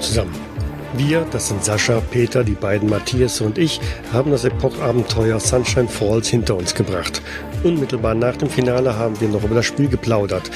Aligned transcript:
Zusammen. 0.00 0.34
Wir, 0.94 1.24
das 1.30 1.48
sind 1.48 1.64
Sascha, 1.64 2.00
Peter, 2.10 2.42
die 2.42 2.54
beiden 2.54 2.88
Matthias 2.88 3.40
und 3.40 3.58
ich, 3.58 3.80
haben 4.12 4.32
das 4.32 4.44
Epoch-Abenteuer 4.44 5.38
Sunshine 5.38 5.86
Falls 5.88 6.28
hinter 6.28 6.56
uns 6.56 6.74
gebracht. 6.74 7.22
Unmittelbar 7.62 8.14
nach 8.14 8.36
dem 8.36 8.50
Finale 8.50 8.96
haben 8.96 9.20
wir 9.20 9.28
noch 9.28 9.44
über 9.44 9.54
das 9.54 9.66
Spiel 9.66 9.88
geplaudert. 9.88 10.50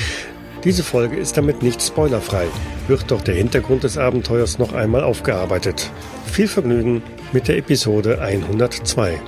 Diese 0.65 0.83
Folge 0.83 1.16
ist 1.16 1.37
damit 1.37 1.62
nicht 1.62 1.83
spoilerfrei, 1.83 2.47
wird 2.88 3.11
doch 3.11 3.21
der 3.21 3.35
Hintergrund 3.35 3.85
des 3.85 3.97
Abenteuers 3.97 4.59
noch 4.59 4.73
einmal 4.73 5.05
aufgearbeitet. 5.05 5.91
Viel 6.27 6.49
Vergnügen 6.49 7.02
mit 7.33 7.47
der 7.47 7.59
Episode 7.59 8.21
102. 8.21 9.21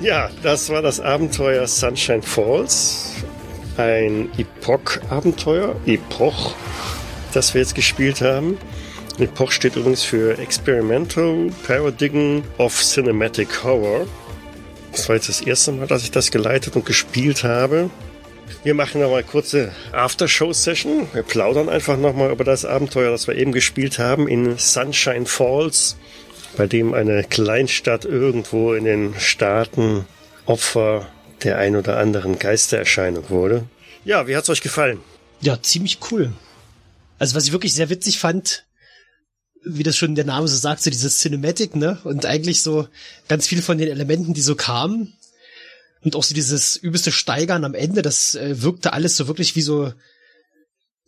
Ja, 0.00 0.30
das 0.42 0.68
war 0.68 0.82
das 0.82 1.00
Abenteuer 1.00 1.66
Sunshine 1.66 2.22
Falls. 2.22 3.14
Ein 3.78 4.28
Epoch-Abenteuer, 4.36 5.76
Epoch, 5.86 6.54
das 7.32 7.54
wir 7.54 7.62
jetzt 7.62 7.74
gespielt 7.74 8.20
haben. 8.20 8.58
Epoch 9.18 9.52
steht 9.52 9.76
übrigens 9.76 10.02
für 10.02 10.38
Experimental 10.38 11.50
Paradigm 11.66 12.42
of 12.58 12.80
Cinematic 12.80 13.62
Horror. 13.62 14.06
Das 14.90 15.08
war 15.08 15.16
jetzt 15.16 15.28
das 15.28 15.40
erste 15.40 15.72
Mal, 15.72 15.86
dass 15.86 16.02
ich 16.02 16.10
das 16.10 16.30
geleitet 16.30 16.76
und 16.76 16.86
gespielt 16.86 17.44
habe. 17.44 17.90
Wir 18.64 18.74
machen 18.74 19.00
noch 19.00 19.10
mal 19.10 19.22
kurze 19.22 19.72
Aftershow-Session. 19.92 21.08
Wir 21.12 21.22
plaudern 21.22 21.68
einfach 21.68 21.96
noch 21.96 22.14
mal 22.14 22.30
über 22.30 22.44
das 22.44 22.64
Abenteuer, 22.64 23.10
das 23.10 23.26
wir 23.26 23.36
eben 23.36 23.52
gespielt 23.52 23.98
haben 23.98 24.28
in 24.28 24.56
Sunshine 24.58 25.26
Falls, 25.26 25.96
bei 26.56 26.66
dem 26.66 26.94
eine 26.94 27.24
Kleinstadt 27.24 28.04
irgendwo 28.04 28.72
in 28.74 28.84
den 28.84 29.14
Staaten 29.18 30.06
Opfer 30.46 31.06
der 31.42 31.58
ein 31.58 31.76
oder 31.76 31.98
anderen 31.98 32.38
Geistererscheinung 32.38 33.30
wurde. 33.30 33.64
Ja, 34.04 34.26
wie 34.26 34.36
hat's 34.36 34.50
euch 34.50 34.62
gefallen? 34.62 35.00
Ja, 35.40 35.60
ziemlich 35.60 35.98
cool. 36.10 36.32
Also 37.18 37.34
was 37.34 37.46
ich 37.46 37.52
wirklich 37.52 37.74
sehr 37.74 37.90
witzig 37.90 38.18
fand, 38.18 38.64
wie 39.64 39.82
das 39.82 39.96
schon 39.96 40.14
der 40.14 40.24
Name 40.24 40.48
so 40.48 40.56
sagt, 40.56 40.82
so 40.82 40.90
dieses 40.90 41.18
Cinematic, 41.20 41.76
ne? 41.76 41.98
Und 42.04 42.26
eigentlich 42.26 42.62
so 42.62 42.88
ganz 43.28 43.46
viel 43.46 43.62
von 43.62 43.78
den 43.78 43.88
Elementen, 43.88 44.34
die 44.34 44.42
so 44.42 44.54
kamen. 44.54 45.14
Und 46.02 46.16
auch 46.16 46.24
so 46.24 46.34
dieses 46.34 46.76
übelste 46.76 47.12
Steigern 47.12 47.64
am 47.64 47.74
Ende, 47.74 48.02
das 48.02 48.34
äh, 48.34 48.60
wirkte 48.62 48.92
alles 48.92 49.16
so 49.16 49.28
wirklich 49.28 49.54
wie 49.54 49.62
so 49.62 49.92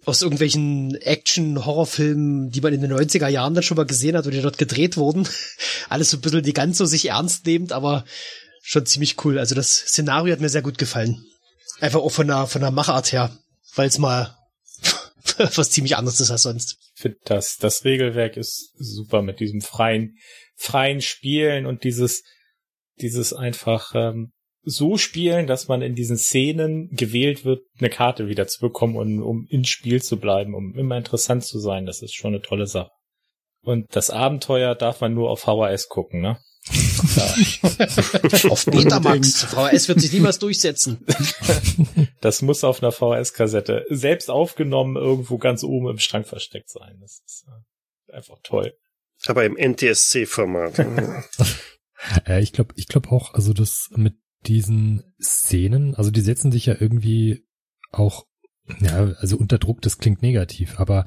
aus 0.04 0.22
irgendwelchen 0.22 0.94
Action-Horrorfilmen, 0.96 2.50
die 2.50 2.60
man 2.60 2.74
in 2.74 2.82
den 2.82 2.92
90er 2.92 3.28
Jahren 3.28 3.54
dann 3.54 3.62
schon 3.62 3.76
mal 3.76 3.86
gesehen 3.86 4.16
hat 4.16 4.26
oder 4.26 4.36
die 4.36 4.42
dort 4.42 4.58
gedreht 4.58 4.96
wurden. 4.96 5.26
Alles 5.88 6.10
so 6.10 6.18
ein 6.18 6.20
bisschen 6.20 6.42
nicht 6.42 6.54
ganz 6.54 6.78
so 6.78 6.84
sich 6.84 7.08
ernst 7.08 7.46
nehmend, 7.46 7.72
aber 7.72 8.04
schon 8.62 8.86
ziemlich 8.86 9.24
cool. 9.24 9.38
Also 9.38 9.54
das 9.54 9.74
Szenario 9.74 10.32
hat 10.32 10.40
mir 10.40 10.48
sehr 10.48 10.62
gut 10.62 10.78
gefallen. 10.78 11.24
Einfach 11.80 12.00
auch 12.00 12.10
von 12.10 12.26
der, 12.26 12.46
von 12.46 12.60
der 12.60 12.70
Machart 12.70 13.12
her, 13.12 13.36
weil 13.74 13.88
es 13.88 13.98
mal 13.98 14.36
was 15.56 15.70
ziemlich 15.70 15.96
anderes 15.96 16.20
ist 16.20 16.30
als 16.30 16.42
sonst. 16.42 16.76
Ich 16.94 17.02
finde, 17.02 17.18
das, 17.24 17.56
das 17.56 17.84
Regelwerk 17.84 18.36
ist 18.36 18.72
super 18.76 19.22
mit 19.22 19.40
diesem 19.40 19.60
freien, 19.60 20.16
freien 20.56 21.00
Spielen 21.00 21.66
und 21.66 21.84
dieses, 21.84 22.22
dieses 23.00 23.32
einfach 23.32 23.92
ähm, 23.94 24.32
so 24.62 24.96
spielen, 24.96 25.46
dass 25.46 25.68
man 25.68 25.82
in 25.82 25.94
diesen 25.94 26.16
Szenen 26.16 26.88
gewählt 26.90 27.44
wird, 27.44 27.62
eine 27.78 27.90
Karte 27.90 28.28
wieder 28.28 28.46
zu 28.46 28.60
bekommen 28.60 28.96
und 28.96 29.22
um 29.22 29.46
ins 29.48 29.68
Spiel 29.68 30.02
zu 30.02 30.18
bleiben, 30.18 30.54
um 30.54 30.74
immer 30.74 30.96
interessant 30.96 31.44
zu 31.44 31.58
sein. 31.58 31.86
Das 31.86 32.02
ist 32.02 32.14
schon 32.14 32.34
eine 32.34 32.42
tolle 32.42 32.66
Sache. 32.66 32.90
Und 33.64 33.96
das 33.96 34.10
Abenteuer 34.10 34.74
darf 34.74 35.00
man 35.00 35.14
nur 35.14 35.30
auf 35.30 35.40
VHS 35.40 35.88
gucken, 35.88 36.20
ne? 36.20 36.38
auf 38.48 38.64
Betamax. 38.64 39.44
VHS 39.44 39.88
wird 39.88 40.00
sich 40.00 40.12
niemals 40.12 40.38
durchsetzen. 40.38 41.04
Das 42.20 42.40
muss 42.40 42.64
auf 42.64 42.82
einer 42.82 42.90
VHS-Kassette 42.90 43.84
selbst 43.90 44.30
aufgenommen 44.30 44.96
irgendwo 44.96 45.36
ganz 45.36 45.62
oben 45.62 45.90
im 45.90 45.98
Schrank 45.98 46.26
versteckt 46.26 46.70
sein. 46.70 46.96
Das 47.02 47.20
ist 47.26 47.44
äh, 47.46 48.14
einfach 48.14 48.38
toll. 48.42 48.72
Aber 49.26 49.44
im 49.44 49.58
NTSC-Format. 49.58 50.78
äh, 52.26 52.40
ich 52.42 52.54
glaube, 52.54 52.72
ich 52.76 52.88
glaube 52.88 53.10
auch, 53.10 53.34
also 53.34 53.52
das 53.52 53.90
mit 53.94 54.14
diesen 54.46 55.14
Szenen, 55.20 55.94
also 55.94 56.10
die 56.10 56.22
setzen 56.22 56.50
sich 56.50 56.64
ja 56.64 56.76
irgendwie 56.80 57.46
auch, 57.90 58.24
ja, 58.80 59.12
also 59.18 59.36
unter 59.36 59.58
Druck, 59.58 59.82
das 59.82 59.98
klingt 59.98 60.22
negativ, 60.22 60.80
aber 60.80 61.04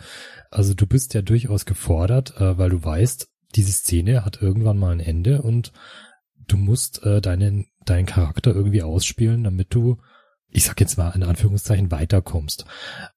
also 0.52 0.74
du 0.74 0.86
bist 0.86 1.14
ja 1.14 1.22
durchaus 1.22 1.66
gefordert, 1.66 2.40
äh, 2.40 2.58
weil 2.58 2.70
du 2.70 2.84
weißt, 2.84 3.28
diese 3.56 3.72
Szene 3.72 4.26
hat 4.26 4.42
irgendwann 4.42 4.78
mal 4.78 4.92
ein 4.92 5.00
Ende 5.00 5.42
und 5.42 5.72
du 6.48 6.58
musst 6.58 7.04
äh, 7.04 7.22
deinen, 7.22 7.68
deinen 7.86 8.06
Charakter 8.06 8.54
irgendwie 8.54 8.84
ausspielen, 8.84 9.44
damit 9.44 9.74
du, 9.74 9.98
ich 10.50 10.64
sag 10.64 10.80
jetzt 10.80 10.98
mal 10.98 11.12
in 11.12 11.24
Anführungszeichen, 11.24 11.92
weiterkommst. 11.92 12.66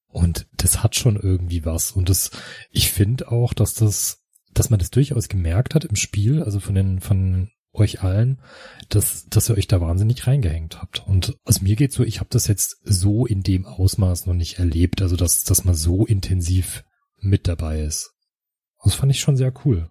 Und 0.06 0.48
das 0.52 0.82
hat 0.82 0.96
schon 0.96 1.16
irgendwie 1.16 1.64
was. 1.64 1.92
Und 1.92 2.08
das, 2.08 2.30
ich 2.70 2.90
finde 2.90 3.30
auch, 3.30 3.54
dass 3.54 3.74
das, 3.74 4.24
dass 4.52 4.70
man 4.70 4.80
das 4.80 4.90
durchaus 4.90 5.28
gemerkt 5.28 5.74
hat 5.74 5.84
im 5.84 5.96
Spiel, 5.96 6.42
also 6.42 6.58
von 6.58 6.74
den, 6.74 7.00
von 7.00 7.50
euch 7.72 8.02
allen, 8.02 8.40
dass, 8.88 9.26
dass 9.28 9.48
ihr 9.48 9.56
euch 9.56 9.68
da 9.68 9.80
wahnsinnig 9.80 10.26
reingehängt 10.26 10.80
habt. 10.80 11.06
Und 11.06 11.36
also 11.44 11.62
mir 11.62 11.76
geht's 11.76 11.94
so, 11.94 12.02
ich 12.02 12.18
habe 12.18 12.30
das 12.30 12.46
jetzt 12.46 12.80
so 12.84 13.26
in 13.26 13.42
dem 13.42 13.64
Ausmaß 13.64 14.26
noch 14.26 14.34
nicht 14.34 14.58
erlebt, 14.58 15.02
also 15.02 15.16
dass, 15.16 15.44
dass 15.44 15.64
man 15.64 15.74
so 15.74 16.04
intensiv 16.06 16.84
mit 17.18 17.46
dabei 17.46 17.82
ist. 17.82 18.12
Das 18.82 18.94
fand 18.94 19.12
ich 19.12 19.20
schon 19.20 19.36
sehr 19.36 19.52
cool. 19.64 19.90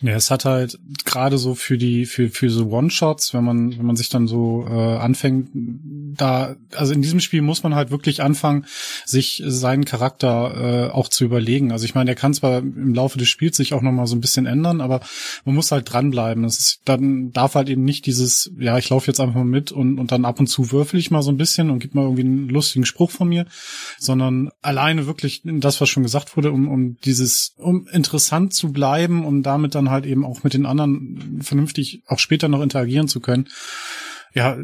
Ja, 0.00 0.16
es 0.16 0.30
hat 0.32 0.44
halt 0.44 0.78
gerade 1.04 1.38
so 1.38 1.54
für 1.54 1.78
die 1.78 2.06
für 2.06 2.28
für 2.28 2.50
so 2.50 2.66
One-Shots, 2.66 3.34
wenn 3.34 3.44
man 3.44 3.78
wenn 3.78 3.86
man 3.86 3.94
sich 3.94 4.08
dann 4.08 4.26
so 4.26 4.66
äh, 4.68 4.96
anfängt, 4.96 5.50
da 5.54 6.56
also 6.74 6.92
in 6.92 7.02
diesem 7.02 7.20
Spiel 7.20 7.40
muss 7.42 7.62
man 7.62 7.76
halt 7.76 7.92
wirklich 7.92 8.22
anfangen, 8.22 8.66
sich 9.04 9.42
seinen 9.46 9.84
Charakter 9.84 10.88
äh, 10.88 10.90
auch 10.90 11.08
zu 11.08 11.24
überlegen. 11.24 11.70
Also 11.70 11.84
ich 11.84 11.94
meine, 11.94 12.06
der 12.06 12.14
kann 12.16 12.34
zwar 12.34 12.58
im 12.58 12.94
Laufe 12.94 13.16
des 13.18 13.28
Spiels 13.28 13.56
sich 13.56 13.74
auch 13.74 13.82
noch 13.82 13.92
mal 13.92 14.08
so 14.08 14.16
ein 14.16 14.20
bisschen 14.20 14.46
ändern, 14.46 14.80
aber 14.80 15.00
man 15.44 15.54
muss 15.54 15.70
halt 15.70 15.92
dranbleiben. 15.92 16.42
Das 16.42 16.58
ist, 16.58 16.80
dann 16.84 17.30
darf 17.32 17.54
halt 17.54 17.68
eben 17.68 17.84
nicht 17.84 18.06
dieses, 18.06 18.50
ja, 18.58 18.78
ich 18.78 18.90
laufe 18.90 19.06
jetzt 19.06 19.20
einfach 19.20 19.36
mal 19.36 19.44
mit 19.44 19.70
und 19.70 20.00
und 20.00 20.10
dann 20.10 20.24
ab 20.24 20.40
und 20.40 20.48
zu 20.48 20.72
würfel 20.72 20.98
ich 20.98 21.12
mal 21.12 21.22
so 21.22 21.30
ein 21.30 21.36
bisschen 21.36 21.70
und 21.70 21.78
gib 21.78 21.94
mal 21.94 22.02
irgendwie 22.02 22.22
einen 22.22 22.48
lustigen 22.48 22.86
Spruch 22.86 23.12
von 23.12 23.28
mir, 23.28 23.46
sondern 23.98 24.50
alleine 24.62 25.06
wirklich 25.06 25.42
das, 25.44 25.80
was 25.80 25.88
schon 25.88 26.02
gesagt 26.02 26.36
wurde, 26.36 26.50
um 26.50 26.68
um 26.68 26.96
dieses 27.04 27.54
um 27.56 27.86
interessant 27.86 28.52
zu 28.52 28.72
bleiben, 28.72 29.24
um 29.24 29.44
damit 29.52 29.74
dann 29.74 29.90
halt 29.90 30.06
eben 30.06 30.24
auch 30.24 30.44
mit 30.44 30.54
den 30.54 30.66
anderen 30.66 31.40
vernünftig 31.42 32.02
auch 32.06 32.18
später 32.18 32.48
noch 32.48 32.62
interagieren 32.62 33.08
zu 33.08 33.20
können. 33.20 33.48
Ja, 34.34 34.56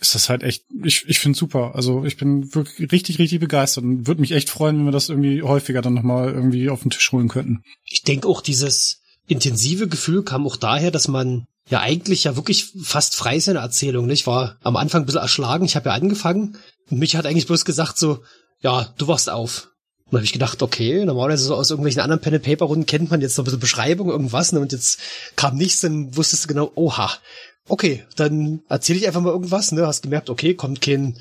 ist 0.00 0.14
das 0.14 0.28
halt 0.28 0.42
echt, 0.42 0.64
ich, 0.82 1.04
ich 1.08 1.18
finde 1.18 1.38
super. 1.38 1.74
Also 1.74 2.04
ich 2.04 2.16
bin 2.16 2.54
wirklich 2.54 2.92
richtig, 2.92 3.18
richtig 3.18 3.40
begeistert 3.40 3.84
und 3.84 4.06
würde 4.06 4.20
mich 4.20 4.32
echt 4.32 4.50
freuen, 4.50 4.78
wenn 4.78 4.84
wir 4.84 4.92
das 4.92 5.08
irgendwie 5.08 5.42
häufiger 5.42 5.82
dann 5.82 5.94
nochmal 5.94 6.32
irgendwie 6.32 6.70
auf 6.70 6.82
den 6.82 6.90
Tisch 6.90 7.10
holen 7.12 7.28
könnten. 7.28 7.62
Ich 7.84 8.02
denke 8.02 8.28
auch, 8.28 8.40
dieses 8.40 9.02
intensive 9.26 9.88
Gefühl 9.88 10.22
kam 10.22 10.46
auch 10.46 10.56
daher, 10.56 10.90
dass 10.90 11.08
man 11.08 11.46
ja 11.68 11.80
eigentlich 11.80 12.24
ja 12.24 12.36
wirklich 12.36 12.72
fast 12.82 13.14
frei 13.14 13.38
seine 13.40 13.58
Erzählung. 13.58 14.08
Ich 14.10 14.26
war 14.26 14.56
am 14.62 14.76
Anfang 14.76 15.02
ein 15.02 15.06
bisschen 15.06 15.20
erschlagen, 15.20 15.64
ich 15.64 15.76
habe 15.76 15.90
ja 15.90 15.94
angefangen 15.94 16.56
und 16.90 16.98
mich 16.98 17.16
hat 17.16 17.26
eigentlich 17.26 17.46
bloß 17.46 17.64
gesagt 17.64 17.98
so, 17.98 18.22
ja, 18.60 18.92
du 18.98 19.08
wachst 19.08 19.30
auf. 19.30 19.68
Und 20.10 20.16
habe 20.16 20.24
ich 20.24 20.32
gedacht, 20.32 20.62
okay, 20.62 21.04
normalerweise 21.04 21.44
so 21.44 21.54
aus 21.54 21.70
irgendwelchen 21.70 22.00
anderen 22.00 22.20
Pen 22.20 22.34
and 22.34 22.42
Paper 22.42 22.64
Runden 22.64 22.86
kennt 22.86 23.10
man 23.10 23.20
jetzt 23.20 23.36
noch 23.36 23.42
ein 23.42 23.46
bisschen 23.46 23.60
Beschreibung 23.60 24.08
irgendwas 24.08 24.52
ne? 24.52 24.60
und 24.60 24.72
jetzt 24.72 24.98
kam 25.36 25.56
nichts, 25.56 25.80
dann 25.80 26.16
wusstest 26.16 26.44
du 26.44 26.48
genau, 26.48 26.72
oha, 26.74 27.12
okay, 27.68 28.04
dann 28.16 28.60
erzähle 28.68 29.00
ich 29.00 29.06
einfach 29.06 29.20
mal 29.20 29.30
irgendwas, 29.30 29.72
ne? 29.72 29.86
Hast 29.86 30.02
gemerkt, 30.02 30.30
okay, 30.30 30.54
kommt 30.54 30.80
kein 30.80 31.18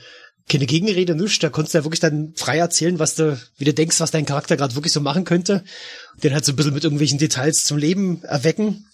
keine 0.50 0.66
Gegenrede, 0.66 1.14
nichts, 1.14 1.40
da 1.40 1.50
konntest 1.50 1.74
du 1.74 1.80
ja 1.80 1.84
wirklich 1.84 2.00
dann 2.00 2.32
frei 2.36 2.58
erzählen, 2.58 3.00
was 3.00 3.16
du, 3.16 3.38
wie 3.58 3.66
du 3.66 3.74
denkst, 3.74 4.00
was 4.00 4.12
dein 4.12 4.26
Charakter 4.26 4.56
gerade 4.56 4.76
wirklich 4.76 4.94
so 4.94 5.02
machen 5.02 5.26
könnte. 5.26 5.64
Den 6.24 6.34
halt 6.34 6.46
so 6.46 6.54
ein 6.54 6.56
bisschen 6.56 6.74
mit 6.74 6.86
irgendwelchen 6.86 7.18
Details 7.18 7.66
zum 7.66 7.78
Leben 7.78 8.24
erwecken 8.24 8.86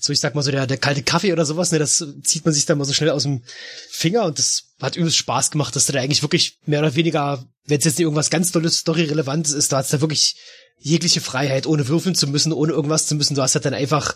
so 0.00 0.12
ich 0.12 0.20
sag 0.20 0.34
mal 0.34 0.42
so 0.42 0.50
der, 0.50 0.66
der 0.66 0.78
kalte 0.78 1.02
Kaffee 1.02 1.32
oder 1.32 1.44
sowas, 1.44 1.72
ne, 1.72 1.78
das 1.78 2.04
zieht 2.22 2.44
man 2.44 2.54
sich 2.54 2.66
dann 2.66 2.78
mal 2.78 2.84
so 2.84 2.92
schnell 2.92 3.10
aus 3.10 3.24
dem 3.24 3.42
Finger 3.90 4.24
und 4.24 4.38
das 4.38 4.64
hat 4.80 4.96
übelst 4.96 5.16
Spaß 5.16 5.50
gemacht, 5.50 5.74
dass 5.74 5.86
du 5.86 5.92
da 5.92 6.00
eigentlich 6.00 6.22
wirklich 6.22 6.58
mehr 6.66 6.80
oder 6.80 6.94
weniger, 6.94 7.44
wenn 7.66 7.78
es 7.78 7.84
jetzt 7.84 7.98
nicht 7.98 8.04
irgendwas 8.04 8.30
ganz 8.30 8.52
tolles 8.52 8.78
Story-Relevantes 8.78 9.52
ist, 9.52 9.72
da 9.72 9.78
hat's 9.78 9.90
da 9.90 10.00
wirklich 10.00 10.36
jegliche 10.80 11.20
Freiheit, 11.20 11.66
ohne 11.66 11.88
würfeln 11.88 12.14
zu 12.14 12.26
müssen, 12.28 12.52
ohne 12.52 12.72
irgendwas 12.72 13.06
zu 13.06 13.14
müssen. 13.14 13.34
Du 13.34 13.42
hast 13.42 13.54
halt 13.54 13.64
dann 13.64 13.74
einfach 13.74 14.14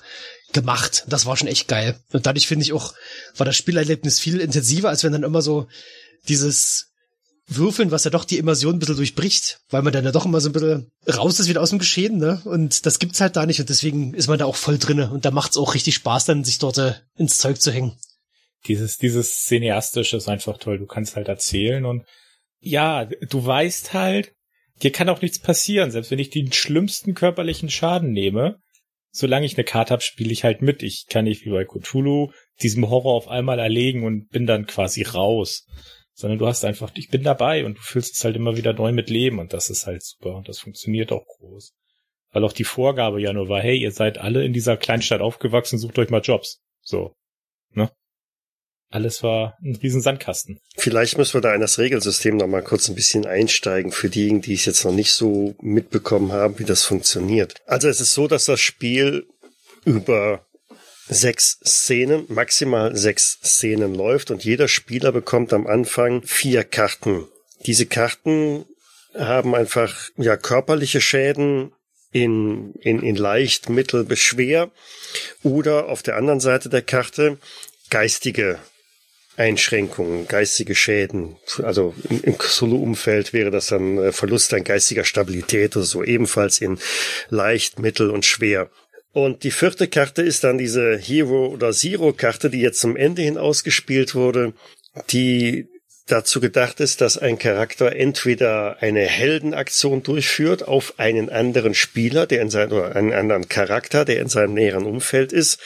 gemacht. 0.53 1.05
Das 1.09 1.27
war 1.27 1.37
schon 1.37 1.49
echt 1.49 1.69
geil. 1.69 1.99
Und 2.13 2.27
dadurch 2.27 2.47
finde 2.47 2.65
ich 2.65 2.73
auch, 2.73 2.95
war 3.37 3.45
das 3.45 3.57
Spielerlebnis 3.57 4.21
viel 4.21 4.41
intensiver, 4.41 4.89
als 4.89 5.03
wenn 5.03 5.13
dann 5.13 5.25
immer 5.25 5.43
so 5.43 5.67
dieses 6.29 6.92
Würfeln, 7.57 7.91
was 7.91 8.05
ja 8.05 8.11
doch 8.11 8.25
die 8.25 8.39
Immersion 8.39 8.77
ein 8.77 8.79
bisschen 8.79 8.97
durchbricht, 8.97 9.61
weil 9.71 9.83
man 9.83 9.93
dann 9.93 10.05
ja 10.05 10.13
doch 10.13 10.27
immer 10.27 10.41
so 10.41 10.49
ein 10.49 10.53
bisschen 10.53 10.91
raus 11.09 11.41
ist 11.41 11.49
wieder 11.49 11.61
aus 11.61 11.71
dem 11.71 11.79
Geschehen, 11.79 12.19
ne? 12.19 12.41
Und 12.45 12.87
das 12.87 12.99
gibt's 12.99 13.21
halt 13.21 13.37
da 13.37 13.47
nicht 13.47 13.61
und 13.61 13.69
deswegen 13.69 14.15
ist 14.15 14.29
man 14.29 14.39
da 14.39 14.45
auch 14.45 14.57
voll 14.57 14.79
drinne 14.79 15.11
und 15.11 15.25
da 15.25 15.31
macht's 15.31 15.57
auch 15.57 15.75
richtig 15.75 15.95
Spaß, 15.95 16.25
dann 16.27 16.45
sich 16.45 16.59
dort 16.59 16.79
äh, 16.79 16.95
ins 17.17 17.39
Zeug 17.39 17.61
zu 17.61 17.73
hängen. 17.73 17.97
Dieses, 18.67 18.97
dieses 18.97 19.45
Cineastische 19.45 20.17
ist 20.17 20.29
einfach 20.29 20.59
toll. 20.59 20.79
Du 20.79 20.87
kannst 20.87 21.17
halt 21.17 21.29
erzählen 21.29 21.85
und 21.85 22.05
ja, 22.61 23.07
du 23.07 23.45
weißt 23.45 23.93
halt, 23.93 24.33
dir 24.83 24.93
kann 24.93 25.09
auch 25.09 25.21
nichts 25.21 25.41
passieren, 25.41 25.91
selbst 25.91 26.11
wenn 26.11 26.19
ich 26.19 26.31
den 26.31 26.53
schlimmsten 26.53 27.15
körperlichen 27.15 27.71
Schaden 27.71 28.13
nehme. 28.13 28.59
Solange 29.15 29.45
ich 29.45 29.57
eine 29.57 29.65
Karte 29.65 29.93
habe, 29.93 30.03
spiele 30.03 30.33
ich 30.33 30.45
halt 30.45 30.63
mit. 30.63 30.83
Ich 30.83 31.07
kann 31.07 31.25
nicht 31.25 31.45
wie 31.45 31.51
bei 31.51 31.67
Cthulhu 31.67 32.31
diesem 32.63 32.89
Horror 32.89 33.15
auf 33.15 33.29
einmal 33.29 33.59
erlegen 33.59 34.05
und 34.05 34.29
bin 34.29 34.47
dann 34.47 34.67
quasi 34.67 35.03
raus. 35.03 35.67
Sondern 36.15 36.39
du 36.39 36.47
hast 36.47 36.65
einfach, 36.65 36.91
ich 36.95 37.09
bin 37.09 37.23
dabei 37.23 37.65
und 37.65 37.79
du 37.79 37.83
füllst 37.83 38.15
es 38.17 38.25
halt 38.25 38.37
immer 38.37 38.57
wieder 38.57 38.73
neu 38.73 38.93
mit 38.93 39.11
Leben 39.11 39.39
und 39.39 39.53
das 39.53 39.71
ist 39.71 39.87
halt 39.87 40.03
super 40.03 40.37
und 40.37 40.49
das 40.49 40.59
funktioniert 40.59 41.13
auch 41.13 41.25
groß. 41.27 41.75
Weil 42.33 42.45
auch 42.45 42.53
die 42.53 42.65
Vorgabe 42.65 43.21
ja 43.21 43.33
nur 43.33 43.49
war, 43.49 43.61
hey, 43.61 43.77
ihr 43.77 43.93
seid 43.93 44.19
alle 44.19 44.45
in 44.45 44.53
dieser 44.53 44.77
Kleinstadt 44.77 45.21
aufgewachsen, 45.21 45.79
sucht 45.79 45.99
euch 45.99 46.11
mal 46.11 46.23
Jobs. 46.23 46.61
So. 46.81 47.15
Ne? 47.73 47.91
Alles 48.91 49.23
war 49.23 49.57
ein 49.63 49.77
riesen 49.77 50.03
Sandkasten. 50.03 50.59
Vielleicht 50.77 51.17
müssen 51.17 51.35
wir 51.35 51.41
da 51.41 51.55
in 51.55 51.61
das 51.61 51.79
Regelsystem 51.79 52.37
noch 52.37 52.47
mal 52.47 52.63
kurz 52.63 52.89
ein 52.89 52.95
bisschen 52.95 53.27
einsteigen 53.27 53.93
für 53.93 54.09
diejenigen, 54.09 54.43
die 54.43 54.55
es 54.55 54.67
jetzt 54.67 54.85
noch 54.85 54.93
nicht 54.93 55.13
so 55.13 55.55
mitbekommen 55.61 56.33
haben, 56.33 56.59
wie 56.59 56.65
das 56.65 56.85
funktioniert. 56.85 57.55
Also 57.67 57.89
es 57.89 58.01
ist 58.01 58.15
so, 58.15 58.29
dass 58.29 58.47
das 58.47 58.61
Spiel 58.61 59.27
über 59.85 60.47
sechs 61.09 61.59
Szenen, 61.65 62.25
maximal 62.29 62.97
sechs 62.97 63.39
Szenen 63.43 63.95
läuft 63.95 64.31
und 64.31 64.45
jeder 64.45 64.69
Spieler 64.69 65.13
bekommt 65.13 65.53
am 65.53 65.67
Anfang 65.67 66.23
vier 66.25 66.65
Karten. 66.65 67.27
Diese 67.67 67.87
Karten 67.87 68.65
haben 69.15 69.55
einfach 69.55 70.11
ja 70.17 70.37
körperliche 70.37 71.01
Schäden 71.01 71.73
in, 72.13 72.75
in, 72.81 73.03
in 73.03 73.17
leicht, 73.17 73.69
mittel 73.69 74.05
bis 74.05 74.21
schwer 74.21 74.71
oder 75.43 75.89
auf 75.89 76.03
der 76.03 76.17
anderen 76.17 76.41
Seite 76.41 76.69
der 76.69 76.83
Karte 76.83 77.39
geistige 77.91 78.59
Einschränkungen, 79.37 80.29
geistige 80.29 80.75
Schäden. 80.75 81.37
Also 81.63 81.95
im, 82.11 82.23
im 82.23 82.37
Solo-Umfeld 82.39 83.33
wäre 83.33 83.51
das 83.51 83.69
dann 83.69 83.99
äh, 83.99 84.13
Verlust 84.13 84.53
an 84.53 84.65
geistiger 84.65 85.05
Stabilität 85.05 85.75
oder 85.77 85.87
so, 85.87 86.05
ebenfalls 86.05 86.61
in 86.61 86.79
leicht, 87.31 87.79
mittel 87.79 88.11
und 88.11 88.27
schwer. 88.27 88.71
Und 89.13 89.45
die 89.45 89.51
vierte 89.51 89.89
Karte 89.89 90.23
ist 90.23 90.43
dann 90.43 90.59
diese 90.59 90.97
Hero- 90.97 91.49
oder 91.49 91.73
Zero-Karte, 91.73 92.49
die 92.49 92.61
jetzt 92.61 92.81
zum 92.81 92.97
Ende 92.97 93.23
hin 93.23 93.37
ausgespielt 93.37 94.15
wurde, 94.15 94.55
die 95.11 95.69
dazu 96.07 96.41
gedacht 96.41 96.81
ist, 96.81 97.01
dass 97.01 97.19
ein 97.19 97.39
Charakter 97.39 97.95
entweder 97.95 98.83
eine 98.83 99.03
Heldenaktion 99.03 100.03
durchführt 100.03 100.67
auf 100.67 100.95
einen 100.99 101.31
anderen 101.31 101.75
Spieler, 101.75 102.27
der 102.27 102.43
in 102.43 102.51
seinem, 102.51 102.73
oder 102.73 102.97
einen 102.97 103.13
anderen 103.13 103.49
Charakter, 103.49 104.05
der 104.05 104.21
in 104.21 104.29
seinem 104.29 104.55
näheren 104.55 104.85
Umfeld 104.85 105.33
ist, 105.33 105.61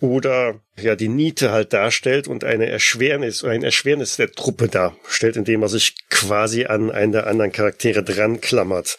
oder 0.00 0.60
ja 0.80 0.94
die 0.94 1.08
Niete 1.08 1.50
halt 1.50 1.72
darstellt 1.72 2.28
und 2.28 2.44
eine 2.44 2.66
Erschwernis 2.66 3.42
oder 3.42 3.52
ein 3.52 3.64
Erschwernis 3.64 4.16
der 4.16 4.30
Truppe 4.30 4.68
darstellt, 4.68 5.36
indem 5.36 5.62
er 5.62 5.68
sich 5.68 5.96
quasi 6.08 6.66
an 6.66 6.90
einen 6.90 7.12
der 7.12 7.26
anderen 7.26 7.52
Charaktere 7.52 8.04
dran 8.04 8.40
klammert. 8.40 8.96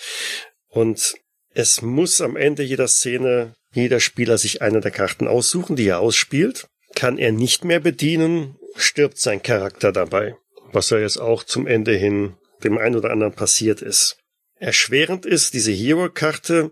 Und 0.67 1.15
es 1.53 1.81
muss 1.81 2.21
am 2.21 2.35
Ende 2.35 2.63
jeder 2.63 2.87
Szene 2.87 3.55
jeder 3.71 3.99
Spieler 3.99 4.37
sich 4.37 4.61
eine 4.61 4.81
der 4.81 4.91
Karten 4.91 5.27
aussuchen, 5.27 5.75
die 5.75 5.87
er 5.87 5.99
ausspielt. 5.99 6.67
Kann 6.95 7.17
er 7.17 7.31
nicht 7.31 7.63
mehr 7.63 7.79
bedienen, 7.79 8.57
stirbt 8.75 9.19
sein 9.19 9.43
Charakter 9.43 9.91
dabei. 9.91 10.35
Was 10.71 10.89
ja 10.89 10.99
jetzt 10.99 11.19
auch 11.19 11.43
zum 11.43 11.67
Ende 11.67 11.93
hin 11.93 12.35
dem 12.63 12.77
einen 12.77 12.95
oder 12.95 13.11
anderen 13.11 13.33
passiert 13.33 13.81
ist. 13.81 14.17
Erschwerend 14.55 15.25
ist, 15.25 15.53
diese 15.53 15.71
Hero-Karte 15.71 16.71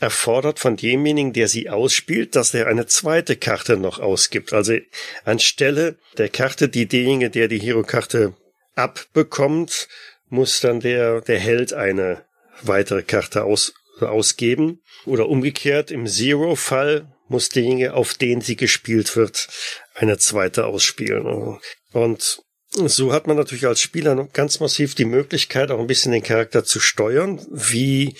erfordert 0.00 0.58
von 0.58 0.76
demjenigen, 0.76 1.32
der 1.32 1.48
sie 1.48 1.70
ausspielt, 1.70 2.34
dass 2.34 2.52
er 2.52 2.66
eine 2.66 2.86
zweite 2.86 3.36
Karte 3.36 3.76
noch 3.76 4.00
ausgibt. 4.00 4.52
Also 4.52 4.76
anstelle 5.24 5.96
der 6.18 6.28
Karte, 6.28 6.68
die 6.68 6.86
derjenige, 6.86 7.30
der 7.30 7.48
die 7.48 7.60
Hero-Karte 7.60 8.34
abbekommt, 8.74 9.88
muss 10.28 10.60
dann 10.60 10.80
der, 10.80 11.20
der 11.20 11.38
Held 11.38 11.72
eine 11.72 12.24
weitere 12.62 13.02
Karte 13.02 13.44
aus, 13.44 13.74
ausgeben. 14.10 14.82
Oder 15.04 15.28
umgekehrt, 15.28 15.90
im 15.90 16.06
Zero-Fall 16.06 17.12
muss 17.28 17.48
derjenige, 17.48 17.94
auf 17.94 18.14
den 18.14 18.40
sie 18.40 18.56
gespielt 18.56 19.16
wird, 19.16 19.48
eine 19.94 20.18
zweite 20.18 20.66
ausspielen. 20.66 21.58
Und 21.92 22.42
so 22.74 23.12
hat 23.12 23.26
man 23.26 23.36
natürlich 23.36 23.66
als 23.66 23.80
Spieler 23.80 24.28
ganz 24.32 24.60
massiv 24.60 24.94
die 24.94 25.04
Möglichkeit, 25.04 25.70
auch 25.70 25.80
ein 25.80 25.86
bisschen 25.86 26.12
den 26.12 26.22
Charakter 26.22 26.64
zu 26.64 26.80
steuern, 26.80 27.44
wie 27.50 28.16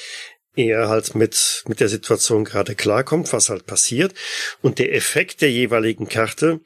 er 0.55 0.89
halt 0.89 1.15
mit, 1.15 1.65
mit 1.67 1.81
der 1.81 1.89
Situation 1.89 2.45
gerade 2.45 2.75
klarkommt, 2.75 3.33
was 3.33 3.49
halt 3.49 3.67
passiert. 3.67 4.13
Und 4.61 4.79
der 4.79 4.95
Effekt 4.95 5.41
der 5.41 5.51
jeweiligen 5.51 6.09
Karte 6.09 6.61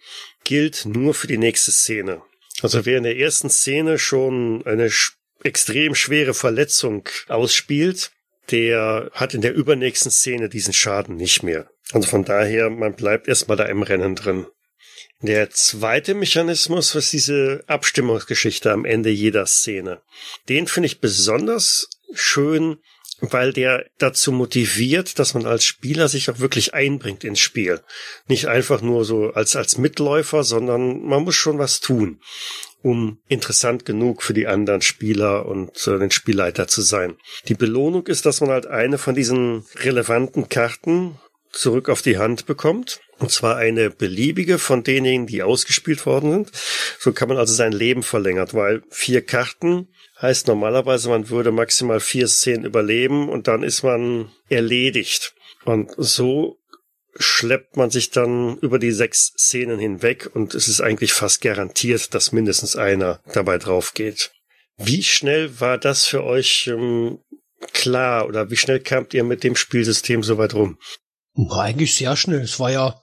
gilt 0.45 0.85
nur 0.85 1.15
für 1.15 1.29
die 1.29 1.39
nächste 1.39 1.71
Szene. 1.71 2.23
Also 2.63 2.87
wer 2.87 2.99
in 2.99 3.05
der 3.05 3.17
ersten 3.17 3.51
Szene 3.51 3.99
schon 3.99 4.67
eine 4.67 4.91
extrem 5.45 5.95
schwere 5.95 6.35
Verletzung 6.35 7.09
ausspielt, 7.29 8.11
der 8.51 9.11
hat 9.13 9.35
in 9.35 9.41
der 9.41 9.55
übernächsten 9.55 10.11
Szene 10.11 10.49
diesen 10.49 10.73
Schaden 10.73 11.17
nicht 11.17 11.43
mehr. 11.43 11.69
Also 11.93 12.09
von 12.09 12.25
daher, 12.25 12.71
man 12.71 12.95
bleibt 12.95 13.29
erstmal 13.29 13.57
da 13.57 13.65
im 13.65 13.83
Rennen 13.83 14.15
drin. 14.15 14.47
Der 15.23 15.51
zweite 15.51 16.15
Mechanismus 16.15 16.95
ist 16.95 17.13
diese 17.13 17.65
Abstimmungsgeschichte 17.67 18.71
am 18.71 18.85
Ende 18.85 19.11
jeder 19.11 19.47
Szene. 19.47 20.03
Den 20.49 20.67
finde 20.67 20.89
ich 20.89 21.01
besonders 21.01 21.89
schön, 22.13 22.79
weil 23.21 23.55
der 23.55 23.87
dazu 23.99 24.31
motiviert, 24.31 25.19
dass 25.19 25.33
man 25.33 25.47
als 25.47 25.65
Spieler 25.65 26.09
sich 26.09 26.29
auch 26.29 26.39
wirklich 26.39 26.75
einbringt 26.75 27.25
ins 27.25 27.41
Spiel. 27.41 27.81
Nicht 28.29 28.47
einfach 28.47 28.83
nur 28.83 29.07
so 29.07 29.31
als, 29.31 29.57
als 29.57 29.79
Mitläufer, 29.79 30.45
sondern 30.45 31.01
man 31.03 31.23
muss 31.23 31.35
schon 31.35 31.59
was 31.59 31.81
tun 31.81 32.21
um 32.87 33.19
interessant 33.27 33.85
genug 33.85 34.23
für 34.23 34.33
die 34.33 34.47
anderen 34.47 34.81
Spieler 34.81 35.47
und 35.47 35.89
äh, 35.89 35.99
den 35.99 36.13
Spielleiter 36.13 36.69
zu 36.69 36.83
sein. 36.83 37.17
Die 37.49 37.55
Belohnung 37.55 38.07
ist, 38.07 38.27
dass 38.27 38.41
man 38.41 38.51
halt 38.51 38.69
eine 38.69 38.97
von 38.97 39.17
diesen 39.17 39.65
relevanten 39.83 40.49
Karten 40.49 41.19
zurück 41.51 41.89
auf 41.89 42.01
die 42.01 42.17
Hand 42.17 42.47
bekommt. 42.47 43.01
Und 43.19 43.33
zwar 43.33 43.57
eine 43.57 43.91
beliebige 43.91 44.61
von 44.61 44.85
denjenigen, 44.85 45.27
die 45.27 45.43
ausgespielt 45.43 46.07
worden 46.07 46.31
sind. 46.31 46.53
So 47.01 47.11
kann 47.11 47.29
man 47.29 47.39
also 47.39 47.53
sein 47.55 47.73
Leben 47.73 48.05
verlängert, 48.05 48.55
weil 48.55 48.85
vier 48.89 49.27
Karten 49.27 49.89
heißt 50.23 50.47
normalerweise, 50.47 51.09
man 51.09 51.29
würde 51.29 51.51
maximal 51.51 51.99
vier 51.99 52.29
Szenen 52.29 52.65
überleben 52.65 53.29
und 53.29 53.49
dann 53.49 53.65
ist 53.65 53.83
man 53.83 54.31
erledigt. 54.49 55.35
Und 55.65 55.91
so 55.97 56.57
schleppt 57.19 57.77
man 57.77 57.91
sich 57.91 58.11
dann 58.11 58.59
über 58.59 58.79
die 58.79 58.93
sechs 58.93 59.33
Szenen 59.39 59.79
hinweg 59.79 60.31
und 60.35 60.55
es 60.55 60.69
ist 60.69 60.81
eigentlich 60.81 61.13
fast 61.13 61.41
garantiert, 61.41 62.15
dass 62.15 62.33
mindestens 62.33 62.77
einer 62.77 63.21
dabei 63.33 63.59
drauf 63.59 63.95
geht. 63.95 64.33
Wie 64.77 65.03
schnell 65.03 65.61
war 65.61 65.79
das 65.79 66.05
für 66.05 66.25
euch 66.25 66.67
ähm, 66.67 67.19
klar 67.73 68.27
oder 68.27 68.51
wie 68.51 68.57
schnell 68.57 68.81
kamt 68.81 69.15
ihr 69.15 69.25
mit 69.25 69.43
dem 69.45 69.57
Spielsystem 69.57 70.23
so 70.23 70.39
weit 70.39 70.55
rum? 70.55 70.79
War 71.35 71.63
eigentlich 71.63 71.95
sehr 71.95 72.17
schnell. 72.17 72.41
Es 72.41 72.61
war 72.61 72.71
ja, 72.71 73.01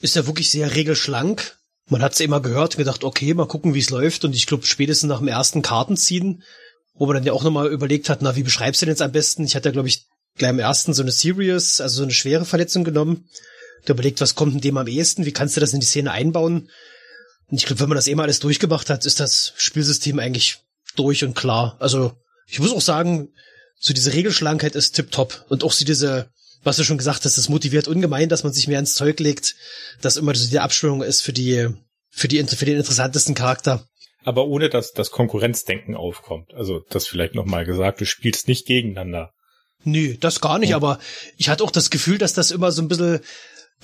ist 0.00 0.16
ja 0.16 0.26
wirklich 0.26 0.50
sehr 0.50 0.74
regelschlank. 0.74 1.56
Man 1.88 2.02
hat 2.02 2.12
es 2.12 2.20
immer 2.20 2.40
gehört 2.40 2.74
und 2.74 2.78
gedacht, 2.78 3.04
okay, 3.04 3.34
mal 3.34 3.46
gucken, 3.46 3.74
wie 3.74 3.80
es 3.80 3.90
läuft. 3.90 4.24
Und 4.24 4.34
ich 4.34 4.46
glaube, 4.46 4.66
spätestens 4.66 5.08
nach 5.08 5.18
dem 5.18 5.28
ersten 5.28 5.62
Kartenziehen, 5.62 6.42
wo 6.94 7.06
man 7.06 7.16
dann 7.16 7.24
ja 7.24 7.32
auch 7.32 7.44
nochmal 7.44 7.70
überlegt 7.70 8.08
hat, 8.08 8.22
na, 8.22 8.36
wie 8.36 8.42
beschreibst 8.42 8.80
du 8.80 8.86
denn 8.86 8.92
jetzt 8.92 9.02
am 9.02 9.12
besten? 9.12 9.44
Ich 9.44 9.56
hatte 9.56 9.68
ja, 9.68 9.72
glaube 9.72 9.88
ich, 9.88 10.06
gleich 10.36 10.50
im 10.50 10.58
ersten 10.58 10.94
so 10.94 11.02
eine 11.02 11.12
Serious, 11.12 11.80
also 11.80 11.96
so 11.98 12.02
eine 12.02 12.12
schwere 12.12 12.44
Verletzung 12.44 12.84
genommen. 12.84 13.28
Der 13.86 13.94
überlegt, 13.94 14.20
was 14.20 14.34
kommt 14.34 14.54
denn 14.54 14.60
dem 14.60 14.78
am 14.78 14.86
ehesten? 14.86 15.26
Wie 15.26 15.32
kannst 15.32 15.56
du 15.56 15.60
das 15.60 15.74
in 15.74 15.80
die 15.80 15.86
Szene 15.86 16.10
einbauen? 16.10 16.70
Und 17.50 17.58
ich 17.58 17.66
glaube, 17.66 17.80
wenn 17.80 17.88
man 17.88 17.96
das 17.96 18.08
eh 18.08 18.14
mal 18.14 18.24
alles 18.24 18.40
durchgemacht 18.40 18.88
hat, 18.88 19.04
ist 19.04 19.20
das 19.20 19.52
Spielsystem 19.56 20.18
eigentlich 20.18 20.58
durch 20.96 21.24
und 21.24 21.34
klar. 21.34 21.76
Also, 21.80 22.12
ich 22.48 22.60
muss 22.60 22.72
auch 22.72 22.80
sagen, 22.80 23.28
so 23.78 23.92
diese 23.92 24.12
Regelschlankheit 24.12 24.74
ist 24.74 24.92
tipptopp. 24.92 25.44
Und 25.48 25.64
auch 25.64 25.72
so 25.72 25.84
diese, 25.84 26.30
was 26.62 26.76
du 26.76 26.84
schon 26.84 26.98
gesagt 26.98 27.24
hast, 27.24 27.36
das 27.36 27.48
motiviert 27.48 27.88
ungemein, 27.88 28.28
dass 28.28 28.44
man 28.44 28.52
sich 28.52 28.68
mehr 28.68 28.78
ins 28.78 28.94
Zeug 28.94 29.20
legt, 29.20 29.54
dass 30.00 30.16
immer 30.16 30.34
so 30.34 30.48
die 30.48 30.58
Abstimmung 30.58 31.02
ist 31.02 31.20
für 31.20 31.34
die, 31.34 31.68
für 32.10 32.28
die, 32.28 32.42
für 32.42 32.64
den 32.64 32.78
interessantesten 32.78 33.34
Charakter. 33.34 33.86
Aber 34.24 34.46
ohne 34.46 34.70
dass 34.70 34.92
das 34.92 35.10
Konkurrenzdenken 35.10 35.94
aufkommt. 35.94 36.54
Also, 36.54 36.80
das 36.88 37.06
vielleicht 37.06 37.34
nochmal 37.34 37.66
gesagt, 37.66 38.00
du 38.00 38.06
spielst 38.06 38.48
nicht 38.48 38.66
gegeneinander. 38.66 39.34
Nö, 39.84 40.16
das 40.18 40.40
gar 40.40 40.58
nicht, 40.58 40.70
ja. 40.70 40.76
aber 40.76 40.98
ich 41.36 41.48
hatte 41.48 41.64
auch 41.64 41.70
das 41.70 41.90
Gefühl, 41.90 42.18
dass 42.18 42.32
das 42.32 42.50
immer 42.50 42.72
so 42.72 42.82
ein 42.82 42.88
bisschen 42.88 43.20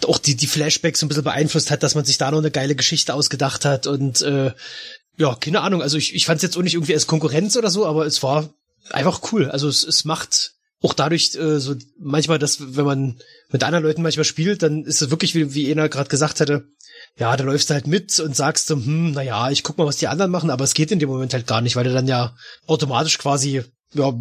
auch 0.06 0.18
die, 0.18 0.34
die 0.34 0.46
Flashbacks 0.46 1.00
so 1.00 1.06
ein 1.06 1.08
bisschen 1.08 1.24
beeinflusst 1.24 1.70
hat, 1.70 1.82
dass 1.82 1.94
man 1.94 2.04
sich 2.04 2.18
da 2.18 2.30
noch 2.30 2.38
eine 2.38 2.50
geile 2.50 2.74
Geschichte 2.74 3.14
ausgedacht 3.14 3.64
hat 3.64 3.86
und 3.86 4.22
äh, 4.22 4.52
ja, 5.18 5.34
keine 5.34 5.60
Ahnung, 5.60 5.82
also 5.82 5.98
ich, 5.98 6.14
ich 6.14 6.24
fand 6.24 6.38
es 6.38 6.42
jetzt 6.42 6.56
auch 6.56 6.62
nicht 6.62 6.74
irgendwie 6.74 6.94
als 6.94 7.06
Konkurrenz 7.06 7.56
oder 7.56 7.70
so, 7.70 7.84
aber 7.84 8.06
es 8.06 8.22
war 8.22 8.48
einfach 8.88 9.20
cool. 9.32 9.50
Also 9.50 9.68
es, 9.68 9.84
es 9.84 10.06
macht 10.06 10.52
auch 10.82 10.94
dadurch 10.94 11.34
äh, 11.34 11.60
so 11.60 11.74
manchmal, 11.98 12.38
dass 12.38 12.74
wenn 12.74 12.86
man 12.86 13.20
mit 13.50 13.62
anderen 13.62 13.84
Leuten 13.84 14.02
manchmal 14.02 14.24
spielt, 14.24 14.62
dann 14.62 14.84
ist 14.84 15.02
es 15.02 15.10
wirklich, 15.10 15.34
wie, 15.34 15.52
wie 15.54 15.70
Ena 15.70 15.88
gerade 15.88 16.08
gesagt 16.08 16.40
hatte, 16.40 16.64
ja, 17.18 17.36
da 17.36 17.44
läufst 17.44 17.68
du 17.68 17.74
halt 17.74 17.86
mit 17.86 18.18
und 18.20 18.34
sagst 18.34 18.66
so, 18.66 18.76
hm, 18.76 19.12
naja, 19.12 19.50
ich 19.50 19.62
guck 19.62 19.76
mal, 19.76 19.86
was 19.86 19.98
die 19.98 20.08
anderen 20.08 20.30
machen, 20.30 20.50
aber 20.50 20.64
es 20.64 20.74
geht 20.74 20.90
in 20.90 20.98
dem 20.98 21.08
Moment 21.08 21.34
halt 21.34 21.46
gar 21.46 21.60
nicht, 21.60 21.76
weil 21.76 21.84
du 21.84 21.92
dann 21.92 22.06
ja 22.06 22.34
automatisch 22.66 23.18
quasi 23.18 23.62
ja, 23.92 24.12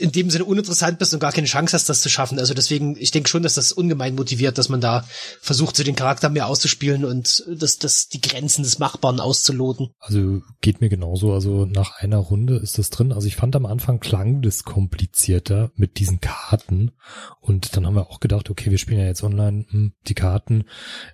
in 0.00 0.10
dem 0.10 0.30
Sinne 0.30 0.44
uninteressant 0.44 0.98
bist 0.98 1.14
und 1.14 1.20
gar 1.20 1.30
keine 1.30 1.46
Chance 1.46 1.74
hast, 1.74 1.88
das 1.88 2.00
zu 2.00 2.08
schaffen. 2.08 2.40
Also 2.40 2.54
deswegen, 2.54 2.96
ich 2.98 3.12
denke 3.12 3.28
schon, 3.28 3.44
dass 3.44 3.54
das 3.54 3.70
ungemein 3.70 4.16
motiviert, 4.16 4.58
dass 4.58 4.68
man 4.68 4.80
da 4.80 5.06
versucht, 5.40 5.76
so 5.76 5.84
den 5.84 5.94
Charakter 5.94 6.28
mehr 6.28 6.48
auszuspielen 6.48 7.04
und 7.04 7.44
das, 7.48 7.78
das, 7.78 8.08
die 8.08 8.20
Grenzen 8.20 8.64
des 8.64 8.80
Machbaren 8.80 9.20
auszuloten. 9.20 9.90
Also 10.00 10.42
geht 10.60 10.80
mir 10.80 10.88
genauso. 10.88 11.32
Also 11.32 11.66
nach 11.66 11.98
einer 11.98 12.18
Runde 12.18 12.56
ist 12.56 12.78
das 12.78 12.90
drin. 12.90 13.12
Also 13.12 13.28
ich 13.28 13.36
fand 13.36 13.54
am 13.54 13.66
Anfang 13.66 14.00
klang 14.00 14.42
das 14.42 14.64
komplizierter 14.64 15.70
mit 15.76 16.00
diesen 16.00 16.20
Karten. 16.20 16.90
Und 17.40 17.76
dann 17.76 17.86
haben 17.86 17.94
wir 17.94 18.10
auch 18.10 18.18
gedacht, 18.18 18.50
okay, 18.50 18.72
wir 18.72 18.78
spielen 18.78 19.00
ja 19.00 19.06
jetzt 19.06 19.22
online 19.22 19.66
hm, 19.68 19.92
die 20.08 20.14
Karten. 20.14 20.64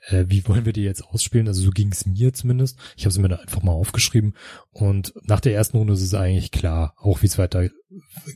Äh, 0.09 0.25
wie 0.29 0.49
wollen 0.49 0.65
wir 0.65 0.73
die 0.73 0.83
jetzt 0.83 1.05
ausspielen? 1.05 1.47
Also 1.47 1.61
so 1.61 1.71
ging 1.71 1.93
es 1.93 2.07
mir 2.07 2.33
zumindest. 2.33 2.79
Ich 2.97 3.05
habe 3.05 3.13
sie 3.13 3.21
mir 3.21 3.29
da 3.29 3.37
einfach 3.37 3.63
mal 3.63 3.73
aufgeschrieben. 3.73 4.35
Und 4.71 5.13
nach 5.25 5.41
der 5.41 5.55
ersten 5.55 5.77
Runde 5.77 5.93
ist 5.93 6.01
es 6.01 6.15
eigentlich 6.15 6.53
klar, 6.53 6.95
auch 6.97 7.21
wie 7.21 7.27
es 7.27 7.37
weiter 7.37 7.69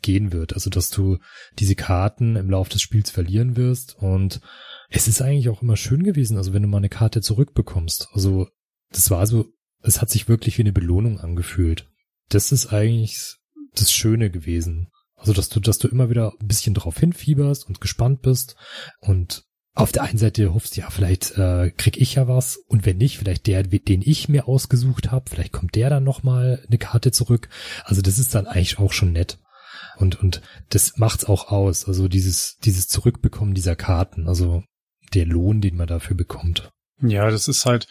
gehen 0.02 0.32
wird. 0.32 0.54
Also, 0.54 0.70
dass 0.70 0.90
du 0.90 1.18
diese 1.58 1.74
Karten 1.74 2.36
im 2.36 2.50
Laufe 2.50 2.70
des 2.70 2.82
Spiels 2.82 3.10
verlieren 3.10 3.56
wirst. 3.56 3.96
Und 3.98 4.40
es 4.88 5.08
ist 5.08 5.22
eigentlich 5.22 5.48
auch 5.48 5.62
immer 5.62 5.76
schön 5.76 6.02
gewesen, 6.02 6.36
also 6.36 6.52
wenn 6.52 6.62
du 6.62 6.68
mal 6.68 6.78
eine 6.78 6.88
Karte 6.88 7.20
zurückbekommst. 7.20 8.08
Also, 8.12 8.48
das 8.90 9.10
war 9.10 9.26
so, 9.26 9.46
es 9.82 10.00
hat 10.00 10.10
sich 10.10 10.28
wirklich 10.28 10.58
wie 10.58 10.62
eine 10.62 10.72
Belohnung 10.72 11.20
angefühlt. 11.20 11.88
Das 12.28 12.52
ist 12.52 12.72
eigentlich 12.72 13.36
das 13.74 13.92
Schöne 13.92 14.30
gewesen. 14.30 14.88
Also, 15.14 15.32
dass 15.32 15.48
du, 15.48 15.60
dass 15.60 15.78
du 15.78 15.88
immer 15.88 16.10
wieder 16.10 16.32
ein 16.40 16.46
bisschen 16.46 16.74
drauf 16.74 16.98
hinfieberst 16.98 17.66
und 17.66 17.80
gespannt 17.80 18.22
bist 18.22 18.56
und 19.00 19.46
auf 19.76 19.92
der 19.92 20.04
einen 20.04 20.16
Seite 20.16 20.54
hoffst, 20.54 20.78
ja, 20.78 20.88
vielleicht 20.88 21.36
äh, 21.36 21.70
krieg 21.70 21.98
ich 21.98 22.14
ja 22.14 22.26
was 22.26 22.56
und 22.66 22.86
wenn 22.86 22.96
nicht, 22.96 23.18
vielleicht 23.18 23.46
der, 23.46 23.62
den 23.62 24.00
ich 24.02 24.26
mir 24.26 24.48
ausgesucht 24.48 25.12
habe, 25.12 25.28
vielleicht 25.28 25.52
kommt 25.52 25.74
der 25.74 25.90
dann 25.90 26.02
nochmal 26.02 26.64
eine 26.66 26.78
Karte 26.78 27.12
zurück. 27.12 27.50
Also 27.84 28.00
das 28.00 28.18
ist 28.18 28.34
dann 28.34 28.46
eigentlich 28.46 28.78
auch 28.78 28.94
schon 28.94 29.12
nett. 29.12 29.38
Und, 29.98 30.20
und 30.20 30.42
das 30.70 30.96
macht's 30.96 31.24
auch 31.24 31.50
aus. 31.50 31.86
Also 31.86 32.08
dieses, 32.08 32.56
dieses 32.64 32.88
Zurückbekommen 32.88 33.54
dieser 33.54 33.76
Karten, 33.76 34.28
also 34.28 34.62
der 35.14 35.26
Lohn, 35.26 35.60
den 35.60 35.76
man 35.76 35.86
dafür 35.86 36.16
bekommt. 36.16 36.70
Ja, 37.00 37.30
das 37.30 37.48
ist 37.48 37.66
halt 37.66 37.86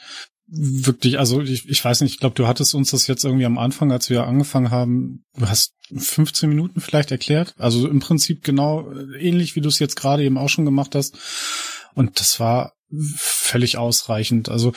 wirklich, 0.48 1.18
also 1.18 1.42
ich, 1.42 1.68
ich 1.68 1.84
weiß 1.84 2.02
nicht, 2.02 2.14
ich 2.14 2.20
glaube, 2.20 2.36
du 2.36 2.48
hattest 2.48 2.76
uns 2.76 2.92
das 2.92 3.08
jetzt 3.08 3.24
irgendwie 3.24 3.46
am 3.46 3.58
Anfang, 3.58 3.92
als 3.92 4.10
wir 4.10 4.26
angefangen 4.26 4.70
haben, 4.70 5.24
du 5.36 5.48
hast 5.48 5.74
15 5.96 6.50
Minuten 6.50 6.82
vielleicht 6.82 7.12
erklärt. 7.12 7.56
Also 7.58 7.88
im 7.88 8.00
Prinzip 8.00 8.44
genau 8.44 8.92
ähnlich, 9.18 9.56
wie 9.56 9.62
du 9.62 9.70
es 9.70 9.80
jetzt 9.80 9.96
gerade 9.96 10.24
eben 10.24 10.38
auch 10.38 10.50
schon 10.50 10.66
gemacht 10.66 10.96
hast. 10.96 11.18
Und 11.94 12.20
das 12.20 12.40
war 12.40 12.75
völlig 12.92 13.78
ausreichend. 13.78 14.50
Also, 14.50 14.74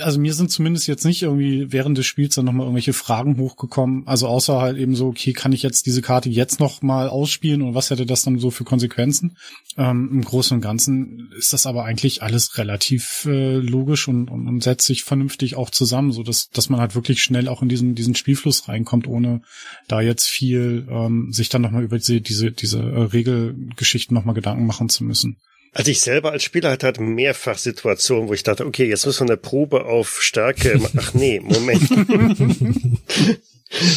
also 0.00 0.20
mir 0.20 0.34
sind 0.34 0.50
zumindest 0.50 0.86
jetzt 0.88 1.04
nicht 1.04 1.22
irgendwie 1.22 1.72
während 1.72 1.96
des 1.96 2.06
Spiels 2.06 2.34
dann 2.34 2.44
nochmal 2.44 2.66
irgendwelche 2.66 2.92
Fragen 2.92 3.38
hochgekommen. 3.38 4.06
Also 4.06 4.28
außer 4.28 4.60
halt 4.60 4.76
eben 4.76 4.94
so, 4.94 5.08
okay, 5.08 5.32
kann 5.32 5.52
ich 5.52 5.62
jetzt 5.62 5.86
diese 5.86 6.02
Karte 6.02 6.28
jetzt 6.28 6.60
noch 6.60 6.82
mal 6.82 7.08
ausspielen 7.08 7.62
und 7.62 7.74
was 7.74 7.90
hätte 7.90 8.04
das 8.04 8.22
dann 8.22 8.38
so 8.38 8.50
für 8.50 8.64
Konsequenzen? 8.64 9.36
Ähm, 9.76 10.10
Im 10.12 10.22
Großen 10.22 10.54
und 10.54 10.60
Ganzen 10.60 11.30
ist 11.36 11.52
das 11.52 11.66
aber 11.66 11.84
eigentlich 11.84 12.22
alles 12.22 12.58
relativ 12.58 13.24
äh, 13.26 13.56
logisch 13.56 14.06
und, 14.08 14.30
und, 14.30 14.46
und 14.48 14.62
setzt 14.62 14.86
sich 14.86 15.04
vernünftig 15.04 15.56
auch 15.56 15.70
zusammen, 15.70 16.12
so 16.12 16.22
dass, 16.22 16.50
dass 16.50 16.68
man 16.68 16.80
halt 16.80 16.94
wirklich 16.94 17.22
schnell 17.22 17.48
auch 17.48 17.62
in 17.62 17.68
diesen, 17.68 17.94
diesen 17.94 18.14
Spielfluss 18.14 18.68
reinkommt, 18.68 19.06
ohne 19.06 19.42
da 19.88 20.00
jetzt 20.00 20.26
viel 20.26 20.86
ähm, 20.90 21.32
sich 21.32 21.48
dann 21.48 21.62
nochmal 21.62 21.84
über 21.84 21.96
diese, 21.98 22.20
diese, 22.20 22.52
diese 22.52 22.80
äh, 22.80 23.02
Regelgeschichten 23.02 24.14
nochmal 24.14 24.34
Gedanken 24.34 24.66
machen 24.66 24.88
zu 24.88 25.04
müssen. 25.04 25.38
Also 25.76 25.90
ich 25.90 26.00
selber 26.00 26.32
als 26.32 26.42
Spieler 26.42 26.70
hatte 26.70 26.86
halt 26.86 27.00
mehrfach 27.00 27.58
Situationen, 27.58 28.30
wo 28.30 28.32
ich 28.32 28.42
dachte, 28.42 28.64
okay, 28.64 28.86
jetzt 28.86 29.04
müssen 29.04 29.28
wir 29.28 29.34
eine 29.34 29.36
Probe 29.36 29.84
auf 29.84 30.22
Stärke. 30.22 30.80
Ach 30.96 31.12
nee, 31.12 31.38
Moment. 31.44 31.82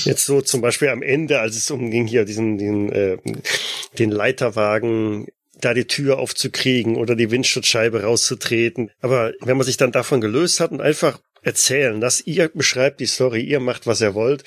Jetzt 0.03 0.25
so 0.25 0.41
zum 0.41 0.59
Beispiel 0.59 0.89
am 0.89 1.01
Ende, 1.01 1.39
als 1.39 1.55
es 1.55 1.71
umging, 1.71 2.05
hier 2.05 2.25
diesen, 2.25 2.57
den, 2.57 2.91
äh, 2.91 3.17
den 3.97 4.11
Leiterwagen 4.11 5.27
da 5.61 5.73
die 5.73 5.85
Tür 5.85 6.19
aufzukriegen 6.19 6.97
oder 6.97 7.15
die 7.15 7.31
Windschutzscheibe 7.31 8.03
rauszutreten. 8.03 8.91
Aber 8.99 9.31
wenn 9.39 9.55
man 9.55 9.65
sich 9.65 9.77
dann 9.77 9.93
davon 9.93 10.19
gelöst 10.19 10.59
hat 10.59 10.71
und 10.71 10.81
einfach 10.81 11.19
erzählen, 11.41 12.01
dass 12.01 12.25
ihr 12.25 12.49
beschreibt 12.49 12.99
die 12.99 13.05
Story, 13.05 13.41
ihr 13.41 13.59
macht, 13.59 13.87
was 13.87 14.01
ihr 14.01 14.13
wollt, 14.13 14.43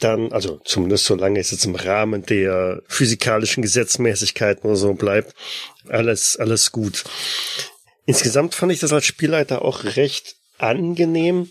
dann, 0.00 0.32
also 0.32 0.60
zumindest 0.64 1.04
solange 1.04 1.40
es 1.40 1.50
jetzt 1.50 1.64
im 1.64 1.74
Rahmen 1.74 2.24
der 2.24 2.82
physikalischen 2.86 3.62
Gesetzmäßigkeiten 3.62 4.64
oder 4.64 4.76
so 4.76 4.94
bleibt, 4.94 5.34
alles, 5.90 6.36
alles 6.36 6.72
gut. 6.72 7.04
Insgesamt 8.06 8.54
fand 8.54 8.72
ich 8.72 8.80
das 8.80 8.92
als 8.92 9.04
Spielleiter 9.04 9.62
auch 9.62 9.84
recht 9.84 10.36
angenehm, 10.58 11.50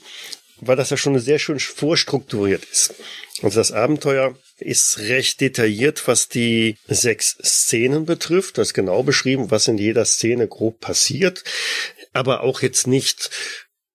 weil 0.59 0.75
das 0.75 0.89
ja 0.89 0.97
schon 0.97 1.17
sehr 1.19 1.39
schön 1.39 1.59
vorstrukturiert 1.59 2.65
ist. 2.65 2.95
Also 3.43 3.59
das 3.59 3.71
Abenteuer 3.71 4.35
ist 4.57 4.97
recht 4.99 5.39
detailliert, 5.41 6.07
was 6.07 6.29
die 6.29 6.77
sechs 6.87 7.37
Szenen 7.43 8.05
betrifft. 8.05 8.57
Das 8.57 8.69
ist 8.69 8.73
genau 8.73 9.03
beschrieben, 9.03 9.51
was 9.51 9.67
in 9.67 9.77
jeder 9.77 10.05
Szene 10.05 10.47
grob 10.47 10.79
passiert, 10.79 11.43
aber 12.13 12.41
auch 12.41 12.61
jetzt 12.61 12.87
nicht 12.87 13.29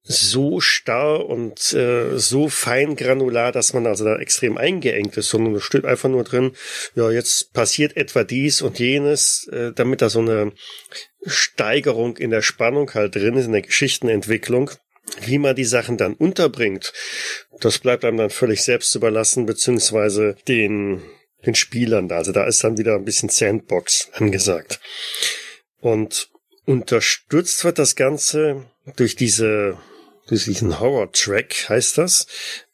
so 0.04 0.61
starr 0.61 1.26
und 1.26 1.73
äh, 1.75 2.18
so 2.18 2.49
fein 2.49 2.97
granular, 2.97 3.52
dass 3.52 3.73
man 3.73 3.87
also 3.87 4.04
da 4.04 4.18
extrem 4.18 4.59
eingeengt 4.59 5.16
ist, 5.16 5.28
sondern 5.28 5.54
es 5.54 5.62
steht 5.62 5.85
einfach 5.85 6.09
nur 6.09 6.25
drin, 6.25 6.52
ja, 6.94 7.11
jetzt 7.11 7.52
passiert 7.52 7.97
etwa 7.97 8.25
dies 8.25 8.62
und 8.62 8.78
jenes, 8.78 9.47
äh, 9.52 9.73
damit 9.73 10.02
da 10.02 10.09
so 10.09 10.18
eine 10.18 10.52
Steigerung 11.25 12.16
in 12.16 12.30
der 12.30 12.42
Spannung 12.42 12.92
halt 12.94 13.14
drin 13.14 13.37
ist, 13.37 13.47
in 13.47 13.52
der 13.52 13.62
Geschichtenentwicklung. 13.62 14.71
Wie 15.21 15.38
man 15.38 15.56
die 15.56 15.64
Sachen 15.64 15.99
dann 15.99 16.14
unterbringt, 16.14 16.92
das 17.61 17.78
bleibt 17.78 18.04
einem 18.04 18.18
dann 18.18 18.30
völlig 18.30 18.62
selbst 18.62 18.94
überlassen, 18.94 19.47
beziehungsweise 19.47 20.37
den, 20.49 21.02
den 21.44 21.54
Spielern 21.54 22.09
da. 22.09 22.16
Also 22.16 22.32
da 22.32 22.44
ist 22.44 22.64
dann 22.64 22.78
wieder 22.78 22.94
ein 22.94 23.04
bisschen 23.04 23.28
Sandbox 23.28 24.11
angesagt. 24.14 24.80
Und 25.80 26.28
unterstützt 26.64 27.64
wird 27.64 27.78
das 27.78 27.97
Ganze 27.97 28.64
durch 28.97 29.16
diese 29.16 29.76
durch 30.26 30.45
diesen 30.45 30.79
Horror-Track 30.79 31.69
heißt 31.69 31.99
das. 31.99 32.26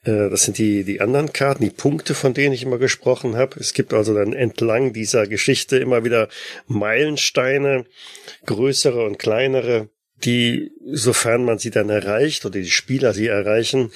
Äh, 0.04 0.30
das 0.30 0.44
sind 0.44 0.58
die, 0.58 0.84
die 0.84 1.00
anderen 1.00 1.32
Karten, 1.32 1.64
die 1.64 1.70
Punkte, 1.70 2.14
von 2.14 2.34
denen 2.34 2.54
ich 2.54 2.62
immer 2.62 2.78
gesprochen 2.78 3.36
habe. 3.36 3.58
Es 3.58 3.72
gibt 3.72 3.92
also 3.94 4.14
dann 4.14 4.32
entlang 4.32 4.92
dieser 4.92 5.26
Geschichte 5.26 5.78
immer 5.78 6.04
wieder 6.04 6.28
Meilensteine, 6.66 7.84
größere 8.46 9.04
und 9.04 9.18
kleinere, 9.18 9.88
die, 10.24 10.72
sofern 10.92 11.44
man 11.44 11.58
sie 11.58 11.70
dann 11.70 11.90
erreicht 11.90 12.44
oder 12.44 12.58
die 12.58 12.70
Spieler 12.70 13.14
sie 13.14 13.28
erreichen, 13.28 13.92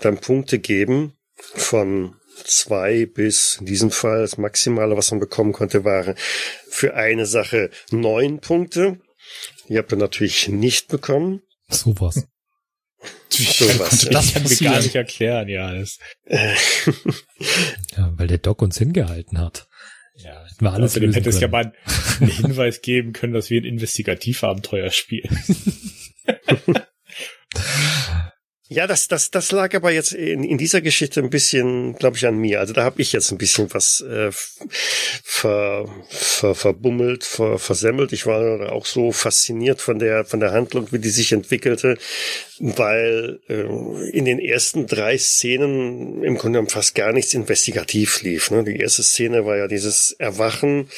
dann 0.00 0.18
Punkte 0.18 0.58
geben 0.58 1.14
von 1.36 2.14
zwei 2.44 3.06
bis 3.06 3.58
in 3.60 3.66
diesem 3.66 3.90
Fall 3.90 4.20
das 4.20 4.38
Maximale, 4.38 4.96
was 4.96 5.10
man 5.10 5.20
bekommen 5.20 5.52
konnte, 5.52 5.84
waren 5.84 6.14
für 6.68 6.94
eine 6.94 7.26
Sache 7.26 7.70
neun 7.90 8.40
Punkte. 8.40 9.00
Die 9.68 9.76
habt 9.76 9.92
ihr 9.92 9.98
natürlich 9.98 10.48
nicht 10.48 10.88
bekommen. 10.88 11.42
Sowas. 11.68 12.26
So 13.30 13.66
was. 13.78 14.08
Das 14.10 14.34
kann 14.34 14.44
ich 14.44 14.58
gar 14.60 14.80
nicht 14.80 14.94
erklären, 14.94 15.48
ja. 15.48 15.72
Das. 15.72 15.98
ja, 16.28 18.12
weil 18.16 18.26
der 18.26 18.38
Doc 18.38 18.62
uns 18.62 18.78
hingehalten 18.78 19.38
hat. 19.38 19.68
Ja, 20.16 20.44
war 20.58 20.74
alles 20.74 20.94
also, 20.94 21.00
dem 21.00 21.12
hätte 21.12 21.28
es 21.28 21.40
ja 21.40 21.48
mal 21.48 21.72
einen 22.20 22.30
Hinweis 22.30 22.82
geben 22.82 23.12
können, 23.12 23.32
dass 23.32 23.50
wir 23.50 23.60
ein 23.60 23.64
Investigativabenteuer 23.64 24.90
spielen. 24.90 25.38
Ja, 28.70 28.86
das, 28.86 29.08
das, 29.08 29.30
das 29.30 29.50
lag 29.50 29.74
aber 29.74 29.92
jetzt 29.92 30.12
in, 30.12 30.44
in 30.44 30.58
dieser 30.58 30.82
Geschichte 30.82 31.20
ein 31.20 31.30
bisschen, 31.30 31.94
glaube 31.94 32.18
ich, 32.18 32.26
an 32.26 32.36
mir. 32.36 32.60
Also 32.60 32.74
da 32.74 32.84
habe 32.84 33.00
ich 33.00 33.14
jetzt 33.14 33.32
ein 33.32 33.38
bisschen 33.38 33.72
was 33.72 34.02
äh, 34.02 34.30
ver, 34.30 35.88
ver, 36.10 36.54
verbummelt, 36.54 37.24
ver, 37.24 37.58
versemmelt. 37.58 38.12
Ich 38.12 38.26
war 38.26 38.70
auch 38.70 38.84
so 38.84 39.10
fasziniert 39.10 39.80
von 39.80 39.98
der 39.98 40.26
von 40.26 40.40
der 40.40 40.52
Handlung, 40.52 40.92
wie 40.92 40.98
die 40.98 41.08
sich 41.08 41.32
entwickelte, 41.32 41.96
weil 42.58 43.40
äh, 43.48 44.10
in 44.10 44.26
den 44.26 44.38
ersten 44.38 44.86
drei 44.86 45.16
Szenen 45.16 46.22
im 46.22 46.36
Grunde 46.36 46.58
genommen 46.58 46.68
fast 46.68 46.94
gar 46.94 47.14
nichts 47.14 47.32
investigativ 47.32 48.20
lief. 48.20 48.50
Ne? 48.50 48.64
Die 48.64 48.76
erste 48.76 49.02
Szene 49.02 49.46
war 49.46 49.56
ja 49.56 49.66
dieses 49.66 50.12
Erwachen 50.12 50.90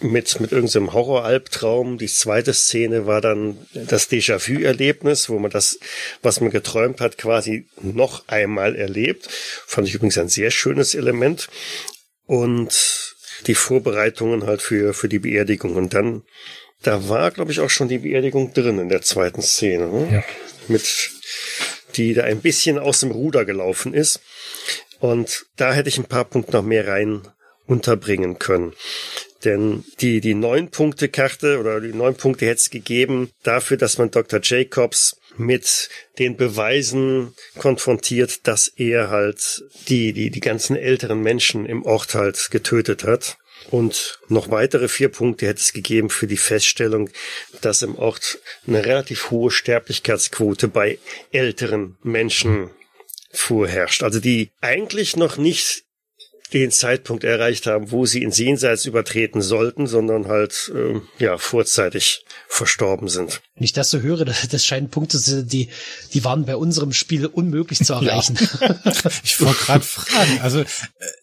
mit, 0.00 0.40
mit 0.40 0.52
irgendeinem 0.52 0.92
Horror-Albtraum. 0.92 1.98
Die 1.98 2.08
zweite 2.08 2.54
Szene 2.54 3.06
war 3.06 3.20
dann 3.20 3.58
das 3.74 4.10
Déjà-vu-Erlebnis, 4.10 5.28
wo 5.28 5.38
man 5.38 5.50
das, 5.50 5.78
was 6.22 6.40
man 6.40 6.50
geträumt 6.50 7.00
hat, 7.00 7.18
quasi 7.18 7.66
noch 7.80 8.26
einmal 8.28 8.76
erlebt. 8.76 9.28
Fand 9.66 9.88
ich 9.88 9.94
übrigens 9.94 10.18
ein 10.18 10.28
sehr 10.28 10.50
schönes 10.50 10.94
Element. 10.94 11.48
Und 12.26 13.16
die 13.46 13.54
Vorbereitungen 13.54 14.46
halt 14.46 14.62
für, 14.62 14.94
für 14.94 15.08
die 15.08 15.18
Beerdigung. 15.18 15.76
Und 15.76 15.94
dann, 15.94 16.22
da 16.82 17.08
war, 17.08 17.30
glaube 17.30 17.52
ich, 17.52 17.60
auch 17.60 17.70
schon 17.70 17.88
die 17.88 17.98
Beerdigung 17.98 18.52
drin 18.52 18.78
in 18.78 18.88
der 18.88 19.02
zweiten 19.02 19.42
Szene. 19.42 19.88
Ne? 19.88 20.08
Ja. 20.12 20.24
Mit, 20.68 21.10
die 21.96 22.14
da 22.14 22.24
ein 22.24 22.40
bisschen 22.40 22.78
aus 22.78 23.00
dem 23.00 23.10
Ruder 23.10 23.44
gelaufen 23.44 23.94
ist. 23.94 24.20
Und 25.00 25.46
da 25.56 25.72
hätte 25.72 25.88
ich 25.88 25.98
ein 25.98 26.04
paar 26.04 26.24
Punkte 26.24 26.52
noch 26.52 26.62
mehr 26.62 26.86
rein 26.86 27.22
unterbringen 27.66 28.38
können. 28.38 28.74
Denn 29.44 29.84
die, 30.00 30.20
die 30.20 30.34
neun 30.34 30.70
Punkte 30.70 31.08
Karte 31.08 31.58
oder 31.58 31.80
die 31.80 31.94
neun 31.94 32.14
Punkte 32.14 32.46
hätte 32.46 32.58
es 32.58 32.70
gegeben 32.70 33.30
dafür, 33.42 33.76
dass 33.76 33.98
man 33.98 34.10
Dr. 34.10 34.40
Jacobs 34.42 35.16
mit 35.36 35.88
den 36.18 36.36
Beweisen 36.36 37.34
konfrontiert, 37.58 38.46
dass 38.46 38.68
er 38.68 39.10
halt 39.10 39.64
die, 39.88 40.12
die, 40.12 40.30
die 40.30 40.40
ganzen 40.40 40.76
älteren 40.76 41.22
Menschen 41.22 41.66
im 41.66 41.84
Ort 41.84 42.14
halt 42.14 42.50
getötet 42.50 43.04
hat. 43.04 43.38
Und 43.70 44.18
noch 44.28 44.50
weitere 44.50 44.88
vier 44.88 45.10
Punkte 45.10 45.46
hätte 45.46 45.60
es 45.60 45.72
gegeben 45.72 46.10
für 46.10 46.26
die 46.26 46.36
Feststellung, 46.36 47.10
dass 47.60 47.82
im 47.82 47.96
Ort 47.96 48.38
eine 48.66 48.84
relativ 48.84 49.30
hohe 49.30 49.50
Sterblichkeitsquote 49.50 50.68
bei 50.68 50.98
älteren 51.30 51.96
Menschen 52.02 52.70
vorherrscht. 53.32 54.02
Also 54.02 54.18
die 54.18 54.50
eigentlich 54.60 55.16
noch 55.16 55.36
nicht 55.36 55.84
den 56.52 56.70
Zeitpunkt 56.70 57.24
erreicht 57.24 57.66
haben, 57.66 57.90
wo 57.90 58.06
sie 58.06 58.22
ins 58.22 58.38
Jenseits 58.38 58.86
übertreten 58.86 59.40
sollten, 59.42 59.86
sondern 59.86 60.28
halt 60.28 60.72
äh, 60.74 61.00
ja 61.22 61.38
vorzeitig 61.38 62.24
verstorben 62.48 63.08
sind. 63.08 63.40
Wenn 63.54 63.64
ich 63.64 63.72
das 63.72 63.90
so 63.90 64.00
höre, 64.00 64.24
das, 64.24 64.48
das 64.48 64.64
scheinen 64.64 64.90
Punkte, 64.90 65.18
die 65.44 65.68
die 66.12 66.24
waren 66.24 66.44
bei 66.44 66.56
unserem 66.56 66.92
Spiel 66.92 67.26
unmöglich 67.26 67.78
zu 67.84 67.92
erreichen. 67.94 68.38
Ja. 68.60 68.76
ich 69.24 69.40
wollte 69.40 69.64
gerade 69.64 69.84
fragen, 69.84 70.40
also 70.42 70.60
äh, 70.60 70.66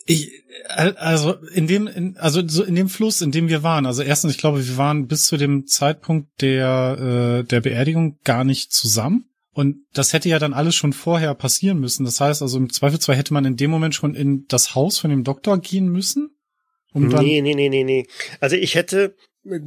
ich 0.05 0.31
also 0.75 1.33
in 1.53 1.67
dem 1.67 1.87
in, 1.87 2.17
also 2.17 2.45
so 2.47 2.63
in 2.63 2.75
dem 2.75 2.89
Fluss, 2.89 3.21
in 3.21 3.31
dem 3.31 3.49
wir 3.49 3.63
waren. 3.63 3.85
Also 3.85 4.03
erstens, 4.03 4.31
ich 4.31 4.37
glaube, 4.37 4.67
wir 4.67 4.77
waren 4.77 5.07
bis 5.07 5.25
zu 5.25 5.37
dem 5.37 5.67
Zeitpunkt 5.67 6.41
der 6.41 7.41
äh, 7.41 7.43
der 7.43 7.61
Beerdigung 7.61 8.17
gar 8.23 8.43
nicht 8.43 8.73
zusammen. 8.73 9.25
Und 9.57 9.87
das 9.91 10.13
hätte 10.13 10.29
ja 10.29 10.37
dann 10.37 10.53
alles 10.53 10.75
schon 10.75 10.93
vorher 10.93 11.33
passieren 11.33 11.79
müssen. 11.79 12.05
Das 12.05 12.21
heißt 12.21 12.43
also 12.43 12.59
im 12.59 12.71
Zweifelsfall 12.71 13.15
hätte 13.15 13.33
man 13.33 13.43
in 13.43 13.55
dem 13.55 13.71
Moment 13.71 13.95
schon 13.95 14.13
in 14.13 14.45
das 14.47 14.75
Haus 14.75 14.99
von 14.99 15.09
dem 15.09 15.23
Doktor 15.23 15.57
gehen 15.57 15.87
müssen. 15.87 16.37
Um 16.93 17.09
dann 17.09 17.25
nee, 17.25 17.41
nee, 17.41 17.55
nee, 17.55 17.67
nee, 17.67 17.83
nee. 17.83 18.05
Also 18.39 18.55
ich 18.55 18.75
hätte, 18.75 19.15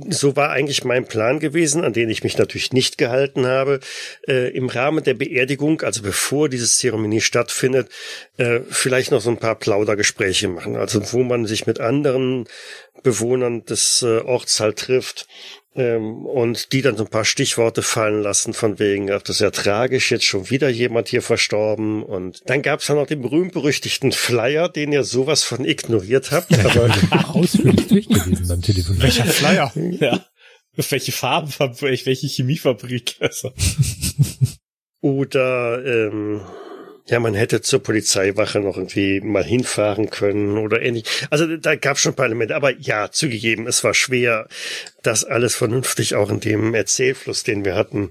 so 0.08 0.36
war 0.36 0.50
eigentlich 0.50 0.84
mein 0.84 1.06
Plan 1.06 1.40
gewesen, 1.40 1.82
an 1.82 1.92
den 1.92 2.08
ich 2.08 2.22
mich 2.22 2.38
natürlich 2.38 2.72
nicht 2.72 2.98
gehalten 2.98 3.46
habe, 3.46 3.80
äh, 4.28 4.56
im 4.56 4.68
Rahmen 4.68 5.02
der 5.02 5.14
Beerdigung, 5.14 5.80
also 5.80 6.02
bevor 6.02 6.48
diese 6.48 6.68
Zeremonie 6.68 7.20
stattfindet, 7.20 7.88
äh, 8.36 8.60
vielleicht 8.70 9.10
noch 9.10 9.20
so 9.20 9.30
ein 9.30 9.38
paar 9.38 9.56
Plaudergespräche 9.56 10.46
machen. 10.46 10.76
Also 10.76 11.12
wo 11.12 11.24
man 11.24 11.46
sich 11.46 11.66
mit 11.66 11.80
anderen 11.80 12.46
Bewohnern 13.02 13.64
des 13.64 14.02
äh, 14.02 14.18
Orts 14.20 14.60
halt 14.60 14.78
trifft 14.78 15.26
ähm, 15.74 16.26
und 16.26 16.72
die 16.72 16.82
dann 16.82 16.96
so 16.96 17.04
ein 17.04 17.10
paar 17.10 17.24
Stichworte 17.24 17.82
fallen 17.82 18.22
lassen 18.22 18.54
von 18.54 18.78
wegen, 18.78 19.10
ach, 19.10 19.22
das 19.22 19.36
ist 19.36 19.42
ja 19.42 19.50
tragisch, 19.50 20.10
jetzt 20.10 20.24
schon 20.24 20.50
wieder 20.50 20.68
jemand 20.68 21.08
hier 21.08 21.22
verstorben. 21.22 22.02
Und 22.02 22.42
dann 22.46 22.62
gab 22.62 22.80
es 22.80 22.86
dann 22.86 22.96
noch 22.96 23.06
den 23.06 23.22
berühmt-berüchtigten 23.22 24.12
Flyer, 24.12 24.68
den 24.68 24.92
ihr 24.92 25.04
sowas 25.04 25.44
von 25.44 25.64
ignoriert 25.64 26.32
habt. 26.32 26.50
Ja, 26.50 26.64
aber 26.64 27.34
ausführlich 27.34 27.86
durchgelesen 27.86 28.48
beim 28.48 28.62
Telefon. 28.62 29.00
Welcher 29.00 29.24
Flyer? 29.24 29.72
Ja. 29.74 30.24
Welche 30.74 31.12
Farbenfabrik, 31.12 32.06
welche 32.06 32.26
Chemiefabrik? 32.26 33.16
Also. 33.20 33.52
Oder 35.00 35.84
ähm, 35.84 36.42
ja, 37.10 37.18
man 37.18 37.34
hätte 37.34 37.60
zur 37.60 37.82
Polizeiwache 37.82 38.60
noch 38.60 38.76
irgendwie 38.76 39.20
mal 39.20 39.44
hinfahren 39.44 40.10
können 40.10 40.58
oder 40.58 40.80
ähnlich. 40.80 41.04
Also 41.30 41.56
da 41.56 41.74
gab 41.74 41.96
es 41.96 42.02
schon 42.02 42.12
ein 42.12 42.16
paar 42.16 42.26
Elemente. 42.26 42.54
Aber 42.54 42.70
ja, 42.78 43.10
zugegeben, 43.10 43.66
es 43.66 43.82
war 43.82 43.94
schwer, 43.94 44.48
das 45.02 45.24
alles 45.24 45.56
vernünftig 45.56 46.14
auch 46.14 46.30
in 46.30 46.40
dem 46.40 46.72
Erzählfluss, 46.72 47.42
den 47.42 47.64
wir 47.64 47.74
hatten, 47.74 48.10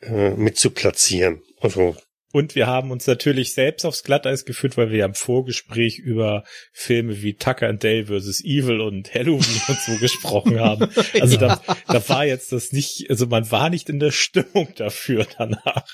äh, 0.00 0.30
mit 0.30 0.58
zu 0.58 0.70
platzieren. 0.70 1.42
Also 1.60 1.96
und 2.32 2.54
wir 2.54 2.68
haben 2.68 2.92
uns 2.92 3.08
natürlich 3.08 3.54
selbst 3.54 3.84
aufs 3.84 4.04
Glatteis 4.04 4.44
geführt, 4.44 4.76
weil 4.76 4.90
wir 4.90 4.98
ja 4.98 5.06
im 5.06 5.14
Vorgespräch 5.14 5.98
über 5.98 6.44
Filme 6.72 7.22
wie 7.22 7.34
Tucker 7.34 7.68
and 7.68 7.82
Dale 7.82 8.06
vs. 8.06 8.44
Evil 8.44 8.80
und 8.80 9.12
Halloween 9.12 9.60
und 9.66 9.80
so 9.80 9.98
gesprochen 9.98 10.60
haben. 10.60 10.88
Also 11.20 11.36
ja. 11.36 11.60
da, 11.66 11.76
da 11.88 12.08
war 12.08 12.24
jetzt 12.24 12.52
das 12.52 12.72
nicht, 12.72 13.10
also 13.10 13.26
man 13.26 13.50
war 13.50 13.68
nicht 13.68 13.88
in 13.88 13.98
der 13.98 14.12
Stimmung 14.12 14.68
dafür 14.76 15.26
danach. 15.36 15.84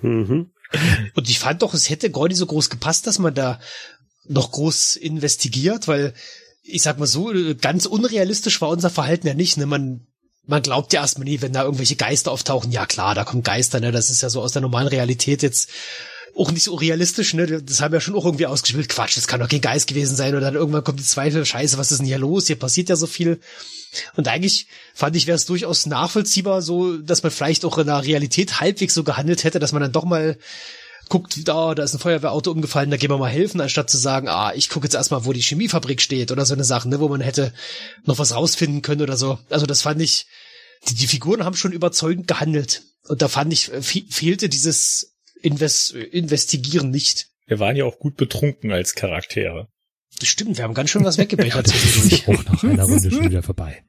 Mhm. 0.00 0.52
Und 1.14 1.28
ich 1.28 1.38
fand 1.38 1.62
doch, 1.62 1.74
es 1.74 1.90
hätte 1.90 2.10
gar 2.10 2.28
nicht 2.28 2.36
so 2.36 2.46
groß 2.46 2.70
gepasst, 2.70 3.06
dass 3.06 3.18
man 3.18 3.34
da 3.34 3.60
noch 4.24 4.52
groß 4.52 4.96
investigiert, 4.96 5.88
weil 5.88 6.14
ich 6.62 6.82
sag 6.82 6.98
mal 6.98 7.06
so, 7.06 7.32
ganz 7.60 7.86
unrealistisch 7.86 8.60
war 8.60 8.68
unser 8.68 8.90
Verhalten 8.90 9.26
ja 9.26 9.34
nicht. 9.34 9.56
Ne? 9.56 9.66
Man, 9.66 10.06
man 10.46 10.62
glaubt 10.62 10.92
ja 10.92 11.00
erstmal 11.00 11.24
nie, 11.24 11.40
wenn 11.40 11.52
da 11.52 11.64
irgendwelche 11.64 11.96
Geister 11.96 12.30
auftauchen, 12.30 12.70
ja 12.70 12.86
klar, 12.86 13.14
da 13.14 13.24
kommen 13.24 13.42
Geister, 13.42 13.80
ne? 13.80 13.92
Das 13.92 14.10
ist 14.10 14.22
ja 14.22 14.30
so 14.30 14.40
aus 14.40 14.52
der 14.52 14.62
normalen 14.62 14.88
Realität 14.88 15.42
jetzt 15.42 15.68
auch 16.36 16.50
nicht 16.50 16.64
so 16.64 16.74
realistisch, 16.74 17.34
ne? 17.34 17.62
Das 17.62 17.80
haben 17.80 17.92
wir 17.92 18.00
schon 18.00 18.14
auch 18.14 18.24
irgendwie 18.24 18.46
ausgespielt. 18.46 18.88
Quatsch, 18.88 19.16
das 19.16 19.26
kann 19.26 19.40
doch 19.40 19.48
kein 19.48 19.60
Geist 19.60 19.86
gewesen 19.86 20.16
sein. 20.16 20.34
Und 20.34 20.40
dann 20.40 20.54
irgendwann 20.54 20.84
kommt 20.84 20.98
die 20.98 21.04
Zweifel, 21.04 21.44
scheiße, 21.44 21.78
was 21.78 21.92
ist 21.92 21.98
denn 21.98 22.06
hier 22.06 22.18
los? 22.18 22.46
Hier 22.46 22.56
passiert 22.56 22.88
ja 22.88 22.96
so 22.96 23.06
viel. 23.06 23.40
Und 24.16 24.28
eigentlich 24.28 24.66
fand 24.94 25.16
ich, 25.16 25.26
wäre 25.26 25.36
es 25.36 25.44
durchaus 25.44 25.86
nachvollziehbar, 25.86 26.62
so, 26.62 26.96
dass 26.96 27.22
man 27.22 27.32
vielleicht 27.32 27.64
auch 27.64 27.76
in 27.78 27.86
der 27.86 28.04
Realität 28.04 28.60
halbwegs 28.60 28.94
so 28.94 29.04
gehandelt 29.04 29.44
hätte, 29.44 29.58
dass 29.58 29.72
man 29.72 29.82
dann 29.82 29.92
doch 29.92 30.04
mal 30.04 30.38
guckt, 31.08 31.46
da, 31.46 31.74
da 31.74 31.82
ist 31.82 31.92
ein 31.92 31.98
Feuerwehrauto 31.98 32.50
umgefallen, 32.50 32.90
da 32.90 32.96
gehen 32.96 33.10
wir 33.10 33.18
mal 33.18 33.28
helfen, 33.28 33.60
anstatt 33.60 33.90
zu 33.90 33.98
sagen, 33.98 34.28
ah, 34.28 34.52
ich 34.54 34.70
gucke 34.70 34.86
jetzt 34.86 34.94
erstmal, 34.94 35.26
wo 35.26 35.34
die 35.34 35.42
Chemiefabrik 35.42 36.00
steht 36.00 36.32
oder 36.32 36.46
so 36.46 36.54
eine 36.54 36.64
Sache, 36.64 36.88
ne, 36.88 37.00
wo 37.00 37.08
man 37.08 37.20
hätte 37.20 37.52
noch 38.04 38.18
was 38.18 38.34
rausfinden 38.34 38.80
können 38.80 39.02
oder 39.02 39.18
so. 39.18 39.38
Also 39.50 39.66
das 39.66 39.82
fand 39.82 40.00
ich, 40.00 40.26
die, 40.88 40.94
die 40.94 41.06
Figuren 41.06 41.44
haben 41.44 41.56
schon 41.56 41.72
überzeugend 41.72 42.28
gehandelt. 42.28 42.82
Und 43.08 43.20
da 43.20 43.28
fand 43.28 43.52
ich, 43.52 43.70
fehlte 43.82 44.48
dieses 44.48 45.11
Invest 45.42 45.92
Investigieren 45.92 46.90
nicht. 46.90 47.28
Wir 47.46 47.58
waren 47.58 47.76
ja 47.76 47.84
auch 47.84 47.98
gut 47.98 48.16
betrunken 48.16 48.72
als 48.72 48.94
Charaktere. 48.94 49.68
Das 50.18 50.28
stimmt, 50.28 50.56
wir 50.56 50.64
haben 50.64 50.74
ganz 50.74 50.90
schön 50.90 51.04
was 51.04 51.18
weggebechert 51.18 51.66
ja, 51.66 51.74
zwischendurch. 51.74 52.28
Auch 52.28 52.44
nach 52.44 52.62
einer 52.62 52.84
Runde 52.84 53.10
schon 53.10 53.24
wieder 53.24 53.42
vorbei. 53.42 53.82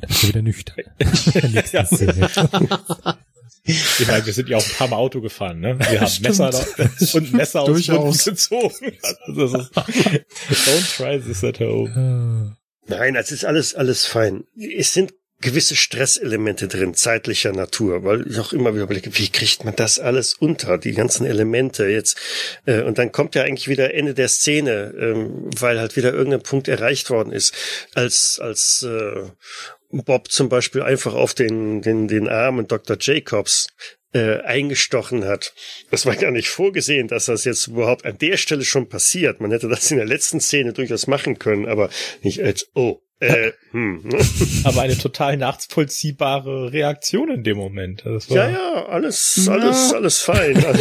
Dann 0.00 0.08
bist 0.08 0.22
du 0.22 0.28
wieder 0.28 0.42
nüchtern. 0.42 0.76
ja. 1.72 3.16
Ich 3.64 4.06
meine, 4.06 4.24
wir 4.24 4.32
sind 4.32 4.48
ja 4.48 4.58
auch 4.58 4.64
ein 4.64 4.74
paar 4.76 4.88
Mal 4.88 4.96
Auto 4.96 5.20
gefahren, 5.20 5.60
ne? 5.60 5.78
Wir 5.78 6.00
haben 6.00 6.22
Messer 6.22 6.50
da, 6.50 6.64
und 7.14 7.32
Messer 7.32 7.62
aus 7.62 7.66
Durchaus. 7.66 8.24
gezogen. 8.24 8.92
Also 9.26 9.44
ist, 9.58 9.72
don't 9.74 10.96
try 10.96 11.20
this 11.20 11.42
at 11.42 11.58
home. 11.60 12.56
Nein, 12.86 13.16
es 13.16 13.32
ist 13.32 13.44
alles, 13.44 13.74
alles 13.74 14.06
fein. 14.06 14.44
Es 14.56 14.92
sind 14.92 15.14
gewisse 15.40 15.76
Stresselemente 15.76 16.66
drin, 16.66 16.94
zeitlicher 16.94 17.52
Natur, 17.52 18.04
weil 18.04 18.26
ich 18.26 18.38
auch 18.38 18.52
immer 18.52 18.74
wieder 18.74 18.84
überlege, 18.84 19.18
wie 19.18 19.28
kriegt 19.28 19.64
man 19.64 19.76
das 19.76 19.98
alles 19.98 20.34
unter, 20.34 20.78
die 20.78 20.92
ganzen 20.92 21.26
Elemente 21.26 21.86
jetzt. 21.86 22.18
Äh, 22.64 22.82
und 22.82 22.98
dann 22.98 23.12
kommt 23.12 23.34
ja 23.34 23.42
eigentlich 23.42 23.68
wieder 23.68 23.92
Ende 23.92 24.14
der 24.14 24.28
Szene, 24.28 24.94
ähm, 24.98 25.50
weil 25.58 25.78
halt 25.78 25.96
wieder 25.96 26.12
irgendein 26.12 26.42
Punkt 26.42 26.68
erreicht 26.68 27.10
worden 27.10 27.32
ist, 27.32 27.54
als, 27.94 28.40
als 28.40 28.82
äh, 28.82 29.24
Bob 29.90 30.30
zum 30.30 30.48
Beispiel 30.48 30.82
einfach 30.82 31.14
auf 31.14 31.34
den, 31.34 31.82
den, 31.82 32.08
den 32.08 32.28
armen 32.28 32.66
Dr. 32.66 32.96
Jacobs 32.98 33.68
äh, 34.12 34.40
eingestochen 34.40 35.26
hat. 35.26 35.52
Das 35.90 36.06
war 36.06 36.16
gar 36.16 36.30
nicht 36.30 36.48
vorgesehen, 36.48 37.08
dass 37.08 37.26
das 37.26 37.44
jetzt 37.44 37.66
überhaupt 37.66 38.06
an 38.06 38.18
der 38.18 38.38
Stelle 38.38 38.64
schon 38.64 38.88
passiert. 38.88 39.40
Man 39.40 39.50
hätte 39.50 39.68
das 39.68 39.90
in 39.90 39.98
der 39.98 40.06
letzten 40.06 40.40
Szene 40.40 40.72
durchaus 40.72 41.06
machen 41.06 41.38
können, 41.38 41.66
aber 41.66 41.90
nicht 42.22 42.42
als, 42.42 42.68
oh, 42.74 43.02
äh, 43.18 43.52
hm. 43.70 44.02
Aber 44.64 44.82
eine 44.82 44.98
total 44.98 45.38
nachvollziehbare 45.38 46.72
Reaktion 46.72 47.30
in 47.30 47.44
dem 47.44 47.56
Moment. 47.56 48.04
ja, 48.28 48.48
ja, 48.48 48.86
alles, 48.86 49.48
alles, 49.48 49.90
ja. 49.90 49.96
alles 49.96 50.20
fein. 50.20 50.64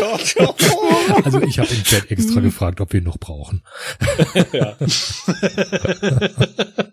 Also, 1.24 1.41
ich 1.41 1.60
habe 1.60 1.69
im 1.74 1.84
Chat 1.84 2.12
extra 2.12 2.41
gefragt, 2.41 2.82
ob 2.82 2.91
wir 2.91 3.00
ihn 3.00 3.06
noch 3.06 3.17
brauchen. 3.17 3.63
ja. 4.52 4.76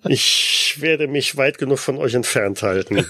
Ich 0.06 0.76
werde 0.80 1.08
mich 1.08 1.36
weit 1.36 1.58
genug 1.58 1.78
von 1.78 1.96
euch 1.96 2.14
entfernt 2.14 2.62
halten. 2.62 3.04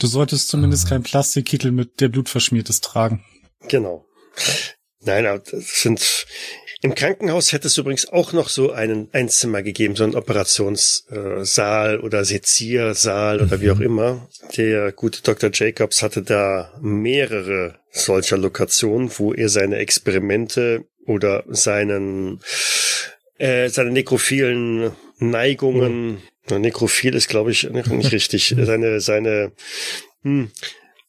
Du 0.00 0.06
solltest 0.06 0.48
zumindest 0.48 0.88
kein 0.88 1.02
Plastikkittel 1.02 1.70
mit 1.70 2.00
der 2.00 2.08
Blutverschmiert 2.08 2.68
ist 2.68 2.84
tragen. 2.84 3.24
Genau. 3.68 4.04
Nein, 5.00 5.24
das 5.24 5.80
sind 5.80 6.26
im 6.82 6.94
Krankenhaus 6.94 7.52
hätte 7.52 7.68
es 7.68 7.78
übrigens 7.78 8.08
auch 8.08 8.32
noch 8.32 8.48
so 8.48 8.70
einen 8.70 9.08
ein 9.12 9.28
Zimmer 9.28 9.62
gegeben, 9.62 9.96
so 9.96 10.04
einen 10.04 10.14
Operationssaal 10.14 12.00
oder 12.00 12.24
Seziersaal 12.24 13.40
oder 13.40 13.60
wie 13.60 13.70
auch 13.70 13.78
mhm. 13.78 13.82
immer. 13.82 14.28
Der 14.56 14.92
gute 14.92 15.22
Dr. 15.22 15.50
Jacobs 15.52 16.02
hatte 16.02 16.22
da 16.22 16.72
mehrere 16.80 17.76
solcher 17.90 18.36
Lokationen, 18.36 19.10
wo 19.16 19.32
er 19.32 19.48
seine 19.48 19.76
Experimente 19.76 20.84
oder 21.06 21.44
seinen 21.48 22.40
äh, 23.38 23.68
seine 23.68 23.90
nekrophilen 23.90 24.92
Neigungen, 25.18 26.18
mhm. 26.50 26.60
nekrophil 26.60 27.14
ist 27.14 27.28
glaube 27.28 27.52
ich 27.52 27.70
nicht 27.70 28.12
richtig, 28.12 28.54
seine 28.60 29.00
seine 29.00 29.52
hm, 30.22 30.50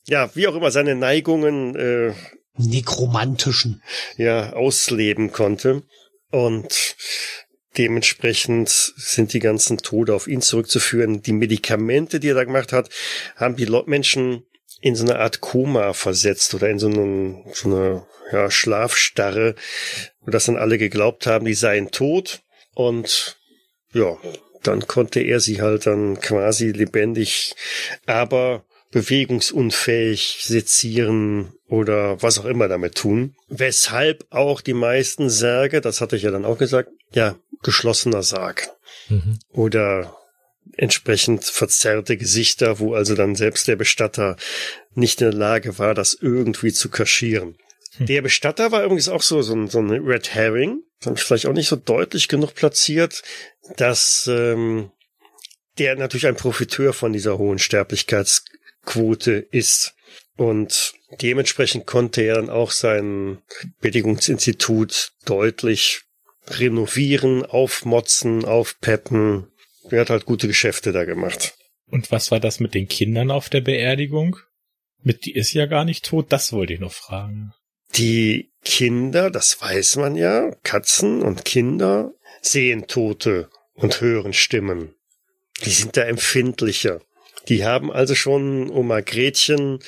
ja, 0.07 0.29
wie 0.35 0.47
auch 0.47 0.55
immer 0.55 0.71
seine 0.71 0.95
Neigungen 0.95 1.75
äh, 1.75 2.13
nekromantischen. 2.57 3.81
Ja, 4.17 4.53
ausleben 4.53 5.31
konnte. 5.31 5.83
Und 6.31 6.95
dementsprechend 7.77 8.69
sind 8.69 9.33
die 9.33 9.39
ganzen 9.39 9.77
Tode 9.77 10.13
auf 10.13 10.27
ihn 10.27 10.41
zurückzuführen. 10.41 11.21
Die 11.21 11.33
Medikamente, 11.33 12.19
die 12.19 12.29
er 12.29 12.35
da 12.35 12.43
gemacht 12.43 12.73
hat, 12.73 12.89
haben 13.35 13.55
die 13.55 13.67
Menschen 13.85 14.43
in 14.81 14.95
so 14.95 15.03
eine 15.03 15.19
Art 15.19 15.41
Koma 15.41 15.93
versetzt 15.93 16.53
oder 16.53 16.69
in 16.69 16.79
so, 16.79 16.87
einen, 16.87 17.43
so 17.53 17.69
eine 17.69 18.05
ja, 18.31 18.51
Schlafstarre, 18.51 19.55
wo 20.21 20.31
das 20.31 20.45
dann 20.45 20.57
alle 20.57 20.77
geglaubt 20.77 21.25
haben, 21.25 21.45
die 21.45 21.53
seien 21.53 21.91
tot. 21.91 22.41
Und 22.73 23.37
ja, 23.93 24.17
dann 24.63 24.85
konnte 24.87 25.21
er 25.21 25.39
sie 25.39 25.61
halt 25.61 25.85
dann 25.85 26.19
quasi 26.19 26.71
lebendig, 26.71 27.55
aber 28.05 28.65
bewegungsunfähig 28.97 30.39
sezieren 30.41 31.53
oder 31.67 32.19
was 32.23 32.39
auch 32.39 32.45
immer 32.45 32.67
damit 32.67 32.95
tun. 32.95 33.35
Weshalb 33.47 34.25
auch 34.31 34.59
die 34.59 34.73
meisten 34.73 35.29
Särge, 35.29 35.81
das 35.81 36.01
hatte 36.01 36.15
ich 36.15 36.23
ja 36.23 36.31
dann 36.31 36.45
auch 36.45 36.57
gesagt, 36.57 36.89
ja, 37.13 37.37
geschlossener 37.61 38.23
Sarg. 38.23 38.69
Mhm. 39.09 39.37
Oder 39.51 40.17
entsprechend 40.77 41.43
verzerrte 41.43 42.17
Gesichter, 42.17 42.79
wo 42.79 42.95
also 42.95 43.13
dann 43.13 43.35
selbst 43.35 43.67
der 43.67 43.75
Bestatter 43.75 44.35
nicht 44.95 45.21
in 45.21 45.29
der 45.29 45.37
Lage 45.37 45.77
war, 45.77 45.93
das 45.93 46.17
irgendwie 46.19 46.73
zu 46.73 46.89
kaschieren. 46.89 47.55
Hm. 47.97 48.07
Der 48.07 48.21
Bestatter 48.23 48.71
war 48.71 48.83
übrigens 48.83 49.09
auch 49.09 49.21
so, 49.21 49.41
so, 49.43 49.53
ein, 49.53 49.67
so 49.67 49.79
ein 49.79 49.89
Red 49.91 50.33
Herring. 50.33 50.81
Das 50.99 51.07
habe 51.07 51.17
ich 51.17 51.23
vielleicht 51.23 51.45
auch 51.45 51.53
nicht 51.53 51.67
so 51.67 51.75
deutlich 51.75 52.27
genug 52.27 52.55
platziert, 52.55 53.21
dass 53.77 54.27
ähm, 54.27 54.91
der 55.77 55.95
natürlich 55.95 56.27
ein 56.27 56.35
Profiteur 56.35 56.93
von 56.93 57.13
dieser 57.13 57.37
hohen 57.37 57.59
Sterblichkeitsquote 58.87 59.47
ist. 59.51 59.93
Und 60.35 60.93
dementsprechend 61.21 61.85
konnte 61.87 62.21
er 62.21 62.35
dann 62.35 62.49
auch 62.49 62.71
sein 62.71 63.39
Bedigungsinstitut 63.81 65.13
deutlich 65.25 66.01
renovieren, 66.47 67.45
aufmotzen, 67.45 68.45
aufpeppen. 68.45 69.47
Er 69.89 70.01
hat 70.01 70.09
halt 70.09 70.25
gute 70.25 70.47
Geschäfte 70.47 70.91
da 70.91 71.05
gemacht. 71.05 71.55
Und 71.89 72.11
was 72.11 72.31
war 72.31 72.39
das 72.39 72.59
mit 72.59 72.73
den 72.73 72.87
Kindern 72.87 73.31
auf 73.31 73.49
der 73.49 73.61
Beerdigung? 73.61 74.37
Mit 75.01 75.25
die 75.25 75.33
ist 75.33 75.53
ja 75.53 75.65
gar 75.65 75.85
nicht 75.85 76.05
tot, 76.05 76.27
das 76.31 76.51
wollte 76.53 76.73
ich 76.73 76.79
noch 76.79 76.91
fragen. 76.91 77.53
Die 77.95 78.51
Kinder, 78.63 79.31
das 79.31 79.61
weiß 79.61 79.95
man 79.97 80.15
ja, 80.15 80.51
Katzen 80.63 81.21
und 81.21 81.45
Kinder 81.45 82.11
sehen 82.41 82.87
Tote 82.87 83.49
und 83.73 84.01
hören 84.01 84.33
Stimmen. 84.33 84.93
Die 85.63 85.69
sind 85.69 85.97
da 85.97 86.03
empfindlicher. 86.03 87.01
Die 87.49 87.65
haben 87.65 87.91
also 87.91 88.15
schon 88.15 88.69
Oma 88.69 89.01
Gretchen 89.01 89.79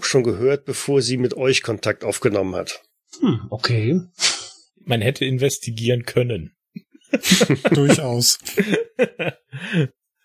schon 0.00 0.22
gehört, 0.22 0.64
bevor 0.64 1.02
sie 1.02 1.16
mit 1.16 1.34
euch 1.34 1.62
Kontakt 1.62 2.04
aufgenommen 2.04 2.54
hat. 2.54 2.82
Hm, 3.20 3.46
okay. 3.50 4.00
Man 4.84 5.00
hätte 5.00 5.24
investigieren 5.24 6.04
können. 6.04 6.56
Durchaus. 7.72 8.38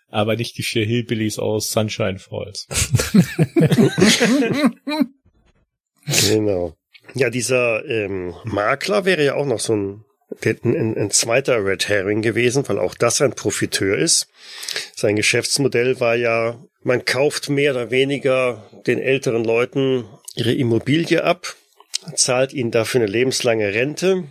Aber 0.08 0.36
nicht 0.36 0.56
die 0.56 0.62
vier 0.62 0.84
Hillbillies 0.86 1.38
aus 1.38 1.70
Sunshine 1.70 2.18
Falls. 2.18 2.66
genau. 6.30 6.76
Ja, 7.14 7.30
dieser 7.30 7.84
ähm, 7.84 8.34
Makler 8.44 9.04
wäre 9.04 9.24
ja 9.24 9.34
auch 9.34 9.46
noch 9.46 9.60
so 9.60 9.74
ein, 9.74 10.04
ein, 10.44 10.96
ein 10.96 11.10
zweiter 11.10 11.64
Red 11.64 11.88
Herring 11.88 12.22
gewesen, 12.22 12.68
weil 12.68 12.78
auch 12.78 12.94
das 12.94 13.20
ein 13.20 13.34
Profiteur 13.34 13.96
ist. 13.96 14.28
Sein 14.94 15.16
Geschäftsmodell 15.16 16.00
war 16.00 16.16
ja, 16.16 16.58
man 16.82 17.04
kauft 17.04 17.48
mehr 17.48 17.72
oder 17.72 17.90
weniger 17.90 18.68
den 18.86 18.98
älteren 18.98 19.44
Leuten 19.44 20.04
ihre 20.34 20.52
Immobilie 20.52 21.24
ab, 21.24 21.54
zahlt 22.14 22.52
ihnen 22.52 22.70
dafür 22.70 23.00
eine 23.00 23.10
lebenslange 23.10 23.72
Rente 23.72 24.24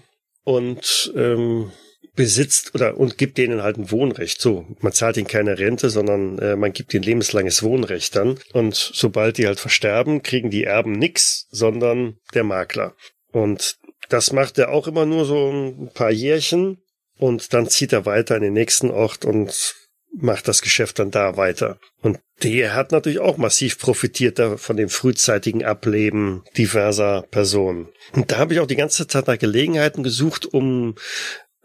und 0.43 1.13
ähm, 1.15 1.71
besitzt 2.15 2.73
oder 2.73 2.97
und 2.97 3.17
gibt 3.17 3.37
denen 3.37 3.61
halt 3.61 3.77
ein 3.77 3.91
Wohnrecht. 3.91 4.41
So, 4.41 4.65
man 4.79 4.93
zahlt 4.93 5.17
ihnen 5.17 5.27
keine 5.27 5.59
Rente, 5.59 5.89
sondern 5.89 6.39
äh, 6.39 6.55
man 6.55 6.71
gibt 6.73 6.93
ihnen 6.93 7.03
lebenslanges 7.03 7.63
Wohnrecht 7.63 8.15
dann. 8.15 8.39
Und 8.53 8.75
sobald 8.75 9.37
die 9.37 9.47
halt 9.47 9.59
versterben, 9.59 10.23
kriegen 10.23 10.49
die 10.49 10.63
Erben 10.63 10.93
nix, 10.93 11.47
sondern 11.51 12.17
der 12.33 12.43
Makler. 12.43 12.95
Und 13.31 13.77
das 14.09 14.31
macht 14.31 14.57
er 14.57 14.69
auch 14.69 14.87
immer 14.87 15.05
nur 15.05 15.25
so 15.25 15.49
ein 15.49 15.91
paar 15.93 16.11
Jährchen 16.11 16.77
und 17.17 17.53
dann 17.53 17.69
zieht 17.69 17.93
er 17.93 18.05
weiter 18.05 18.35
in 18.35 18.41
den 18.41 18.53
nächsten 18.53 18.91
Ort 18.91 19.25
und 19.25 19.75
macht 20.17 20.47
das 20.47 20.61
Geschäft 20.61 20.99
dann 20.99 21.11
da 21.11 21.37
weiter. 21.37 21.77
Und 22.01 22.19
der 22.43 22.73
hat 22.73 22.91
natürlich 22.91 23.19
auch 23.19 23.37
massiv 23.37 23.79
profitiert 23.79 24.39
von 24.59 24.77
dem 24.77 24.89
frühzeitigen 24.89 25.63
Ableben 25.63 26.43
diverser 26.57 27.23
Personen. 27.31 27.89
Und 28.13 28.31
da 28.31 28.37
habe 28.37 28.53
ich 28.53 28.59
auch 28.59 28.67
die 28.67 28.75
ganze 28.75 29.07
Zeit 29.07 29.27
nach 29.27 29.37
Gelegenheiten 29.37 30.03
gesucht, 30.03 30.45
um 30.45 30.95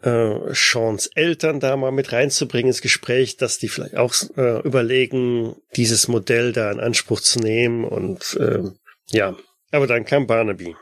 äh, 0.02 0.34
Seans 0.52 1.08
Eltern 1.14 1.60
da 1.60 1.76
mal 1.76 1.92
mit 1.92 2.12
reinzubringen 2.12 2.68
ins 2.68 2.82
Gespräch, 2.82 3.36
dass 3.36 3.58
die 3.58 3.68
vielleicht 3.68 3.96
auch 3.96 4.14
äh, 4.36 4.60
überlegen, 4.60 5.56
dieses 5.76 6.08
Modell 6.08 6.52
da 6.52 6.70
in 6.70 6.80
Anspruch 6.80 7.20
zu 7.20 7.40
nehmen 7.40 7.84
und 7.84 8.36
äh, 8.40 8.62
ja, 9.10 9.36
aber 9.72 9.86
dann 9.86 10.04
kam 10.04 10.26
Barnaby. 10.26 10.76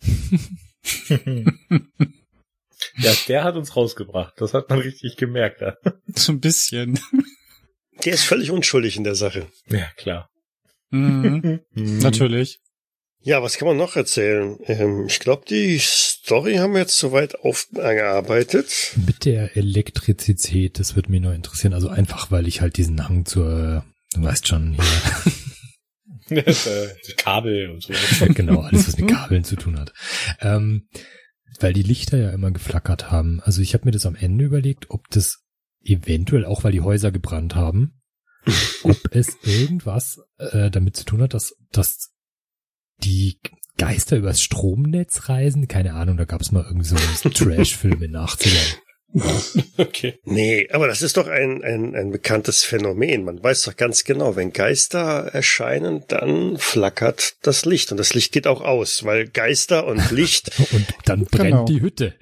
ja, 2.96 3.12
der 3.28 3.44
hat 3.44 3.56
uns 3.56 3.76
rausgebracht. 3.76 4.34
Das 4.38 4.54
hat 4.54 4.70
man 4.70 4.80
richtig 4.80 5.16
gemerkt. 5.16 5.60
Ja. 5.60 5.76
So 6.14 6.32
ein 6.32 6.40
bisschen. 6.40 6.98
Der 8.04 8.14
ist 8.14 8.24
völlig 8.24 8.50
unschuldig 8.50 8.96
in 8.96 9.04
der 9.04 9.14
Sache. 9.14 9.46
Ja, 9.68 9.86
klar. 9.96 10.30
Mhm. 10.90 11.60
mhm. 11.72 11.98
Natürlich. 11.98 12.60
Ja, 13.20 13.42
was 13.42 13.56
kann 13.56 13.66
man 13.66 13.78
noch 13.78 13.96
erzählen? 13.96 14.58
Ähm, 14.66 15.06
ich 15.08 15.18
glaube, 15.18 15.44
die 15.48 15.78
Story 15.78 16.56
haben 16.56 16.74
wir 16.74 16.80
jetzt 16.80 16.98
soweit 16.98 17.40
aufgearbeitet. 17.40 18.92
Mit 19.06 19.24
der 19.24 19.56
Elektrizität, 19.56 20.78
das 20.78 20.94
würde 20.94 21.10
mich 21.10 21.22
nur 21.22 21.32
interessieren. 21.32 21.72
Also 21.72 21.88
einfach, 21.88 22.30
weil 22.30 22.46
ich 22.46 22.60
halt 22.60 22.76
diesen 22.76 23.08
Hang 23.08 23.24
zur, 23.24 23.84
du 24.12 24.22
weißt 24.22 24.46
schon, 24.46 24.74
hier. 24.74 25.32
Äh, 26.30 26.88
Kabel 27.16 27.70
und 27.70 27.82
so. 27.82 27.92
genau, 28.32 28.60
alles, 28.60 28.88
was 28.88 28.96
mit 28.96 29.10
Kabeln 29.10 29.44
zu 29.44 29.56
tun 29.56 29.78
hat. 29.78 29.92
Ähm, 30.40 30.88
weil 31.60 31.72
die 31.72 31.82
Lichter 31.82 32.16
ja 32.18 32.30
immer 32.30 32.50
geflackert 32.50 33.10
haben. 33.10 33.40
Also 33.42 33.60
ich 33.62 33.74
habe 33.74 33.84
mir 33.84 33.92
das 33.92 34.06
am 34.06 34.16
Ende 34.16 34.44
überlegt, 34.44 34.90
ob 34.90 35.08
das 35.10 35.44
eventuell 35.82 36.44
auch, 36.44 36.64
weil 36.64 36.72
die 36.72 36.80
Häuser 36.80 37.12
gebrannt 37.12 37.54
haben, 37.54 38.00
ob 38.82 38.96
es 39.10 39.36
irgendwas 39.42 40.20
äh, 40.38 40.70
damit 40.70 40.96
zu 40.96 41.04
tun 41.04 41.22
hat, 41.22 41.34
dass, 41.34 41.54
dass 41.70 42.12
die 43.02 43.38
Geister 43.76 44.16
übers 44.16 44.40
Stromnetz 44.40 45.28
reisen. 45.28 45.68
Keine 45.68 45.94
Ahnung, 45.94 46.16
da 46.16 46.24
gab 46.24 46.40
es 46.40 46.52
mal 46.52 46.64
irgendwie 46.64 46.86
so 46.86 46.96
einen 46.96 47.34
Trash-Film 47.34 48.02
in 48.02 48.16
80ern. 48.16 48.78
Okay. 49.76 50.18
Nee, 50.24 50.68
aber 50.72 50.86
das 50.86 51.02
ist 51.02 51.16
doch 51.16 51.26
ein, 51.26 51.62
ein, 51.62 51.94
ein 51.94 52.10
bekanntes 52.10 52.64
Phänomen. 52.64 53.24
Man 53.24 53.42
weiß 53.42 53.62
doch 53.62 53.76
ganz 53.76 54.04
genau, 54.04 54.36
wenn 54.36 54.52
Geister 54.52 55.30
erscheinen, 55.32 56.04
dann 56.08 56.58
flackert 56.58 57.36
das 57.42 57.64
Licht 57.64 57.90
und 57.90 57.98
das 57.98 58.14
Licht 58.14 58.32
geht 58.32 58.46
auch 58.46 58.60
aus, 58.60 59.04
weil 59.04 59.26
Geister 59.28 59.86
und 59.86 60.10
Licht. 60.10 60.50
und 60.72 60.86
dann 61.04 61.24
brennt 61.24 61.50
genau. 61.50 61.64
die 61.64 61.80
Hütte. 61.80 62.14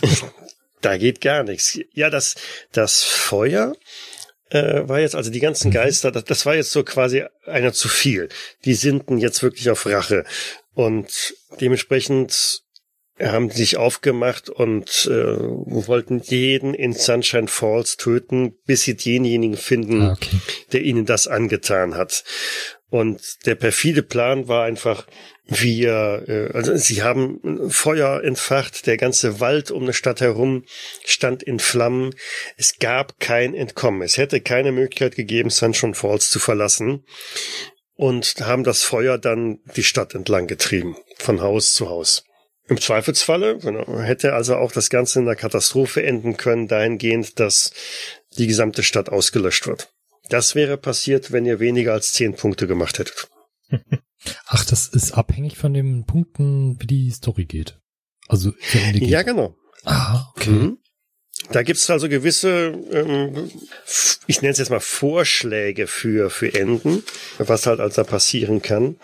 da 0.80 0.96
geht 0.96 1.20
gar 1.20 1.42
nichts. 1.42 1.78
Ja, 1.92 2.10
das, 2.10 2.34
das 2.72 3.02
Feuer 3.02 3.74
äh, 4.50 4.88
war 4.88 5.00
jetzt, 5.00 5.14
also 5.14 5.30
die 5.30 5.40
ganzen 5.40 5.68
mhm. 5.68 5.74
Geister, 5.74 6.10
das, 6.10 6.24
das 6.24 6.46
war 6.46 6.54
jetzt 6.54 6.72
so 6.72 6.82
quasi 6.82 7.24
einer 7.46 7.72
zu 7.72 7.88
viel. 7.88 8.28
Die 8.64 8.74
sind 8.74 9.04
jetzt 9.18 9.42
wirklich 9.42 9.70
auf 9.70 9.86
Rache. 9.86 10.24
Und 10.74 11.34
dementsprechend 11.60 12.62
haben 13.22 13.50
sich 13.50 13.76
aufgemacht 13.76 14.48
und 14.48 15.08
äh, 15.10 15.36
wollten 15.38 16.20
jeden 16.20 16.74
in 16.74 16.92
Sunshine 16.92 17.48
Falls 17.48 17.96
töten, 17.96 18.54
bis 18.66 18.82
sie 18.82 18.96
denjenigen 18.96 19.56
finden, 19.56 20.02
ah, 20.02 20.12
okay. 20.12 20.40
der 20.72 20.82
ihnen 20.82 21.06
das 21.06 21.28
angetan 21.28 21.94
hat. 21.94 22.24
Und 22.88 23.46
der 23.46 23.54
perfide 23.54 24.02
Plan 24.02 24.48
war 24.48 24.64
einfach, 24.64 25.06
wir, 25.46 26.24
äh, 26.26 26.56
also 26.56 26.76
sie 26.76 27.02
haben 27.02 27.70
Feuer 27.70 28.22
entfacht, 28.22 28.86
der 28.86 28.96
ganze 28.96 29.40
Wald 29.40 29.70
um 29.70 29.84
eine 29.84 29.92
Stadt 29.92 30.20
herum 30.20 30.64
stand 31.04 31.42
in 31.42 31.58
Flammen. 31.58 32.14
Es 32.56 32.78
gab 32.78 33.20
kein 33.20 33.54
Entkommen. 33.54 34.02
Es 34.02 34.16
hätte 34.16 34.40
keine 34.40 34.72
Möglichkeit 34.72 35.14
gegeben, 35.14 35.50
Sunshine 35.50 35.94
Falls 35.94 36.30
zu 36.30 36.38
verlassen. 36.38 37.04
Und 37.94 38.36
haben 38.40 38.64
das 38.64 38.82
Feuer 38.82 39.18
dann 39.18 39.58
die 39.76 39.82
Stadt 39.82 40.14
entlang 40.14 40.46
getrieben, 40.46 40.96
von 41.18 41.42
Haus 41.42 41.74
zu 41.74 41.90
Haus. 41.90 42.24
Im 42.70 42.80
Zweifelsfalle 42.80 43.58
genau, 43.58 43.98
hätte 43.98 44.32
also 44.32 44.54
auch 44.54 44.70
das 44.70 44.90
Ganze 44.90 45.18
in 45.18 45.26
einer 45.26 45.34
Katastrophe 45.34 46.04
enden 46.04 46.36
können, 46.36 46.68
dahingehend, 46.68 47.40
dass 47.40 47.72
die 48.38 48.46
gesamte 48.46 48.84
Stadt 48.84 49.08
ausgelöscht 49.08 49.66
wird. 49.66 49.92
Das 50.28 50.54
wäre 50.54 50.76
passiert, 50.76 51.32
wenn 51.32 51.44
ihr 51.44 51.58
weniger 51.58 51.92
als 51.92 52.12
zehn 52.12 52.36
Punkte 52.36 52.68
gemacht 52.68 53.00
hättet. 53.00 53.28
Ach, 54.46 54.64
das 54.64 54.86
ist 54.86 55.14
abhängig 55.14 55.58
von 55.58 55.74
den 55.74 56.06
Punkten, 56.06 56.80
wie 56.80 56.86
die 56.86 57.10
Story 57.10 57.44
geht. 57.44 57.80
Also 58.28 58.52
ja, 58.94 59.22
genau. 59.22 59.56
Ah, 59.82 60.30
okay. 60.36 60.50
Mhm. 60.50 60.78
Da 61.50 61.64
gibt's 61.64 61.90
also 61.90 62.08
gewisse, 62.08 62.72
ähm, 62.92 63.50
ich 64.28 64.42
nenne 64.42 64.52
es 64.52 64.58
jetzt 64.58 64.70
mal 64.70 64.78
Vorschläge 64.78 65.88
für 65.88 66.30
für 66.30 66.54
Enden, 66.54 67.02
was 67.38 67.66
halt 67.66 67.80
also 67.80 68.04
passieren 68.04 68.62
kann. 68.62 69.00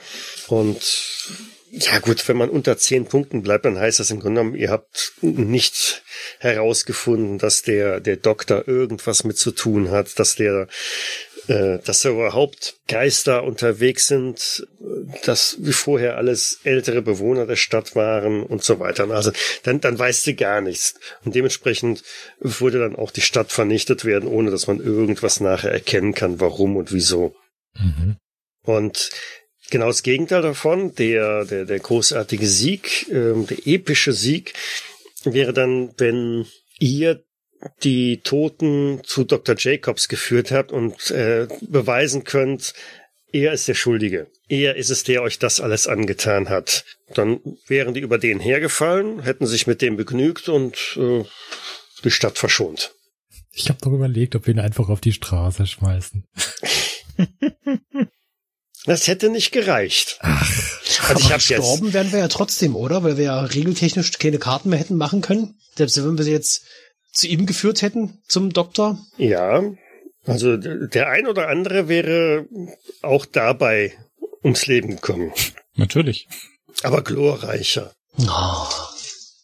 Und 0.46 1.26
ja 1.78 1.98
gut, 1.98 2.26
wenn 2.28 2.36
man 2.36 2.50
unter 2.50 2.78
zehn 2.78 3.06
Punkten 3.06 3.42
bleibt, 3.42 3.64
dann 3.64 3.78
heißt 3.78 4.00
das 4.00 4.10
im 4.10 4.20
Grunde 4.20 4.40
genommen, 4.40 4.56
ihr 4.56 4.70
habt 4.70 5.12
nicht 5.20 6.02
herausgefunden, 6.38 7.38
dass 7.38 7.62
der 7.62 8.00
der 8.00 8.16
Doktor 8.16 8.66
irgendwas 8.66 9.24
mit 9.24 9.36
zu 9.36 9.50
tun 9.50 9.90
hat, 9.90 10.18
dass 10.18 10.36
der 10.36 10.68
äh, 11.48 11.78
dass 11.84 12.02
da 12.02 12.10
überhaupt 12.10 12.76
Geister 12.88 13.44
unterwegs 13.44 14.08
sind, 14.08 14.66
dass 15.24 15.56
wie 15.60 15.72
vorher 15.72 16.16
alles 16.16 16.60
ältere 16.64 17.02
Bewohner 17.02 17.46
der 17.46 17.56
Stadt 17.56 17.94
waren 17.94 18.42
und 18.42 18.64
so 18.64 18.80
weiter. 18.80 19.08
Also 19.10 19.30
dann, 19.62 19.80
dann 19.80 19.98
weißt 19.98 20.26
du 20.26 20.34
gar 20.34 20.60
nichts. 20.60 20.94
Und 21.24 21.34
dementsprechend 21.34 22.02
würde 22.40 22.80
dann 22.80 22.96
auch 22.96 23.10
die 23.10 23.20
Stadt 23.20 23.52
vernichtet 23.52 24.04
werden, 24.04 24.28
ohne 24.28 24.50
dass 24.50 24.66
man 24.66 24.80
irgendwas 24.80 25.40
nachher 25.40 25.70
erkennen 25.70 26.14
kann, 26.14 26.40
warum 26.40 26.76
und 26.76 26.92
wieso. 26.92 27.36
Mhm. 27.78 28.16
Und 28.62 29.10
genau 29.70 29.86
das 29.86 30.02
Gegenteil 30.02 30.42
davon, 30.42 30.94
der, 30.94 31.44
der, 31.44 31.64
der 31.64 31.78
großartige 31.78 32.46
Sieg, 32.46 33.08
äh, 33.08 33.34
der 33.44 33.66
epische 33.66 34.12
Sieg, 34.12 34.54
wäre 35.24 35.52
dann, 35.52 35.92
wenn 35.98 36.46
ihr 36.78 37.24
die 37.82 38.20
Toten 38.22 39.00
zu 39.04 39.24
Dr. 39.24 39.56
Jacobs 39.58 40.08
geführt 40.08 40.50
habt 40.50 40.72
und 40.72 41.10
äh, 41.10 41.48
beweisen 41.62 42.24
könnt, 42.24 42.74
er 43.32 43.52
ist 43.52 43.66
der 43.66 43.74
Schuldige. 43.74 44.28
Er 44.48 44.76
ist 44.76 44.90
es, 44.90 45.02
der 45.02 45.22
euch 45.22 45.38
das 45.38 45.60
alles 45.60 45.88
angetan 45.88 46.48
hat. 46.48 46.84
Dann 47.14 47.40
wären 47.66 47.94
die 47.94 48.00
über 48.00 48.18
den 48.18 48.40
hergefallen, 48.40 49.22
hätten 49.22 49.46
sich 49.46 49.66
mit 49.66 49.82
dem 49.82 49.96
begnügt 49.96 50.48
und 50.48 50.96
äh, 50.96 51.24
die 52.04 52.10
Stadt 52.10 52.38
verschont. 52.38 52.92
Ich 53.52 53.68
habe 53.68 53.78
doch 53.82 53.92
überlegt, 53.92 54.36
ob 54.36 54.46
wir 54.46 54.54
ihn 54.54 54.60
einfach 54.60 54.88
auf 54.88 55.00
die 55.00 55.12
Straße 55.12 55.66
schmeißen. 55.66 56.24
Das 58.86 59.08
hätte 59.08 59.28
nicht 59.30 59.52
gereicht. 59.52 60.18
Ach, 60.20 60.50
also 61.08 61.20
ich 61.20 61.32
habe 61.32 61.42
gestorben 61.42 61.92
wären 61.92 62.12
wir 62.12 62.20
ja 62.20 62.28
trotzdem, 62.28 62.76
oder? 62.76 63.02
Weil 63.02 63.16
wir 63.16 63.24
ja 63.24 63.40
regeltechnisch 63.40 64.12
keine 64.12 64.38
Karten 64.38 64.70
mehr 64.70 64.78
hätten 64.78 64.96
machen 64.96 65.20
können. 65.20 65.58
Selbst 65.76 65.96
wenn 65.96 66.16
wir 66.16 66.24
sie 66.24 66.32
jetzt 66.32 66.64
zu 67.12 67.26
ihm 67.26 67.46
geführt 67.46 67.82
hätten, 67.82 68.22
zum 68.28 68.52
Doktor. 68.52 68.98
Ja, 69.18 69.62
also 70.24 70.56
der 70.56 71.08
ein 71.08 71.26
oder 71.26 71.48
andere 71.48 71.88
wäre 71.88 72.46
auch 73.02 73.26
dabei 73.26 73.92
ums 74.42 74.66
Leben 74.66 74.90
gekommen. 74.90 75.32
Natürlich. 75.74 76.28
Aber 76.82 77.02
glorreicher. 77.02 77.92
Oh. 78.18 78.66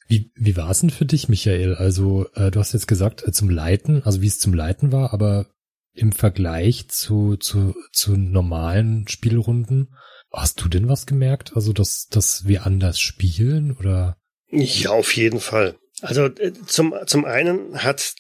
Wie, 0.09 0.31
wie 0.35 0.57
war 0.57 0.70
es 0.70 0.81
denn 0.81 0.90
für 0.90 1.07
dich, 1.07 1.28
Michael? 1.28 1.74
Also, 1.74 2.26
äh, 2.35 2.50
du 2.50 2.61
hast 2.61 2.74
jetzt 2.74 2.88
gesagt, 2.88 3.26
äh, 3.26 3.33
zum 3.33 3.48
Leiten, 3.48 4.02
also 4.05 4.20
wie 4.20 4.26
es 4.26 4.38
zum 4.38 4.52
Leiten 4.52 4.92
war, 4.92 5.12
aber 5.14 5.46
im 5.94 6.12
Vergleich 6.12 6.88
zu, 6.88 7.37
zu, 7.37 7.74
zu 7.92 8.16
normalen 8.16 9.07
Spielrunden, 9.09 9.94
hast 10.33 10.62
du 10.62 10.68
denn 10.68 10.88
was 10.88 11.07
gemerkt? 11.07 11.52
Also, 11.55 11.72
dass, 11.72 12.07
dass 12.09 12.46
wir 12.46 12.66
anders 12.66 13.00
spielen 13.00 13.76
oder? 13.76 14.16
Ja, 14.50 14.90
auf 14.90 15.16
jeden 15.16 15.40
Fall. 15.40 15.76
Also, 16.00 16.26
äh, 16.26 16.52
zum, 16.66 16.94
zum 17.07 17.24
einen 17.24 17.83
hat 17.83 18.14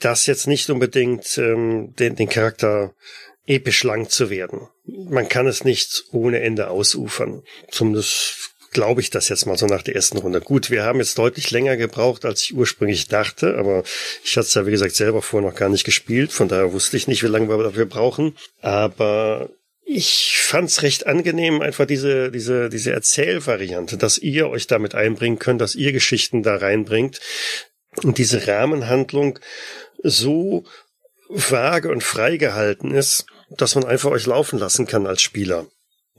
das 0.00 0.26
jetzt 0.26 0.46
nicht 0.46 0.70
unbedingt 0.70 1.38
ähm, 1.38 1.94
den, 1.98 2.16
den 2.16 2.28
Charakter 2.28 2.94
episch 3.46 3.82
lang 3.82 4.08
zu 4.08 4.30
werden. 4.30 4.68
Man 4.84 5.28
kann 5.28 5.46
es 5.46 5.64
nicht 5.64 6.04
ohne 6.12 6.40
Ende 6.40 6.68
ausufern. 6.68 7.42
Zumindest 7.70 8.52
glaube 8.70 9.00
ich 9.00 9.10
das 9.10 9.28
jetzt 9.28 9.46
mal 9.46 9.56
so 9.56 9.66
nach 9.66 9.82
der 9.82 9.94
ersten 9.94 10.18
Runde. 10.18 10.40
Gut, 10.40 10.70
wir 10.70 10.84
haben 10.84 10.98
jetzt 10.98 11.18
deutlich 11.18 11.50
länger 11.50 11.76
gebraucht, 11.76 12.24
als 12.24 12.42
ich 12.42 12.54
ursprünglich 12.54 13.08
dachte, 13.08 13.56
aber 13.56 13.82
ich 14.24 14.36
hatte 14.36 14.46
es 14.46 14.54
ja, 14.54 14.66
wie 14.66 14.70
gesagt, 14.70 14.94
selber 14.94 15.22
vorher 15.22 15.50
noch 15.50 15.56
gar 15.56 15.68
nicht 15.68 15.84
gespielt, 15.84 16.32
von 16.32 16.48
daher 16.48 16.72
wusste 16.72 16.96
ich 16.96 17.08
nicht, 17.08 17.22
wie 17.22 17.28
lange 17.28 17.48
wir 17.48 17.62
dafür 17.62 17.86
brauchen. 17.86 18.36
Aber 18.60 19.50
ich 19.84 20.38
fand's 20.38 20.82
recht 20.82 21.06
angenehm, 21.06 21.62
einfach 21.62 21.86
diese, 21.86 22.30
diese, 22.30 22.68
diese 22.68 22.92
Erzählvariante, 22.92 23.96
dass 23.96 24.18
ihr 24.18 24.48
euch 24.48 24.66
damit 24.66 24.94
einbringen 24.94 25.38
könnt, 25.38 25.60
dass 25.60 25.74
ihr 25.74 25.92
Geschichten 25.92 26.42
da 26.42 26.56
reinbringt 26.56 27.20
und 28.02 28.18
diese 28.18 28.46
Rahmenhandlung 28.46 29.38
so 30.02 30.64
vage 31.30 31.90
und 31.90 32.02
frei 32.02 32.36
gehalten 32.36 32.94
ist, 32.94 33.26
dass 33.50 33.74
man 33.74 33.84
einfach 33.84 34.10
euch 34.10 34.26
laufen 34.26 34.58
lassen 34.58 34.86
kann 34.86 35.06
als 35.06 35.22
Spieler 35.22 35.66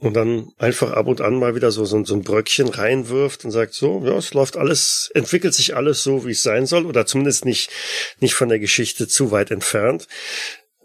und 0.00 0.14
dann 0.14 0.50
einfach 0.56 0.92
ab 0.92 1.06
und 1.06 1.20
an 1.20 1.34
mal 1.34 1.54
wieder 1.54 1.70
so, 1.70 1.84
so, 1.84 2.02
so 2.04 2.14
ein 2.14 2.22
Bröckchen 2.22 2.68
reinwirft 2.68 3.44
und 3.44 3.50
sagt 3.50 3.74
so, 3.74 4.02
ja, 4.04 4.16
es 4.16 4.32
läuft 4.32 4.56
alles, 4.56 5.10
entwickelt 5.14 5.54
sich 5.54 5.76
alles 5.76 6.02
so, 6.02 6.26
wie 6.26 6.30
es 6.30 6.42
sein 6.42 6.66
soll 6.66 6.86
oder 6.86 7.04
zumindest 7.06 7.44
nicht, 7.44 7.70
nicht 8.18 8.34
von 8.34 8.48
der 8.48 8.58
Geschichte 8.58 9.08
zu 9.08 9.30
weit 9.30 9.50
entfernt. 9.50 10.08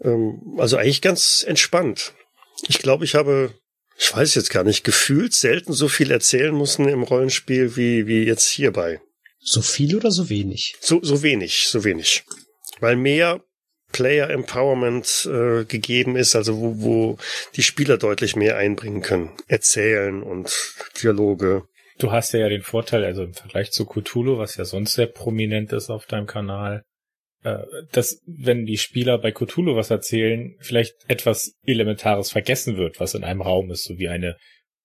Ähm, 0.02 0.56
also 0.58 0.76
eigentlich 0.76 1.00
ganz 1.00 1.44
entspannt. 1.46 2.12
Ich 2.68 2.78
glaube, 2.78 3.04
ich 3.04 3.14
habe, 3.14 3.54
ich 3.98 4.14
weiß 4.14 4.34
jetzt 4.34 4.50
gar 4.50 4.64
nicht, 4.64 4.84
gefühlt 4.84 5.32
selten 5.32 5.72
so 5.72 5.88
viel 5.88 6.10
erzählen 6.10 6.56
müssen 6.56 6.86
im 6.86 7.02
Rollenspiel 7.02 7.76
wie, 7.76 8.06
wie 8.06 8.24
jetzt 8.24 8.48
hierbei. 8.48 9.00
So 9.40 9.62
viel 9.62 9.96
oder 9.96 10.10
so 10.10 10.28
wenig? 10.28 10.74
So, 10.80 11.00
so 11.02 11.22
wenig, 11.22 11.68
so 11.68 11.84
wenig. 11.84 12.24
Weil 12.80 12.96
mehr 12.96 13.42
Player 13.96 14.28
Empowerment 14.28 15.26
äh, 15.32 15.64
gegeben 15.64 16.16
ist, 16.16 16.36
also 16.36 16.60
wo, 16.60 16.82
wo 16.82 17.18
die 17.54 17.62
Spieler 17.62 17.96
deutlich 17.96 18.36
mehr 18.36 18.58
einbringen 18.58 19.00
können. 19.00 19.30
Erzählen 19.48 20.22
und 20.22 20.52
Dialoge. 21.02 21.62
Du 21.98 22.12
hast 22.12 22.34
ja, 22.34 22.46
den 22.50 22.60
Vorteil, 22.60 23.06
also 23.06 23.22
im 23.22 23.32
Vergleich 23.32 23.70
zu 23.70 23.86
Cthulhu, 23.86 24.36
was 24.36 24.58
ja 24.58 24.66
sonst 24.66 24.92
sehr 24.92 25.06
prominent 25.06 25.72
ist 25.72 25.88
auf 25.88 26.04
deinem 26.04 26.26
Kanal, 26.26 26.82
äh, 27.42 27.56
dass 27.90 28.20
wenn 28.26 28.66
die 28.66 28.76
Spieler 28.76 29.16
bei 29.16 29.32
Cthulhu 29.32 29.76
was 29.76 29.88
erzählen, 29.88 30.54
vielleicht 30.60 30.94
etwas 31.08 31.54
Elementares 31.64 32.30
vergessen 32.30 32.76
wird, 32.76 33.00
was 33.00 33.14
in 33.14 33.24
einem 33.24 33.40
Raum 33.40 33.70
ist, 33.70 33.84
so 33.84 33.96
wie 33.96 34.08
eine 34.08 34.36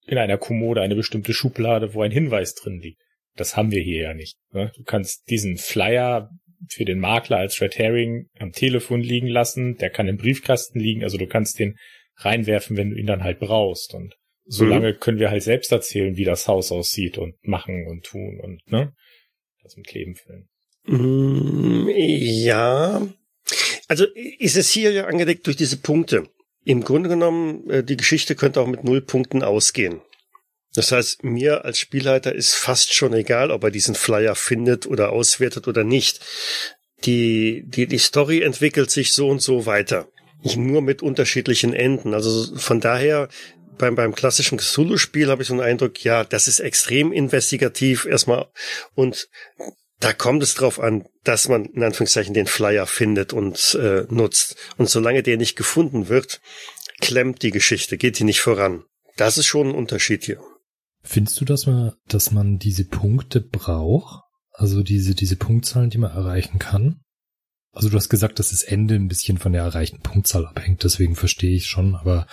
in 0.07 0.17
einer 0.17 0.37
Kommode 0.37 0.81
eine 0.81 0.95
bestimmte 0.95 1.33
Schublade, 1.33 1.93
wo 1.93 2.01
ein 2.01 2.11
Hinweis 2.11 2.55
drin 2.55 2.79
liegt. 2.79 3.01
Das 3.35 3.57
haben 3.57 3.71
wir 3.71 3.81
hier 3.81 4.03
ja 4.03 4.13
nicht. 4.13 4.37
Ne? 4.51 4.71
Du 4.75 4.83
kannst 4.83 5.29
diesen 5.29 5.57
Flyer 5.57 6.29
für 6.69 6.85
den 6.85 6.99
Makler 6.99 7.37
als 7.37 7.59
Red 7.61 7.77
Herring 7.77 8.29
am 8.39 8.51
Telefon 8.51 9.01
liegen 9.01 9.27
lassen. 9.27 9.77
Der 9.77 9.89
kann 9.89 10.07
im 10.07 10.17
Briefkasten 10.17 10.79
liegen. 10.79 11.03
Also 11.03 11.17
du 11.17 11.27
kannst 11.27 11.59
den 11.59 11.77
reinwerfen, 12.17 12.77
wenn 12.77 12.91
du 12.91 12.97
ihn 12.97 13.07
dann 13.07 13.23
halt 13.23 13.39
brauchst. 13.39 13.93
Und 13.93 14.15
solange 14.45 14.93
mhm. 14.93 14.99
können 14.99 15.19
wir 15.19 15.31
halt 15.31 15.43
selbst 15.43 15.71
erzählen, 15.71 16.17
wie 16.17 16.25
das 16.25 16.47
Haus 16.47 16.71
aussieht 16.71 17.17
und 17.17 17.35
machen 17.43 17.87
und 17.87 18.03
tun 18.05 18.39
und 18.41 18.61
ne, 18.71 18.93
das 19.63 19.75
mit 19.77 19.93
Leben 19.93 20.15
füllen. 20.15 20.49
Mm, 20.85 21.89
ja. 21.89 23.07
Also 23.87 24.05
ist 24.39 24.57
es 24.57 24.71
hier 24.71 24.91
ja 24.91 25.05
angelegt 25.05 25.47
durch 25.47 25.57
diese 25.57 25.77
Punkte. 25.77 26.27
Im 26.63 26.83
Grunde 26.83 27.09
genommen, 27.09 27.69
äh, 27.69 27.83
die 27.83 27.97
Geschichte 27.97 28.35
könnte 28.35 28.61
auch 28.61 28.67
mit 28.67 28.83
null 28.83 29.01
Punkten 29.01 29.43
ausgehen. 29.43 30.01
Das 30.73 30.91
heißt, 30.91 31.23
mir 31.23 31.65
als 31.65 31.79
Spielleiter 31.79 32.33
ist 32.33 32.55
fast 32.55 32.93
schon 32.93 33.13
egal, 33.13 33.51
ob 33.51 33.63
er 33.63 33.71
diesen 33.71 33.95
Flyer 33.95 34.35
findet 34.35 34.87
oder 34.87 35.11
auswertet 35.11 35.67
oder 35.67 35.83
nicht. 35.83 36.21
Die, 37.03 37.63
die, 37.65 37.87
die 37.87 37.97
Story 37.97 38.41
entwickelt 38.41 38.89
sich 38.91 39.13
so 39.13 39.27
und 39.27 39.41
so 39.41 39.65
weiter. 39.65 40.07
Nur 40.55 40.81
mit 40.81 41.01
unterschiedlichen 41.01 41.73
Enden. 41.73 42.13
Also 42.13 42.55
von 42.57 42.79
daher, 42.79 43.27
beim, 43.77 43.95
beim 43.95 44.15
klassischen 44.15 44.59
Cthulhu-Spiel 44.59 45.29
habe 45.29 45.41
ich 45.41 45.47
so 45.47 45.53
einen 45.53 45.63
Eindruck, 45.63 46.03
ja, 46.03 46.23
das 46.23 46.47
ist 46.47 46.59
extrem 46.59 47.11
investigativ 47.11 48.05
erstmal 48.05 48.47
und 48.95 49.29
da 49.99 50.13
kommt 50.13 50.41
es 50.41 50.55
drauf 50.55 50.79
an, 50.79 51.05
dass 51.23 51.47
man 51.47 51.65
in 51.65 51.83
Anführungszeichen 51.83 52.33
den 52.33 52.47
Flyer 52.47 52.87
findet 52.87 53.33
und 53.33 53.75
äh, 53.79 54.05
nutzt. 54.09 54.55
Und 54.77 54.89
solange 54.89 55.21
der 55.21 55.37
nicht 55.37 55.55
gefunden 55.55 56.09
wird, 56.09 56.41
klemmt 57.01 57.43
die 57.43 57.51
Geschichte, 57.51 57.97
geht 57.97 58.17
die 58.17 58.23
nicht 58.23 58.41
voran. 58.41 58.83
Das 59.15 59.37
ist 59.37 59.45
schon 59.45 59.69
ein 59.69 59.75
Unterschied 59.75 60.23
hier. 60.23 60.41
Findest 61.03 61.39
du, 61.41 61.45
dass 61.45 61.65
man, 61.65 61.93
dass 62.07 62.31
man 62.31 62.59
diese 62.59 62.85
Punkte 62.85 63.41
braucht? 63.41 64.23
Also 64.53 64.83
diese, 64.83 65.15
diese 65.15 65.35
Punktzahlen, 65.35 65.89
die 65.89 65.97
man 65.97 66.11
erreichen 66.11 66.59
kann? 66.59 67.01
Also 67.73 67.89
du 67.89 67.95
hast 67.95 68.09
gesagt, 68.09 68.39
dass 68.39 68.49
das 68.49 68.63
Ende 68.63 68.95
ein 68.95 69.07
bisschen 69.07 69.37
von 69.37 69.53
der 69.53 69.63
erreichten 69.63 70.01
Punktzahl 70.01 70.45
abhängt, 70.45 70.83
deswegen 70.83 71.15
verstehe 71.15 71.55
ich 71.55 71.67
schon, 71.67 71.95
aber 71.95 72.27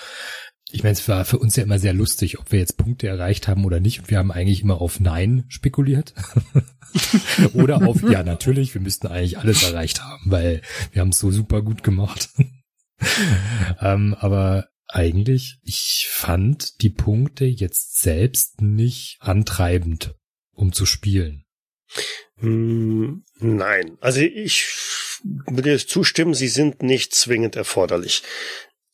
ich 0.70 0.82
meine, 0.82 0.92
es 0.92 1.08
war 1.08 1.24
für 1.24 1.38
uns 1.38 1.56
ja 1.56 1.62
immer 1.62 1.78
sehr 1.78 1.94
lustig, 1.94 2.38
ob 2.38 2.52
wir 2.52 2.58
jetzt 2.58 2.76
Punkte 2.76 3.08
erreicht 3.08 3.48
haben 3.48 3.64
oder 3.64 3.80
nicht. 3.80 4.00
Und 4.00 4.10
wir 4.10 4.18
haben 4.18 4.30
eigentlich 4.30 4.62
immer 4.62 4.80
auf 4.82 5.00
Nein 5.00 5.44
spekuliert. 5.48 6.12
oder 7.54 7.86
auf 7.86 8.02
Ja, 8.02 8.22
natürlich, 8.22 8.74
wir 8.74 8.82
müssten 8.82 9.06
eigentlich 9.06 9.38
alles 9.38 9.62
erreicht 9.62 10.02
haben, 10.02 10.30
weil 10.30 10.60
wir 10.92 11.00
haben 11.00 11.08
es 11.08 11.18
so 11.18 11.30
super 11.30 11.62
gut 11.62 11.82
gemacht. 11.82 12.28
ähm, 13.80 14.14
aber 14.18 14.68
eigentlich, 14.88 15.58
ich 15.62 16.08
fand 16.10 16.82
die 16.82 16.90
Punkte 16.90 17.44
jetzt 17.44 18.00
selbst 18.00 18.60
nicht 18.60 19.18
antreibend, 19.20 20.14
um 20.52 20.72
zu 20.72 20.86
spielen. 20.86 21.44
Hm, 22.38 23.24
nein, 23.38 23.98
also 24.00 24.20
ich 24.20 24.66
würde 25.46 25.78
zustimmen, 25.78 26.34
sie 26.34 26.48
sind 26.48 26.82
nicht 26.82 27.14
zwingend 27.14 27.56
erforderlich. 27.56 28.22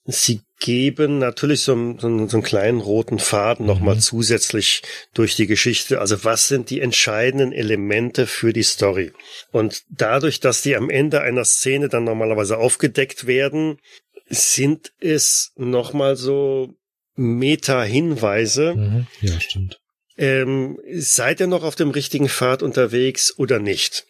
Sie 0.07 0.42
geben 0.61 1.18
natürlich 1.18 1.62
so, 1.62 1.74
so, 1.98 2.28
so 2.28 2.37
einen 2.37 2.42
kleinen 2.42 2.80
roten 2.80 3.18
Faden 3.18 3.64
nochmal 3.64 3.94
mhm. 3.94 4.00
zusätzlich 4.00 4.83
durch 5.14 5.35
die 5.35 5.46
Geschichte. 5.46 6.00
Also 6.00 6.24
was 6.24 6.48
sind 6.48 6.68
die 6.68 6.80
entscheidenden 6.80 7.52
Elemente 7.52 8.26
für 8.26 8.52
die 8.52 8.62
Story? 8.62 9.12
Und 9.50 9.83
dadurch, 9.88 10.40
dass 10.40 10.61
die 10.61 10.76
am 10.76 10.90
Ende 10.90 11.22
einer 11.22 11.44
Szene 11.44 11.88
dann 11.88 12.04
normalerweise 12.04 12.59
aufgedeckt 12.59 13.26
werden, 13.26 13.78
sind 14.27 14.93
es 15.01 15.53
nochmal 15.57 16.17
so 16.17 16.75
Meta-Hinweise. 17.17 18.75
Mhm. 18.75 19.07
Ja, 19.21 19.41
stimmt. 19.41 19.81
Ähm, 20.17 20.79
seid 20.93 21.41
ihr 21.41 21.47
noch 21.47 21.65
auf 21.65 21.75
dem 21.75 21.91
richtigen 21.91 22.29
Pfad 22.29 22.63
unterwegs 22.63 23.37
oder 23.37 23.59
nicht? 23.59 24.07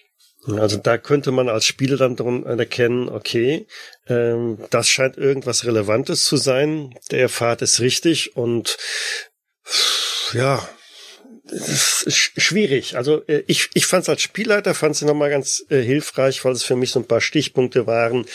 Also 0.46 0.76
da 0.76 0.98
könnte 0.98 1.32
man 1.32 1.48
als 1.48 1.64
Spieler 1.64 1.96
dann 1.96 2.16
drum 2.16 2.44
erkennen, 2.44 3.08
okay, 3.08 3.66
ähm, 4.08 4.58
das 4.68 4.88
scheint 4.88 5.16
irgendwas 5.16 5.64
Relevantes 5.64 6.24
zu 6.24 6.36
sein, 6.36 6.94
der 7.10 7.30
Pfad 7.30 7.62
ist 7.62 7.80
richtig 7.80 8.36
und 8.36 8.76
ja, 10.34 10.68
schwierig. 11.56 12.96
Also 12.96 13.22
äh, 13.26 13.44
ich, 13.46 13.70
ich 13.74 13.86
fand 13.86 14.02
es 14.02 14.08
als 14.08 14.22
Spielleiter, 14.22 14.74
fand 14.74 14.96
es 14.96 15.02
nochmal 15.02 15.30
ganz 15.30 15.64
äh, 15.70 15.80
hilfreich, 15.80 16.44
weil 16.44 16.52
es 16.52 16.62
für 16.62 16.76
mich 16.76 16.90
so 16.90 17.00
ein 17.00 17.06
paar 17.06 17.20
Stichpunkte 17.20 17.86
waren, 17.86 18.26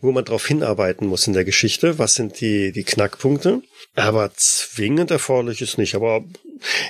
wo 0.00 0.12
man 0.12 0.24
darauf 0.24 0.46
hinarbeiten 0.46 1.06
muss 1.06 1.26
in 1.26 1.32
der 1.32 1.44
Geschichte. 1.44 1.98
Was 1.98 2.14
sind 2.14 2.40
die, 2.40 2.72
die 2.72 2.84
Knackpunkte? 2.84 3.62
Aber 3.96 4.30
zwingend 4.34 5.10
erforderlich 5.10 5.60
ist 5.62 5.78
nicht. 5.78 5.94
Aber 5.94 6.24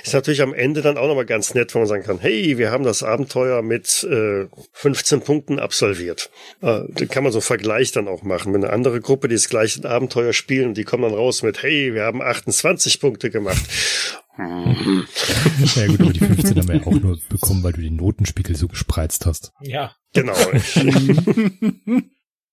ist 0.03 0.13
natürlich 0.13 0.41
am 0.41 0.53
Ende 0.53 0.81
dann 0.81 0.97
auch 0.97 1.07
nochmal 1.07 1.25
ganz 1.25 1.53
nett, 1.53 1.73
wenn 1.73 1.81
man 1.81 1.87
sagen 1.87 2.03
kann, 2.03 2.19
hey, 2.19 2.57
wir 2.57 2.71
haben 2.71 2.83
das 2.83 3.03
Abenteuer 3.03 3.61
mit 3.61 4.03
äh, 4.03 4.47
15 4.73 5.21
Punkten 5.21 5.59
absolviert. 5.59 6.29
Äh, 6.61 6.81
da 6.89 7.05
kann 7.05 7.23
man 7.23 7.31
so 7.31 7.39
einen 7.39 7.43
Vergleich 7.43 7.91
dann 7.91 8.07
auch 8.07 8.23
machen. 8.23 8.53
Wenn 8.53 8.63
eine 8.63 8.73
andere 8.73 8.99
Gruppe 9.01 9.27
die 9.27 9.35
das 9.35 9.49
gleiche 9.49 9.87
Abenteuer 9.89 10.33
spielen, 10.33 10.73
die 10.73 10.83
kommen 10.83 11.03
dann 11.03 11.13
raus 11.13 11.41
mit, 11.43 11.63
hey, 11.63 11.93
wir 11.93 12.03
haben 12.03 12.21
28 12.21 12.99
Punkte 12.99 13.29
gemacht. 13.29 13.63
ja 14.37 15.87
gut, 15.87 16.01
aber 16.01 16.13
die 16.13 16.19
15 16.19 16.57
haben 16.57 16.67
wir 16.67 16.75
ja 16.75 16.87
auch 16.87 16.91
nur 16.91 17.19
bekommen, 17.29 17.63
weil 17.63 17.73
du 17.73 17.81
den 17.81 17.95
Notenspiegel 17.95 18.55
so 18.55 18.67
gespreizt 18.67 19.25
hast. 19.25 19.51
Ja. 19.61 19.95
Genau. 20.13 20.35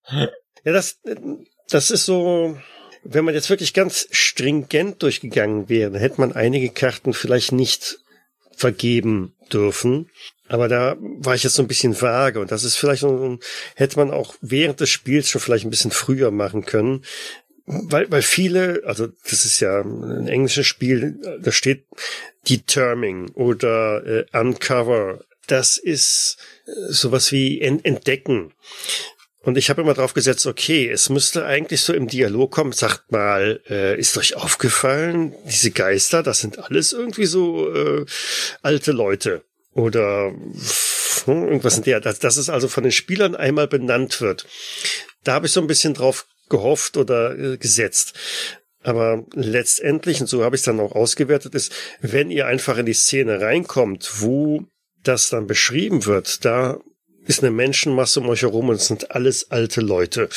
ja, 0.64 0.72
das, 0.72 0.98
das 1.68 1.90
ist 1.90 2.04
so, 2.04 2.58
wenn 3.04 3.24
man 3.24 3.34
jetzt 3.34 3.50
wirklich 3.50 3.74
ganz 3.74 4.08
stringent 4.10 5.02
durchgegangen 5.02 5.68
wäre, 5.68 5.98
hätte 5.98 6.20
man 6.20 6.32
einige 6.32 6.70
Karten 6.70 7.12
vielleicht 7.12 7.52
nicht 7.52 7.98
vergeben 8.54 9.34
dürfen. 9.52 10.10
Aber 10.48 10.68
da 10.68 10.96
war 10.98 11.34
ich 11.34 11.44
jetzt 11.44 11.54
so 11.54 11.62
ein 11.62 11.68
bisschen 11.68 12.00
vage 12.00 12.40
und 12.40 12.50
das 12.50 12.64
ist 12.64 12.76
vielleicht 12.76 13.02
so, 13.02 13.38
hätte 13.76 13.98
man 13.98 14.10
auch 14.10 14.34
während 14.40 14.80
des 14.80 14.90
Spiels 14.90 15.28
schon 15.28 15.40
vielleicht 15.40 15.64
ein 15.64 15.70
bisschen 15.70 15.90
früher 15.90 16.30
machen 16.30 16.64
können. 16.64 17.04
Weil, 17.66 18.10
weil 18.10 18.22
viele, 18.22 18.82
also 18.86 19.08
das 19.24 19.44
ist 19.44 19.60
ja 19.60 19.82
ein 19.82 20.26
englisches 20.26 20.66
Spiel, 20.66 21.20
da 21.42 21.52
steht 21.52 21.84
Determing 22.48 23.30
oder 23.32 24.06
äh, 24.06 24.24
Uncover. 24.32 25.20
Das 25.46 25.76
ist 25.76 26.38
äh, 26.66 26.70
sowas 26.88 27.30
wie 27.30 27.60
Entdecken. 27.60 28.54
Und 29.48 29.56
ich 29.56 29.70
habe 29.70 29.80
immer 29.80 29.94
drauf 29.94 30.12
gesetzt, 30.12 30.46
okay, 30.46 30.90
es 30.90 31.08
müsste 31.08 31.46
eigentlich 31.46 31.80
so 31.80 31.94
im 31.94 32.06
Dialog 32.06 32.50
kommen, 32.50 32.72
sagt 32.72 33.10
mal, 33.10 33.62
äh, 33.70 33.98
ist 33.98 34.18
euch 34.18 34.36
aufgefallen, 34.36 35.34
diese 35.46 35.70
Geister, 35.70 36.22
das 36.22 36.40
sind 36.40 36.58
alles 36.58 36.92
irgendwie 36.92 37.24
so 37.24 37.74
äh, 37.74 38.04
alte 38.60 38.92
Leute. 38.92 39.44
Oder 39.72 40.34
hm, 41.24 41.44
irgendwas 41.44 41.78
in 41.78 41.84
der, 41.84 42.00
dass, 42.00 42.18
dass 42.18 42.36
es 42.36 42.50
also 42.50 42.68
von 42.68 42.82
den 42.82 42.92
Spielern 42.92 43.34
einmal 43.34 43.68
benannt 43.68 44.20
wird. 44.20 44.44
Da 45.24 45.32
habe 45.32 45.46
ich 45.46 45.52
so 45.54 45.62
ein 45.62 45.66
bisschen 45.66 45.94
drauf 45.94 46.26
gehofft 46.50 46.98
oder 46.98 47.34
äh, 47.38 47.56
gesetzt. 47.56 48.12
Aber 48.82 49.24
letztendlich, 49.32 50.20
und 50.20 50.26
so 50.26 50.44
habe 50.44 50.56
ich 50.56 50.60
es 50.60 50.66
dann 50.66 50.78
auch 50.78 50.92
ausgewertet, 50.92 51.54
ist, 51.54 51.72
wenn 52.02 52.30
ihr 52.30 52.46
einfach 52.46 52.76
in 52.76 52.84
die 52.84 52.92
Szene 52.92 53.40
reinkommt, 53.40 54.10
wo 54.20 54.66
das 55.02 55.30
dann 55.30 55.46
beschrieben 55.46 56.04
wird, 56.04 56.44
da 56.44 56.78
ist 57.28 57.40
eine 57.40 57.50
Menschenmasse 57.50 58.20
um 58.20 58.28
euch 58.30 58.42
herum 58.42 58.70
und 58.70 58.76
es 58.76 58.86
sind 58.86 59.12
alles 59.12 59.50
alte 59.50 59.82
Leute. 59.82 60.28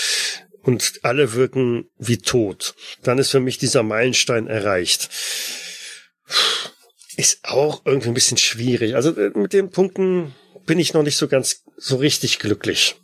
Und 0.62 1.00
alle 1.02 1.34
wirken 1.34 1.90
wie 1.98 2.20
tot. 2.20 2.76
Dann 3.02 3.18
ist 3.18 3.32
für 3.32 3.40
mich 3.40 3.58
dieser 3.58 3.82
Meilenstein 3.82 4.46
erreicht. 4.46 5.10
Ist 7.16 7.40
auch 7.44 7.82
irgendwie 7.86 8.10
ein 8.10 8.14
bisschen 8.14 8.38
schwierig. 8.38 8.96
Also 8.96 9.16
äh, 9.16 9.32
mit 9.34 9.54
den 9.54 9.72
Punkten 9.72 10.36
bin 10.68 10.78
ich 10.78 10.94
noch 10.94 11.02
nicht 11.02 11.18
so 11.18 11.28
ganz 11.28 11.64
so 11.78 11.96
richtig 11.96 12.38
glücklich. 12.38 12.96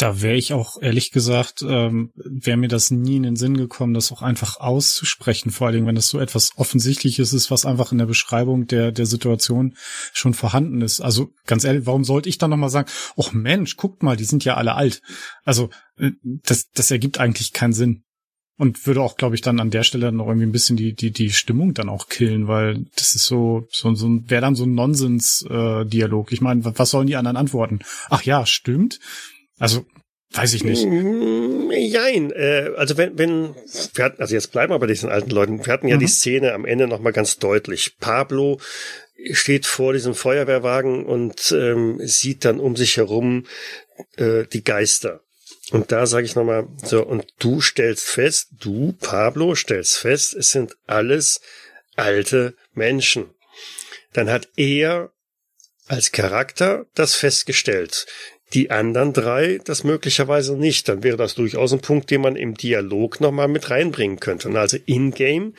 Da 0.00 0.22
wäre 0.22 0.36
ich 0.36 0.54
auch 0.54 0.80
ehrlich 0.80 1.10
gesagt, 1.10 1.60
ähm, 1.60 2.10
wäre 2.14 2.56
mir 2.56 2.68
das 2.68 2.90
nie 2.90 3.16
in 3.16 3.22
den 3.22 3.36
Sinn 3.36 3.54
gekommen, 3.54 3.92
das 3.92 4.10
auch 4.10 4.22
einfach 4.22 4.58
auszusprechen. 4.58 5.50
Vor 5.50 5.66
allen 5.66 5.74
Dingen, 5.74 5.86
wenn 5.86 5.94
das 5.94 6.08
so 6.08 6.18
etwas 6.18 6.52
Offensichtliches 6.56 7.34
ist, 7.34 7.50
was 7.50 7.66
einfach 7.66 7.92
in 7.92 7.98
der 7.98 8.06
Beschreibung 8.06 8.66
der 8.66 8.92
der 8.92 9.04
Situation 9.04 9.76
schon 10.14 10.32
vorhanden 10.32 10.80
ist. 10.80 11.02
Also 11.02 11.34
ganz 11.44 11.64
ehrlich, 11.64 11.84
warum 11.84 12.04
sollte 12.04 12.30
ich 12.30 12.38
dann 12.38 12.48
noch 12.48 12.56
mal 12.56 12.70
sagen, 12.70 12.88
oh 13.14 13.26
Mensch, 13.32 13.76
guckt 13.76 14.02
mal, 14.02 14.16
die 14.16 14.24
sind 14.24 14.42
ja 14.42 14.54
alle 14.54 14.74
alt. 14.74 15.02
Also 15.44 15.68
äh, 15.98 16.12
das 16.22 16.70
das 16.70 16.90
ergibt 16.90 17.20
eigentlich 17.20 17.52
keinen 17.52 17.74
Sinn 17.74 18.04
und 18.56 18.86
würde 18.86 19.02
auch, 19.02 19.18
glaube 19.18 19.34
ich, 19.34 19.42
dann 19.42 19.60
an 19.60 19.70
der 19.70 19.82
Stelle 19.82 20.12
noch 20.12 20.28
irgendwie 20.28 20.46
ein 20.46 20.52
bisschen 20.52 20.78
die 20.78 20.94
die 20.94 21.10
die 21.10 21.30
Stimmung 21.30 21.74
dann 21.74 21.90
auch 21.90 22.08
killen, 22.08 22.48
weil 22.48 22.86
das 22.96 23.14
ist 23.14 23.26
so 23.26 23.66
so 23.70 23.94
so 23.94 24.08
wäre 24.28 24.40
dann 24.40 24.54
so 24.54 24.64
ein 24.64 24.74
Nonsens 24.74 25.44
äh. 25.46 25.84
Ich 26.30 26.40
meine, 26.40 26.64
was 26.64 26.90
sollen 26.90 27.06
die 27.06 27.16
anderen 27.16 27.36
antworten? 27.36 27.80
Ach 28.08 28.22
ja, 28.22 28.46
stimmt. 28.46 28.98
Also, 29.60 29.86
weiß 30.32 30.54
ich 30.54 30.64
nicht. 30.64 30.84
Mm, 30.86 31.70
jein, 31.70 32.32
äh, 32.32 32.70
also 32.76 32.96
wenn, 32.96 33.16
wenn, 33.18 33.54
wir 33.94 34.04
hatten, 34.04 34.20
also 34.20 34.34
jetzt 34.34 34.50
bleiben 34.50 34.72
wir 34.72 34.78
bei 34.78 34.86
diesen 34.86 35.10
alten 35.10 35.30
Leuten, 35.30 35.64
wir 35.64 35.72
hatten 35.72 35.86
ja 35.86 35.96
mhm. 35.96 36.00
die 36.00 36.08
Szene 36.08 36.54
am 36.54 36.64
Ende 36.64 36.88
nochmal 36.88 37.12
ganz 37.12 37.38
deutlich. 37.38 37.98
Pablo 38.00 38.58
steht 39.32 39.66
vor 39.66 39.92
diesem 39.92 40.14
Feuerwehrwagen 40.14 41.04
und 41.04 41.52
ähm, 41.52 42.00
sieht 42.02 42.44
dann 42.44 42.58
um 42.58 42.74
sich 42.74 42.96
herum 42.96 43.46
äh, 44.16 44.44
die 44.46 44.64
Geister. 44.64 45.20
Und 45.72 45.92
da 45.92 46.06
sage 46.06 46.24
ich 46.24 46.34
nochmal, 46.34 46.66
so, 46.82 47.04
und 47.04 47.26
du 47.38 47.60
stellst 47.60 48.08
fest, 48.08 48.48
du, 48.58 48.94
Pablo, 48.98 49.54
stellst 49.54 49.98
fest, 49.98 50.34
es 50.34 50.52
sind 50.52 50.74
alles 50.86 51.40
alte 51.96 52.54
Menschen. 52.72 53.30
Dann 54.14 54.30
hat 54.30 54.48
er 54.56 55.12
als 55.86 56.12
Charakter 56.12 56.86
das 56.94 57.14
festgestellt 57.14 58.06
die 58.52 58.70
anderen 58.70 59.12
drei 59.12 59.60
das 59.64 59.84
möglicherweise 59.84 60.56
nicht. 60.56 60.88
Dann 60.88 61.02
wäre 61.02 61.16
das 61.16 61.34
durchaus 61.34 61.72
ein 61.72 61.80
Punkt, 61.80 62.10
den 62.10 62.20
man 62.20 62.36
im 62.36 62.56
Dialog 62.56 63.20
nochmal 63.20 63.48
mit 63.48 63.70
reinbringen 63.70 64.18
könnte. 64.18 64.48
Und 64.48 64.56
also 64.56 64.76
in-game, 64.86 65.54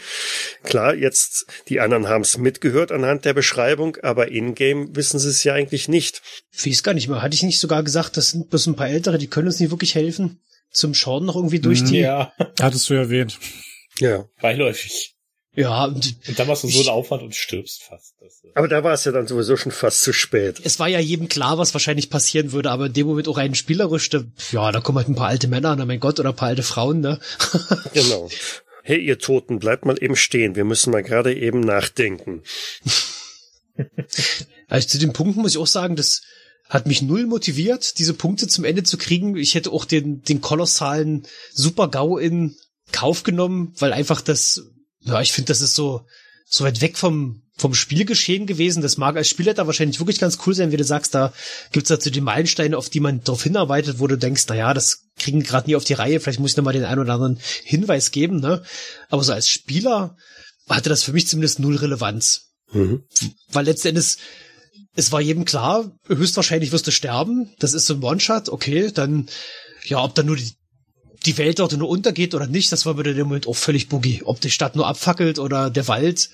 klar, 0.64 0.94
jetzt 0.96 1.46
die 1.70 1.80
anderen 1.80 2.08
haben 2.08 2.22
es 2.22 2.38
mitgehört 2.38 2.92
anhand 2.92 3.26
der 3.26 3.34
Beschreibung, 3.34 3.98
aber 4.02 4.32
in-game 4.32 4.96
wissen 4.96 5.20
sie 5.20 5.30
es 5.30 5.44
ja 5.44 5.54
eigentlich 5.54 5.88
nicht. 5.88 6.22
Ich 6.52 6.66
weiß 6.66 6.84
gar 6.84 6.94
nicht 6.94 7.08
mehr. 7.08 7.22
Hatte 7.22 7.36
ich 7.36 7.44
nicht 7.44 7.60
sogar 7.60 7.84
gesagt, 7.84 8.18
das 8.18 8.32
sind 8.32 8.50
bloß 8.50 8.68
ein 8.68 8.76
paar 8.76 8.90
Ältere, 8.90 9.18
die 9.18 9.28
können 9.28 9.48
uns 9.48 9.60
nicht 9.60 9.72
wirklich 9.72 9.96
helfen? 9.96 10.42
Zum 10.72 10.94
Schauen 10.94 11.26
noch 11.26 11.36
irgendwie 11.36 11.60
durch 11.60 11.84
die. 11.84 12.00
Ja. 12.00 12.32
Hattest 12.62 12.90
du 12.90 12.94
erwähnt. 12.94 13.40
Ja. 14.00 14.26
Beiläufig. 14.42 15.16
Ja, 15.54 15.86
und, 15.86 16.16
und 16.28 16.40
dann 16.40 16.48
machst 16.48 16.64
du 16.64 16.70
so 16.70 16.80
einen 16.80 16.90
Aufwand 16.90 17.24
und 17.24 17.36
stirbst 17.36 17.84
fast. 17.84 18.16
Das, 18.22 18.42
aber 18.56 18.70
da 18.70 18.86
war 18.86 18.94
es 18.94 19.04
ja 19.04 19.12
dann 19.12 19.28
sowieso 19.28 19.58
schon 19.58 19.74
fast 19.74 20.02
zu 20.02 20.14
spät. 20.14 20.62
Es 20.64 20.80
war 20.80 20.88
ja 20.88 21.00
jedem 21.00 21.28
klar, 21.28 21.58
was 21.58 21.74
wahrscheinlich 21.74 22.10
passieren 22.10 22.54
würde, 22.54 22.72
aber 22.72 22.86
in 22.86 22.94
dem 22.94 23.08
Moment 23.08 23.28
auch 23.28 23.38
rein 23.38 23.54
spielerisch, 23.54 24.10
da, 24.10 24.24
ja, 24.52 24.72
da 24.72 24.80
kommen 24.80 25.00
halt 25.00 25.10
ein 25.10 25.16
paar 25.16 25.28
alte 25.28 25.50
Männer, 25.50 25.76
na 25.76 25.86
mein 25.86 26.00
Gott, 26.00 26.22
oder 26.22 26.30
ein 26.30 26.36
paar 26.36 26.48
alte 26.50 26.64
Frauen, 26.64 27.02
ne? 27.02 27.20
genau. 27.94 28.30
Hey, 28.84 29.00
ihr 29.00 29.20
Toten, 29.20 29.60
bleibt 29.60 29.86
mal 29.86 30.02
eben 30.02 30.16
stehen. 30.16 30.56
Wir 30.56 30.64
müssen 30.64 30.92
mal 30.92 31.04
gerade 31.04 31.36
eben 31.36 31.60
nachdenken. 31.60 32.44
also 34.70 34.88
zu 34.88 35.00
den 35.00 35.14
Punkten 35.14 35.42
muss 35.42 35.52
ich 35.52 35.58
auch 35.58 35.68
sagen, 35.68 35.98
das 35.98 36.22
hat 36.70 36.88
mich 36.88 37.02
null 37.02 37.28
motiviert, 37.28 38.00
diese 38.00 38.14
Punkte 38.14 38.48
zum 38.48 38.64
Ende 38.64 38.84
zu 38.84 38.98
kriegen. 38.98 39.36
Ich 39.36 39.56
hätte 39.56 39.72
auch 39.72 39.84
den, 39.84 40.24
den 40.24 40.40
kolossalen 40.40 41.28
Super-GAU 41.52 42.18
in 42.18 42.56
Kauf 42.94 43.24
genommen, 43.24 43.74
weil 43.78 43.94
einfach 43.94 44.22
das 44.22 44.71
ja, 45.04 45.22
ich 45.22 45.32
finde, 45.32 45.48
das 45.48 45.62
ist 45.62 45.76
so, 45.76 46.06
so 46.46 46.64
weit 46.64 46.82
weg 46.82 46.98
vom, 46.98 47.44
vom 47.56 47.74
Spielgeschehen 47.74 48.46
gewesen. 48.46 48.82
Das 48.82 48.98
mag 48.98 49.16
als 49.16 49.30
Spieler 49.30 49.54
da 49.54 49.68
wahrscheinlich 49.68 50.00
wirklich 50.00 50.20
ganz 50.20 50.38
cool 50.46 50.54
sein, 50.54 50.72
wie 50.72 50.78
du 50.78 50.84
sagst, 50.84 51.16
da 51.16 51.34
gibt's 51.72 51.90
dazu 51.90 52.10
die 52.10 52.22
Meilensteine, 52.22 52.78
auf 52.78 52.90
die 52.90 53.00
man 53.00 53.24
darauf 53.24 53.44
hinarbeitet, 53.44 54.00
wo 54.00 54.08
du 54.08 54.18
denkst, 54.18 54.46
na 54.48 54.56
ja, 54.56 54.74
das 54.74 55.06
kriegen 55.18 55.44
gerade 55.44 55.70
nie 55.70 55.76
auf 55.76 55.84
die 55.84 55.94
Reihe, 55.94 56.20
vielleicht 56.20 56.40
muss 56.40 56.52
ich 56.52 56.58
nochmal 56.58 56.74
den 56.74 56.86
einen 56.86 57.02
oder 57.02 57.14
anderen 57.14 57.40
Hinweis 57.64 58.12
geben, 58.12 58.40
ne? 58.40 58.64
Aber 59.10 59.24
so 59.24 59.34
als 59.34 59.50
Spieler 59.50 60.16
hatte 60.70 60.90
das 60.90 61.04
für 61.04 61.14
mich 61.14 61.28
zumindest 61.28 61.60
null 61.60 61.76
Relevanz. 61.76 62.52
Mhm. 62.72 63.04
Weil 63.50 63.66
letztendlich 63.66 64.18
es 64.96 65.12
war 65.12 65.22
jedem 65.22 65.46
klar, 65.46 65.92
höchstwahrscheinlich 66.08 66.72
wirst 66.72 66.88
du 66.88 66.92
sterben. 66.92 67.54
Das 67.60 67.74
ist 67.74 67.86
so 67.86 67.96
ein 67.96 68.04
One-Shot, 68.04 68.50
okay, 68.50 68.92
dann, 68.92 69.28
ja, 69.86 70.04
ob 70.04 70.16
dann 70.16 70.26
nur 70.26 70.36
die, 70.36 70.52
die 71.26 71.38
Welt 71.38 71.60
dort 71.60 71.74
nur 71.74 71.90
untergeht 71.90 72.34
oder 72.34 72.48
nicht, 72.48 72.72
das 72.72 72.86
war 72.86 72.96
mir 72.96 73.06
in 73.06 73.16
dem 73.16 73.28
Moment 73.28 73.48
auch 73.48 73.56
völlig 73.56 73.90
boogie. 73.90 74.22
Ob 74.24 74.42
die 74.42 74.52
Stadt 74.52 74.76
nur 74.76 74.88
abfackelt 74.88 75.40
oder 75.40 75.70
der 75.70 75.88
Wald, 75.88 76.30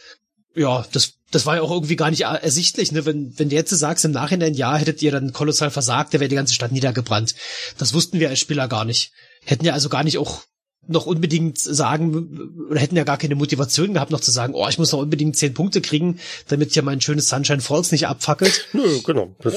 ja, 0.56 0.86
das, 0.92 1.14
das 1.32 1.46
war 1.46 1.58
ja 1.58 1.62
auch 1.62 1.72
irgendwie 1.72 1.96
gar 1.96 2.10
nicht 2.10 2.22
ersichtlich, 2.22 2.92
ne? 2.92 3.06
Wenn, 3.06 3.38
wenn 3.38 3.50
du 3.50 3.56
jetzt 3.56 3.70
sagst, 3.70 4.06
im 4.06 4.12
Nachhinein, 4.12 4.54
ja, 4.54 4.76
hättet 4.76 5.02
ihr 5.02 5.12
dann 5.12 5.34
kolossal 5.34 5.72
versagt, 5.72 6.14
der 6.14 6.20
wäre 6.20 6.30
die 6.30 6.36
ganze 6.36 6.54
Stadt 6.54 6.72
niedergebrannt. 6.72 7.36
Das 7.78 7.94
wussten 7.94 8.20
wir 8.20 8.30
als 8.30 8.40
Spieler 8.40 8.68
gar 8.68 8.86
nicht. 8.86 9.12
Hätten 9.44 9.66
ja 9.66 9.74
also 9.74 9.90
gar 9.90 10.04
nicht 10.04 10.18
auch 10.18 10.42
noch 10.88 11.06
unbedingt 11.06 11.60
sagen, 11.60 12.58
oder 12.70 12.80
hätten 12.80 12.96
ja 12.96 13.04
gar 13.04 13.18
keine 13.18 13.36
Motivation 13.36 13.94
gehabt, 13.94 14.12
noch 14.12 14.22
zu 14.22 14.32
sagen, 14.32 14.54
oh, 14.54 14.68
ich 14.68 14.78
muss 14.78 14.92
noch 14.92 15.00
unbedingt 15.00 15.36
zehn 15.36 15.54
Punkte 15.54 15.82
kriegen, 15.82 16.20
damit 16.48 16.76
ja 16.76 16.82
mein 16.82 17.02
schönes 17.02 17.30
Sunshine 17.30 17.62
Falls 17.62 17.92
nicht 17.92 18.08
abfackelt. 18.08 18.68
Nö, 18.74 19.00
genau. 19.04 19.36
Das, 19.42 19.56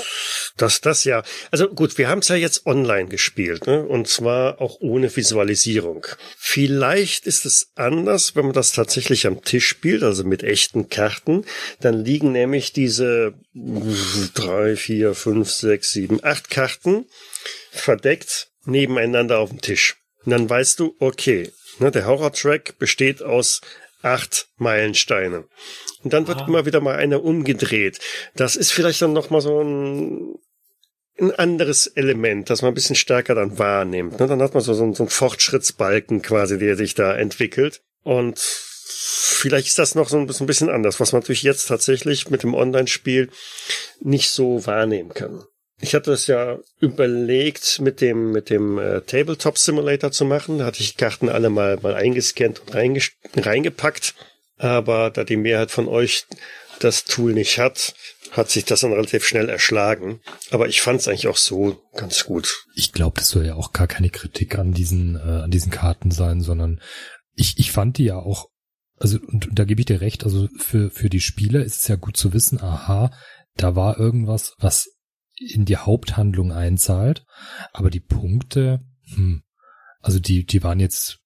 Das, 0.57 0.81
das 0.81 1.05
ja. 1.05 1.23
Also 1.51 1.69
gut, 1.69 1.97
wir 1.99 2.09
haben 2.09 2.19
es 2.19 2.29
ja 2.29 2.37
jetzt 2.37 2.67
online 2.67 3.09
gespielt, 3.09 3.67
ne? 3.67 3.85
Und 3.85 4.09
zwar 4.09 4.61
auch 4.61 4.81
ohne 4.81 5.15
Visualisierung. 5.15 6.07
Vielleicht 6.37 7.27
ist 7.27 7.47
es 7.47 7.71
anders, 7.77 8.37
wenn 8.37 8.47
man 8.47 8.55
das 8.55 8.73
tatsächlich 8.73 9.27
am 9.27 9.43
Tisch 9.43 9.67
spielt, 9.67 10.03
also 10.03 10.25
mit 10.25 10.43
echten 10.43 10.89
Karten. 10.89 11.45
Dann 11.81 12.05
liegen 12.05 12.33
nämlich 12.33 12.73
diese 12.73 13.35
drei, 14.35 14.77
vier, 14.77 15.15
fünf, 15.15 15.51
sechs, 15.51 15.93
sieben, 15.93 16.23
acht 16.23 16.51
Karten 16.51 17.07
verdeckt 17.71 18.49
nebeneinander 18.65 19.39
auf 19.39 19.51
dem 19.51 19.61
Tisch. 19.61 20.00
Und 20.25 20.31
dann 20.33 20.49
weißt 20.49 20.79
du, 20.81 20.95
okay, 20.99 21.51
ne, 21.79 21.91
der 21.91 22.07
Horror-Track 22.07 22.79
besteht 22.79 23.23
aus 23.23 23.61
acht 24.03 24.49
Meilensteine. 24.57 25.45
Und 26.03 26.13
dann 26.13 26.27
wird 26.27 26.43
ah. 26.43 26.47
immer 26.47 26.67
wieder 26.67 26.81
mal 26.81 26.97
einer 26.97 27.23
umgedreht. 27.23 27.99
Das 28.35 28.57
ist 28.57 28.73
vielleicht 28.73 29.03
dann 29.03 29.13
noch 29.13 29.31
mal 29.31 29.41
so 29.41 29.61
ein, 29.61 30.35
ein 31.19 31.33
anderes 31.33 31.87
Element, 31.87 32.51
das 32.51 32.63
man 32.63 32.73
ein 32.73 32.75
bisschen 32.75 32.97
stärker 32.97 33.35
dann 33.35 33.59
wahrnimmt. 33.59 34.19
Ne? 34.19 34.27
Dann 34.27 34.43
hat 34.43 34.55
man 34.55 34.63
so, 34.63 34.73
so, 34.73 34.93
so 34.95 35.03
einen 35.03 35.11
Fortschrittsbalken 35.11 36.23
quasi, 36.23 36.59
der 36.59 36.77
sich 36.77 36.95
da 36.95 37.15
entwickelt. 37.15 37.83
Und 38.03 38.39
vielleicht 38.39 39.69
ist 39.69 39.79
das 39.79 39.95
noch 39.95 40.09
so 40.09 40.19
ein 40.19 40.27
bisschen 40.27 40.71
anders, 40.71 41.01
was 41.01 41.13
man 41.13 41.21
natürlich 41.21 41.43
jetzt 41.43 41.67
tatsächlich 41.67 42.31
mit 42.31 42.43
dem 42.43 42.55
Online-Spiel 42.55 43.31
nicht 44.01 44.31
so 44.31 44.67
wahrnehmen 44.67 45.13
kann. 45.13 45.45
Ich 45.81 45.95
hatte 45.95 46.13
es 46.13 46.27
ja 46.27 46.59
überlegt, 46.81 47.81
mit 47.81 48.01
dem, 48.01 48.33
mit 48.33 48.51
dem 48.51 48.79
äh, 48.79 49.01
Tabletop 49.01 49.57
Simulator 49.57 50.13
zu 50.13 50.25
machen. 50.25 50.59
Da 50.59 50.67
hatte 50.67 50.81
ich 50.81 50.97
Karten 50.97 51.29
alle 51.29 51.49
mal, 51.49 51.79
mal 51.81 51.95
eingescannt 51.95 52.61
und 52.61 53.47
reingepackt. 53.47 54.15
Aber 54.59 55.11
da 55.11 55.25
die 55.25 55.39
Mehrheit 55.39 55.71
von 55.71 55.89
euch 55.89 56.27
das 56.81 57.05
Tool 57.05 57.33
nicht 57.33 57.59
hat, 57.59 57.95
hat 58.33 58.51
sich 58.51 58.65
das 58.65 58.81
dann 58.81 58.93
relativ 58.93 59.27
schnell 59.27 59.49
erschlagen. 59.49 60.21
Aber 60.51 60.69
ich 60.69 60.83
fand 60.83 61.01
es 61.01 61.09
eigentlich 61.09 61.29
auch 61.29 61.37
so 61.37 61.83
ganz 61.97 62.25
gut. 62.25 62.65
Ich 62.75 62.93
glaube, 62.93 63.19
das 63.19 63.29
soll 63.29 63.47
ja 63.47 63.55
auch 63.55 63.73
gar 63.73 63.87
keine 63.87 64.11
Kritik 64.11 64.59
an 64.59 64.73
diesen, 64.73 65.17
äh, 65.17 65.43
an 65.43 65.51
diesen 65.51 65.71
Karten 65.71 66.11
sein, 66.11 66.41
sondern 66.43 66.81
ich, 67.35 67.59
ich 67.59 67.73
fand 67.73 67.99
die 67.99 68.05
ja 68.05 68.17
auch, 68.17 68.49
also, 68.99 69.19
und, 69.27 69.49
und 69.49 69.59
da 69.59 69.65
gebe 69.65 69.81
ich 69.81 69.87
dir 69.87 70.01
recht, 70.01 70.25
also 70.25 70.49
für, 70.59 70.91
für 70.91 71.09
die 71.09 71.21
Spieler 71.21 71.65
ist 71.65 71.83
es 71.83 71.89
ja 71.89 71.97
gut 71.97 72.17
zu 72.17 72.33
wissen, 72.33 72.61
aha, 72.61 73.11
da 73.57 73.75
war 73.75 73.99
irgendwas, 73.99 74.55
was 74.59 74.91
in 75.41 75.65
die 75.65 75.79
Haupthandlung 75.79 76.53
einzahlt, 76.53 77.25
aber 77.73 77.91
die 77.91 78.01
Punkte, 78.01 78.85
hm, 79.15 79.43
also 80.01 80.19
die, 80.21 80.45
die 80.45 80.63
waren 80.63 80.81
jetzt 80.81 81.21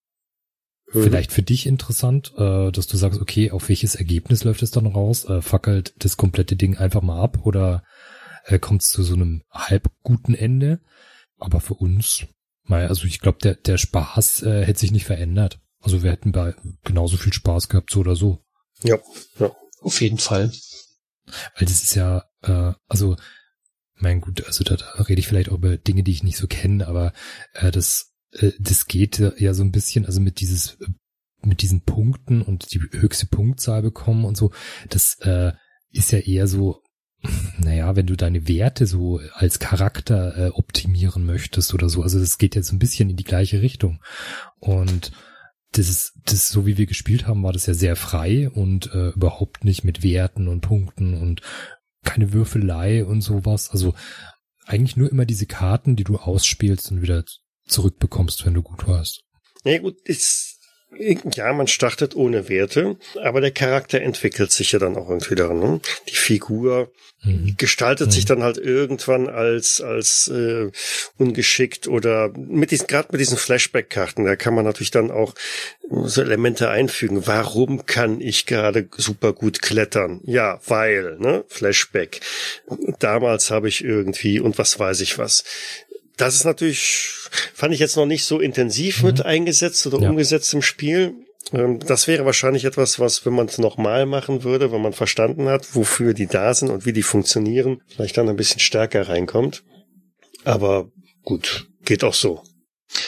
mhm. 0.93 1.03
vielleicht 1.03 1.33
für 1.33 1.43
dich 1.43 1.67
interessant, 1.67 2.33
äh, 2.37 2.71
dass 2.71 2.87
du 2.87 2.97
sagst, 2.97 3.21
okay, 3.21 3.51
auf 3.51 3.69
welches 3.69 3.97
Ergebnis 3.97 4.45
läuft 4.45 4.63
es 4.63 4.71
dann 4.71 4.87
raus? 4.87 5.25
Äh, 5.25 5.43
fackelt 5.43 5.95
das 5.99 6.17
komplette 6.17 6.57
Ding 6.57 6.77
einfach 6.77 7.03
mal 7.03 7.21
ab 7.21 7.45
oder 7.45 7.83
äh, 8.45 8.59
kommt 8.59 8.83
es 8.83 8.89
zu 8.89 9.03
so 9.03 9.15
einem 9.15 9.43
halb 9.51 9.91
guten 10.03 10.35
Ende? 10.35 10.81
Aber 11.39 11.61
für 11.61 11.75
uns, 11.75 12.27
naja, 12.67 12.89
also 12.89 13.07
ich 13.07 13.21
glaube, 13.21 13.39
der, 13.43 13.57
der 13.57 13.79
Spaß 13.79 14.43
äh, 14.45 14.65
hätte 14.65 14.81
sich 14.81 14.93
nicht 14.93 15.07
verändert. 15.07 15.61
Also 15.81 16.03
wir 16.03 16.13
hätten 16.13 16.33
bei 16.33 16.55
genauso 16.85 17.17
viel 17.17 17.33
Spaß 17.33 17.69
gehabt, 17.69 17.91
so 17.91 18.01
oder 18.01 18.17
so. 18.17 18.43
Ja, 18.83 18.97
ja. 19.39 19.55
Auf 19.81 20.01
jeden 20.01 20.19
Fall. 20.19 20.51
Weil 21.27 21.67
das 21.67 21.83
ist 21.83 21.95
ja, 21.95 22.25
äh, 22.43 22.73
also 22.89 23.17
mein 23.97 24.21
gut, 24.21 24.45
also 24.47 24.65
da, 24.65 24.77
da 24.77 25.03
rede 25.03 25.21
ich 25.21 25.29
vielleicht 25.29 25.49
auch 25.51 25.57
über 25.59 25.77
Dinge, 25.77 26.03
die 26.03 26.13
ich 26.13 26.23
nicht 26.23 26.37
so 26.37 26.47
kenne, 26.47 26.87
aber 26.87 27.13
äh, 27.53 27.71
das, 27.71 28.13
äh, 28.33 28.53
das 28.59 28.87
geht 28.87 29.19
ja 29.39 29.55
so 29.55 29.63
ein 29.63 29.73
bisschen, 29.73 30.07
also 30.07 30.21
mit 30.21 30.41
dieses, 30.41 30.75
äh, 30.81 30.87
mit 31.43 31.63
diesen 31.63 31.83
Punkten 31.83 32.43
und 32.43 32.73
die 32.73 32.81
höchste 32.81 33.27
Punktzahl 33.27 33.83
bekommen 33.83 34.25
und 34.25 34.37
so, 34.37 34.53
das 34.89 35.19
äh, 35.21 35.53
ist 35.91 36.11
ja 36.13 36.19
eher 36.19 36.47
so, 36.47 36.83
naja, 37.59 37.97
wenn 37.97 38.07
du 38.07 38.17
deine 38.17 38.49
Werte 38.49 38.87
so 38.87 39.21
als 39.33 39.59
Charakter 39.59 40.37
äh, 40.37 40.49
optimieren 40.51 41.25
möchtest 41.25 41.75
oder 41.75 41.89
so, 41.89 42.03
also 42.03 42.19
das 42.19 42.39
geht 42.39 42.55
ja 42.55 42.63
so 42.63 42.75
ein 42.75 42.79
bisschen 42.79 43.11
in 43.11 43.17
die 43.17 43.25
gleiche 43.25 43.63
Richtung. 43.63 44.01
Und 44.59 45.13
das 45.73 45.89
ist, 45.89 46.13
das 46.25 46.49
so 46.49 46.67
wie 46.67 46.77
wir 46.77 46.87
gespielt 46.87 47.27
haben, 47.27 47.43
war 47.43 47.53
das 47.53 47.67
ja 47.67 47.75
sehr 47.75 47.97
frei 47.97 48.49
und 48.49 48.93
äh, 48.95 49.09
überhaupt 49.11 49.65
nicht 49.65 49.85
mit 49.85 50.03
Werten 50.03 50.49
und 50.49 50.61
Punkten 50.61 51.15
und 51.15 51.41
keine 52.05 52.33
Würfelei 52.33 53.05
und 53.05 53.21
sowas. 53.21 53.71
Also 53.71 53.95
eigentlich 54.67 54.97
nur 54.97 55.11
immer 55.11 55.27
diese 55.27 55.47
Karten, 55.47 55.97
die 55.97 56.05
du 56.05 56.17
ausspielst 56.17 56.91
und 56.91 57.03
wieder 57.03 57.25
zurückbekommst, 57.67 58.47
wenn 58.47 58.55
du 58.55 58.63
gut 58.63 58.87
warst. 58.87 59.23
Nee, 59.65 59.79
gut, 59.79 60.01
ist 60.03 60.54
ja, 60.99 61.53
man 61.53 61.67
startet 61.67 62.15
ohne 62.17 62.49
Werte, 62.49 62.97
aber 63.23 63.41
der 63.41 63.51
Charakter 63.51 64.01
entwickelt 64.01 64.53
sich 64.53 64.73
ja 64.73 64.79
dann 64.79 64.97
auch 64.97 65.09
irgendwie 65.09 65.35
daran. 65.35 65.59
Ne? 65.59 65.81
Die 66.09 66.17
Figur 66.17 66.93
mhm. 67.23 67.55
gestaltet 67.57 68.09
mhm. 68.09 68.11
sich 68.13 68.25
dann 68.25 68.43
halt 68.43 68.59
irgendwann 68.59 69.29
als 69.29 69.81
als 69.81 70.29
äh, 70.29 70.71
ungeschickt 71.19 71.89
oder 71.89 72.31
mit 72.37 72.71
diesen 72.71 72.87
gerade 72.87 73.09
mit 73.13 73.21
diesen 73.21 73.39
Flashback-Karten, 73.39 74.25
da 74.25 74.37
kann 74.37 74.55
man 74.55 74.65
natürlich 74.65 74.91
dann 74.91 75.11
auch 75.11 75.35
so 75.91 76.23
Elemente 76.23 76.71
einfügen. 76.71 77.27
Warum 77.27 77.87
kann 77.87 78.21
ich 78.21 78.47
gerade 78.47 78.89
super 78.97 79.33
gut 79.33 79.61
klettern? 79.61 80.21
Ja, 80.25 80.61
weil, 80.67 81.17
ne? 81.19 81.45
Flashback. 81.49 82.21
Damals 82.99 83.51
habe 83.51 83.69
ich 83.69 83.85
irgendwie 83.85 84.41
und 84.41 84.59
was 84.59 84.79
weiß 84.79 85.01
ich 85.01 85.19
was 85.19 85.45
das 86.17 86.37
ist 86.37 86.45
natürlich, 86.45 87.11
fand 87.55 87.75
ich 87.75 87.81
jetzt 87.81 87.97
noch 87.97 88.07
nicht 88.07 88.25
so 88.25 88.41
intensiv 88.41 89.03
mhm. 89.03 89.07
mit 89.09 89.25
eingesetzt 89.25 89.87
oder 89.87 90.01
ja. 90.01 90.11
umgesetzt 90.11 90.53
im 90.55 90.63
Spiel. 90.63 91.15
Ähm, 91.53 91.81
das 91.81 92.07
wäre 92.07 92.25
wahrscheinlich 92.25 92.65
etwas, 92.65 92.99
was, 92.99 93.27
wenn 93.27 93.35
man 93.35 93.47
es 93.47 93.59
nochmal 93.59 94.07
machen 94.07 94.45
würde, 94.45 94.73
wenn 94.73 94.83
man 94.83 94.93
verstanden 94.93 95.49
hat, 95.49 95.75
wofür 95.75 96.15
die 96.15 96.27
da 96.27 96.55
sind 96.55 96.71
und 96.71 96.87
wie 96.87 96.93
die 96.93 97.03
funktionieren, 97.03 97.83
vielleicht 97.89 98.17
dann 98.17 98.29
ein 98.29 98.37
bisschen 98.37 98.61
stärker 98.61 99.09
reinkommt. 99.09 99.65
Aber 100.45 100.91
gut, 101.23 101.67
geht 101.85 102.05
auch 102.05 102.15
so. 102.15 102.43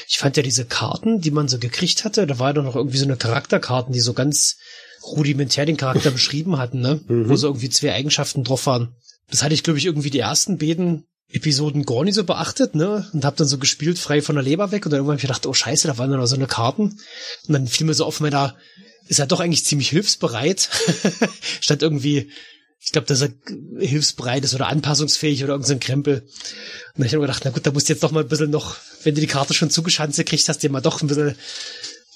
Ich 0.08 0.18
fand 0.18 0.36
ja 0.36 0.42
diese 0.42 0.64
Karten, 0.64 1.20
die 1.20 1.30
man 1.30 1.48
so 1.48 1.58
gekriegt 1.58 2.04
hatte, 2.04 2.26
da 2.26 2.38
war 2.38 2.48
ja 2.48 2.54
doch 2.54 2.64
noch 2.64 2.76
irgendwie 2.76 2.98
so 2.98 3.04
eine 3.04 3.16
Charakterkarten, 3.16 3.92
die 3.92 4.00
so 4.00 4.14
ganz 4.14 4.56
rudimentär 5.04 5.66
den 5.66 5.76
Charakter 5.76 6.10
beschrieben 6.12 6.58
hatten, 6.58 6.80
ne? 6.80 7.00
Mhm. 7.06 7.28
Wo 7.28 7.36
so 7.36 7.46
irgendwie 7.46 7.70
zwei 7.70 7.92
Eigenschaften 7.92 8.42
drauf 8.42 8.66
waren. 8.66 8.96
Das 9.30 9.42
hatte 9.42 9.54
ich, 9.54 9.62
glaube 9.62 9.78
ich, 9.78 9.86
irgendwie 9.86 10.10
die 10.10 10.18
ersten 10.18 10.58
beiden 10.58 11.04
Episoden 11.28 11.84
gar 11.84 12.04
nicht 12.04 12.14
so 12.14 12.24
beachtet, 12.24 12.74
ne? 12.74 13.08
Und 13.12 13.24
hab 13.24 13.36
dann 13.36 13.48
so 13.48 13.58
gespielt, 13.58 13.98
frei 13.98 14.22
von 14.22 14.36
der 14.36 14.44
Leber 14.44 14.70
weg. 14.70 14.86
Und 14.86 14.92
dann 14.92 14.98
irgendwann 14.98 15.14
hab 15.14 15.24
ich 15.24 15.28
gedacht, 15.28 15.46
oh 15.46 15.54
scheiße, 15.54 15.88
da 15.88 15.98
waren 15.98 16.10
dann 16.10 16.20
noch 16.20 16.26
so 16.26 16.36
eine 16.36 16.46
Karten. 16.46 16.82
Und 16.82 17.52
dann 17.52 17.66
fiel 17.66 17.86
mir 17.86 17.94
so 17.94 18.04
auf, 18.04 18.20
meiner, 18.20 18.56
ist 19.08 19.18
er 19.18 19.26
doch 19.26 19.40
eigentlich 19.40 19.64
ziemlich 19.64 19.88
hilfsbereit. 19.88 20.68
Statt 21.60 21.82
irgendwie, 21.82 22.30
ich 22.80 22.92
glaube, 22.92 23.08
dass 23.08 23.22
er 23.22 23.30
hilfsbereit 23.78 24.44
ist 24.44 24.54
oder 24.54 24.68
anpassungsfähig 24.68 25.42
oder 25.42 25.54
irgendein 25.54 25.80
so 25.80 25.86
Krempel. 25.86 26.20
Und 26.20 26.28
dann 26.94 27.04
hab 27.04 27.06
ich 27.06 27.12
mir 27.14 27.20
gedacht, 27.20 27.42
na 27.44 27.50
gut, 27.50 27.66
da 27.66 27.72
musst 27.72 27.88
du 27.88 27.92
jetzt 27.92 28.02
doch 28.02 28.12
mal 28.12 28.22
ein 28.22 28.28
bisschen 28.28 28.50
noch, 28.50 28.76
wenn 29.02 29.16
du 29.16 29.20
die 29.20 29.26
Karte 29.26 29.54
schon 29.54 29.70
zugeschanzt 29.70 30.24
kriegst, 30.26 30.48
hast 30.48 30.62
du 30.62 30.68
mal 30.68 30.80
doch 30.80 31.02
ein 31.02 31.08
bisschen 31.08 31.34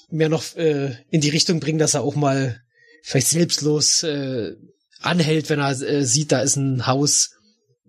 mehr 0.09 0.29
noch 0.29 0.55
äh, 0.55 0.95
in 1.09 1.19
die 1.19 1.29
Richtung 1.29 1.59
bringen, 1.59 1.79
dass 1.79 1.95
er 1.95 2.01
auch 2.01 2.15
mal 2.15 2.61
vielleicht 3.03 3.27
selbstlos 3.27 4.03
äh, 4.03 4.53
anhält, 5.01 5.49
wenn 5.49 5.59
er 5.59 5.71
äh, 5.81 6.05
sieht, 6.05 6.31
da 6.31 6.41
ist 6.41 6.55
ein 6.55 6.87
Haus 6.87 7.31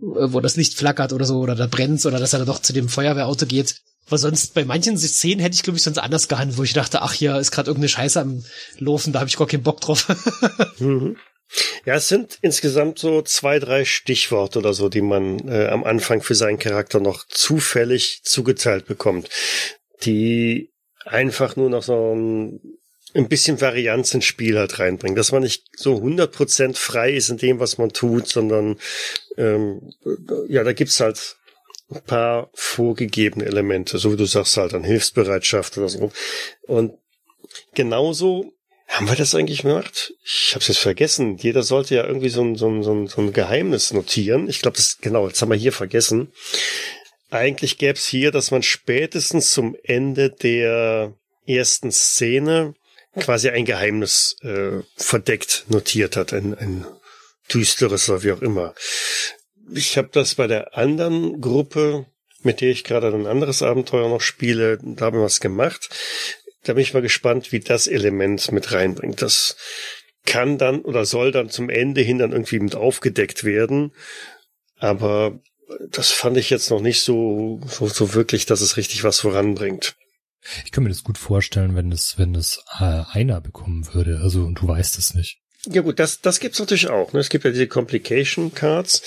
wo 0.02 0.40
das 0.40 0.56
Licht 0.56 0.74
flackert 0.74 1.12
oder 1.12 1.24
so, 1.24 1.38
oder 1.38 1.54
da 1.54 1.66
brennt 1.66 2.04
oder 2.04 2.18
dass 2.18 2.32
er 2.32 2.40
dann 2.40 2.48
doch 2.48 2.60
zu 2.60 2.72
dem 2.72 2.88
Feuerwehrauto 2.88 3.46
geht. 3.46 3.76
Aber 4.06 4.18
sonst, 4.18 4.54
bei 4.54 4.64
manchen 4.64 4.98
Szenen 4.98 5.40
hätte 5.40 5.54
ich, 5.54 5.62
glaube 5.62 5.76
ich, 5.76 5.84
sonst 5.84 5.98
anders 5.98 6.26
gehandelt, 6.28 6.58
wo 6.58 6.64
ich 6.64 6.72
dachte, 6.72 7.02
ach, 7.02 7.12
hier 7.12 7.36
ist 7.38 7.52
gerade 7.52 7.70
irgendeine 7.70 7.88
Scheiße 7.88 8.20
am 8.20 8.44
Laufen, 8.78 9.12
da 9.12 9.20
habe 9.20 9.28
ich 9.28 9.36
gar 9.36 9.46
keinen 9.46 9.62
Bock 9.62 9.80
drauf. 9.80 10.08
mhm. 10.78 11.16
Ja, 11.84 11.94
es 11.94 12.08
sind 12.08 12.38
insgesamt 12.40 12.98
so 12.98 13.22
zwei, 13.22 13.58
drei 13.58 13.84
Stichworte 13.84 14.58
oder 14.58 14.72
so, 14.72 14.88
die 14.88 15.02
man 15.02 15.48
äh, 15.48 15.68
am 15.68 15.84
Anfang 15.84 16.22
für 16.22 16.34
seinen 16.34 16.58
Charakter 16.58 16.98
noch 16.98 17.26
zufällig 17.28 18.22
zugeteilt 18.24 18.86
bekommt, 18.86 19.28
die 20.02 20.72
einfach 21.04 21.56
nur 21.56 21.70
noch 21.70 21.82
so 21.82 22.14
ein 22.14 22.60
ein 23.14 23.28
bisschen 23.28 23.60
Varianz 23.60 24.14
ins 24.14 24.24
Spiel 24.24 24.58
halt 24.58 24.78
reinbringen, 24.78 25.16
dass 25.16 25.32
man 25.32 25.42
nicht 25.42 25.64
so 25.76 25.96
100% 25.96 26.76
frei 26.76 27.12
ist 27.12 27.28
in 27.28 27.36
dem, 27.36 27.60
was 27.60 27.78
man 27.78 27.90
tut, 27.90 28.28
sondern 28.28 28.78
ähm, 29.36 29.92
ja, 30.48 30.64
da 30.64 30.72
gibt's 30.72 31.00
halt 31.00 31.36
ein 31.90 32.02
paar 32.02 32.50
vorgegebene 32.54 33.44
Elemente, 33.44 33.98
so 33.98 34.12
wie 34.12 34.16
du 34.16 34.24
sagst 34.24 34.56
halt 34.56 34.74
an 34.74 34.84
Hilfsbereitschaft 34.84 35.76
oder 35.78 35.88
so. 35.88 36.10
Und 36.62 36.94
genauso 37.74 38.52
haben 38.88 39.08
wir 39.08 39.16
das 39.16 39.34
eigentlich 39.34 39.62
gemacht? 39.62 40.14
Ich 40.24 40.50
habe 40.52 40.60
es 40.60 40.68
jetzt 40.68 40.78
vergessen. 40.78 41.36
Jeder 41.38 41.62
sollte 41.62 41.94
ja 41.94 42.06
irgendwie 42.06 42.28
so 42.28 42.42
ein, 42.42 42.56
so 42.56 42.68
ein, 42.68 42.82
so 42.82 42.92
ein, 42.92 43.06
so 43.06 43.22
ein 43.22 43.32
Geheimnis 43.32 43.92
notieren. 43.92 44.48
Ich 44.48 44.60
glaube, 44.60 44.76
das 44.76 44.98
genau, 45.00 45.26
jetzt 45.26 45.40
haben 45.40 45.50
wir 45.50 45.56
hier 45.56 45.72
vergessen. 45.72 46.32
Eigentlich 47.30 47.78
gäbe 47.78 47.94
es 47.94 48.06
hier, 48.06 48.30
dass 48.30 48.50
man 48.50 48.62
spätestens 48.62 49.52
zum 49.52 49.76
Ende 49.82 50.28
der 50.28 51.14
ersten 51.46 51.90
Szene 51.90 52.74
quasi 53.18 53.50
ein 53.50 53.64
Geheimnis 53.64 54.36
äh, 54.42 54.80
verdeckt 54.96 55.66
notiert 55.68 56.16
hat, 56.16 56.32
ein, 56.32 56.56
ein 56.56 56.86
düsteres 57.52 58.08
oder 58.08 58.22
wie 58.22 58.32
auch 58.32 58.42
immer. 58.42 58.74
Ich 59.74 59.96
habe 59.96 60.08
das 60.12 60.34
bei 60.34 60.46
der 60.46 60.76
anderen 60.76 61.40
Gruppe, 61.40 62.06
mit 62.42 62.60
der 62.60 62.70
ich 62.70 62.84
gerade 62.84 63.08
ein 63.08 63.26
anderes 63.26 63.62
Abenteuer 63.62 64.08
noch 64.08 64.20
spiele, 64.20 64.78
da 64.82 65.06
haben 65.06 65.18
wir 65.18 65.24
was 65.24 65.40
gemacht. 65.40 65.88
Da 66.64 66.74
bin 66.74 66.82
ich 66.82 66.94
mal 66.94 67.02
gespannt, 67.02 67.52
wie 67.52 67.60
das 67.60 67.86
Element 67.86 68.52
mit 68.52 68.72
reinbringt. 68.72 69.20
Das 69.20 69.56
kann 70.24 70.58
dann 70.58 70.80
oder 70.80 71.04
soll 71.04 71.32
dann 71.32 71.50
zum 71.50 71.68
Ende 71.68 72.00
hin 72.00 72.18
dann 72.18 72.32
irgendwie 72.32 72.60
mit 72.60 72.74
aufgedeckt 72.74 73.44
werden. 73.44 73.92
Aber 74.78 75.40
das 75.90 76.10
fand 76.10 76.36
ich 76.36 76.50
jetzt 76.50 76.70
noch 76.70 76.80
nicht 76.80 77.00
so, 77.00 77.60
so, 77.66 77.86
so 77.86 78.14
wirklich, 78.14 78.46
dass 78.46 78.60
es 78.60 78.76
richtig 78.76 79.04
was 79.04 79.20
voranbringt. 79.20 79.96
Ich 80.64 80.72
kann 80.72 80.84
mir 80.84 80.90
das 80.90 81.04
gut 81.04 81.18
vorstellen, 81.18 81.76
wenn 81.76 81.92
es, 81.92 82.18
wenn 82.18 82.34
es 82.34 82.62
äh, 82.80 83.02
einer 83.12 83.40
bekommen 83.40 83.86
würde. 83.94 84.20
Also, 84.22 84.42
und 84.42 84.60
du 84.60 84.68
weißt 84.68 84.98
es 84.98 85.14
nicht. 85.14 85.38
Ja 85.66 85.82
gut, 85.82 85.98
das, 85.98 86.20
das 86.20 86.40
gibt's 86.40 86.58
natürlich 86.58 86.88
auch. 86.88 87.12
Ne? 87.12 87.20
Es 87.20 87.28
gibt 87.28 87.44
ja 87.44 87.50
diese 87.50 87.68
Complication 87.68 88.52
Cards, 88.52 89.02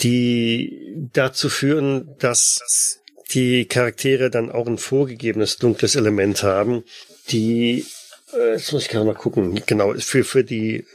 die 0.00 1.08
dazu 1.12 1.50
führen, 1.50 2.16
dass 2.18 3.00
die 3.32 3.66
Charaktere 3.66 4.30
dann 4.30 4.50
auch 4.50 4.66
ein 4.66 4.78
vorgegebenes 4.78 5.56
dunkles 5.56 5.96
Element 5.96 6.42
haben, 6.42 6.84
die, 7.30 7.86
äh, 8.34 8.52
jetzt 8.52 8.72
muss 8.72 8.82
ich 8.82 8.88
gerade 8.88 9.06
mal 9.06 9.14
gucken, 9.14 9.62
genau, 9.66 9.94
für, 9.94 10.24
für 10.24 10.44
die, 10.44 10.86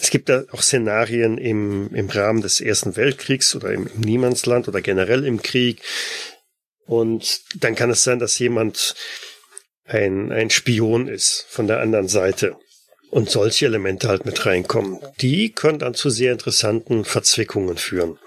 es 0.00 0.10
gibt 0.10 0.28
da 0.28 0.44
auch 0.52 0.62
Szenarien 0.62 1.38
im, 1.38 1.94
im 1.94 2.08
Rahmen 2.08 2.42
des 2.42 2.60
Ersten 2.60 2.96
Weltkriegs 2.96 3.54
oder 3.56 3.72
im 3.72 3.88
Niemandsland 3.96 4.68
oder 4.68 4.80
generell 4.80 5.24
im 5.24 5.42
Krieg. 5.42 5.80
Und 6.86 7.40
dann 7.62 7.74
kann 7.74 7.90
es 7.90 8.04
sein, 8.04 8.18
dass 8.18 8.38
jemand 8.38 8.94
ein, 9.84 10.32
ein 10.32 10.50
Spion 10.50 11.08
ist 11.08 11.46
von 11.48 11.66
der 11.66 11.80
anderen 11.80 12.08
Seite 12.08 12.56
und 13.10 13.30
solche 13.30 13.66
Elemente 13.66 14.08
halt 14.08 14.24
mit 14.24 14.44
reinkommen. 14.46 14.98
Die 15.20 15.52
können 15.52 15.78
dann 15.78 15.94
zu 15.94 16.10
sehr 16.10 16.32
interessanten 16.32 17.04
Verzwickungen 17.04 17.76
führen. 17.76 18.18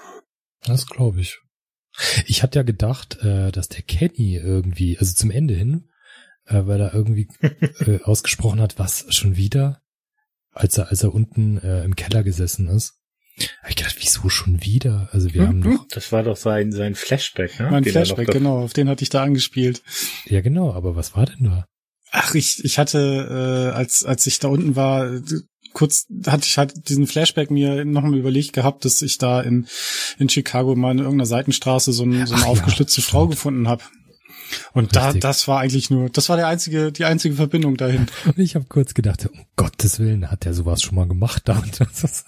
Das 0.64 0.86
glaube 0.88 1.22
ich. 1.22 1.39
Ich 2.26 2.43
hatte 2.43 2.60
ja 2.60 2.64
gedacht, 2.64 3.18
äh, 3.22 3.51
dass 3.51 3.70
der 3.70 3.82
Kenny 3.82 4.36
irgendwie, 4.36 4.97
also 4.97 5.14
zum 5.14 5.32
Ende 5.32 5.53
hin, 5.53 5.89
äh, 6.45 6.62
weil 6.66 6.82
er 6.82 6.93
irgendwie 6.93 7.28
äh, 7.86 8.01
ausgesprochen 8.03 8.62
hat, 8.62 8.78
was 8.78 9.06
schon 9.10 9.38
wieder, 9.38 9.82
als 10.51 10.78
er, 10.78 10.89
als 10.89 11.03
er 11.03 11.14
unten 11.14 11.58
äh, 11.58 11.84
im 11.84 11.95
Keller 11.95 12.24
gesessen 12.24 12.68
ist. 12.68 12.93
Hab 13.61 13.69
ich 13.69 13.75
gedacht, 13.75 13.97
wieso 13.99 14.29
schon 14.29 14.63
wieder? 14.63 15.09
Also 15.11 15.33
wir 15.33 15.41
hm, 15.41 15.47
haben 15.47 15.61
doch. 15.63 15.88
Das 15.89 16.11
war 16.11 16.23
doch 16.23 16.38
sein, 16.38 16.71
sein 16.71 16.95
Flashback, 16.95 17.59
ne? 17.59 17.69
Mein 17.69 17.83
den 17.83 17.91
Flashback, 17.91 18.31
genau, 18.31 18.63
auf 18.63 18.73
den 18.73 18.88
hatte 18.88 19.03
ich 19.03 19.09
da 19.09 19.23
angespielt. 19.23 19.81
Ja, 20.25 20.41
genau, 20.41 20.73
aber 20.73 20.95
was 20.95 21.15
war 21.15 21.25
denn 21.25 21.43
da? 21.43 21.65
Ach, 22.11 22.33
ich, 22.33 22.63
ich 22.63 22.79
hatte, 22.79 23.71
äh, 23.71 23.75
als, 23.75 24.05
als 24.05 24.25
ich 24.25 24.39
da 24.39 24.47
unten 24.47 24.77
war, 24.77 25.09
kurz 25.73 26.07
hatte 26.25 26.45
ich 26.45 26.57
halt 26.57 26.88
diesen 26.89 27.07
Flashback 27.07 27.51
mir 27.51 27.83
nochmal 27.83 28.17
überlegt 28.17 28.53
gehabt, 28.53 28.86
dass 28.86 29.01
ich 29.01 29.17
da 29.17 29.41
in, 29.41 29.67
in 30.17 30.29
Chicago 30.29 30.75
mal 30.75 30.91
in 30.91 30.99
irgendeiner 30.99 31.25
Seitenstraße 31.25 31.91
so, 31.91 32.03
ein, 32.03 32.25
so 32.25 32.36
eine 32.36 32.45
Ach 32.45 32.47
aufgeschlitzte 32.47 33.01
ja, 33.01 33.07
Frau 33.07 33.27
gefunden 33.27 33.67
habe. 33.67 33.83
Und 34.73 34.95
Richtig. 34.95 35.21
da, 35.21 35.27
das 35.27 35.47
war 35.47 35.59
eigentlich 35.59 35.89
nur, 35.89 36.09
das 36.09 36.29
war 36.29 36.38
der 36.38 36.47
einzige, 36.47 36.91
die 36.91 37.03
einzige 37.03 37.36
Verbindung 37.36 37.75
dahin. 37.75 38.07
Und 38.25 38.39
ich 38.39 38.55
habe 38.55 38.65
kurz 38.69 38.93
gedacht, 38.93 39.25
um 39.25 39.45
Gottes 39.55 39.99
Willen, 39.99 40.31
hat 40.31 40.45
der 40.45 40.53
sowas 40.53 40.81
schon 40.81 40.95
mal 40.95 41.07
gemacht 41.07 41.43
da 41.45 41.59
und 41.63 41.79
das 41.79 42.03
ist 42.03 42.25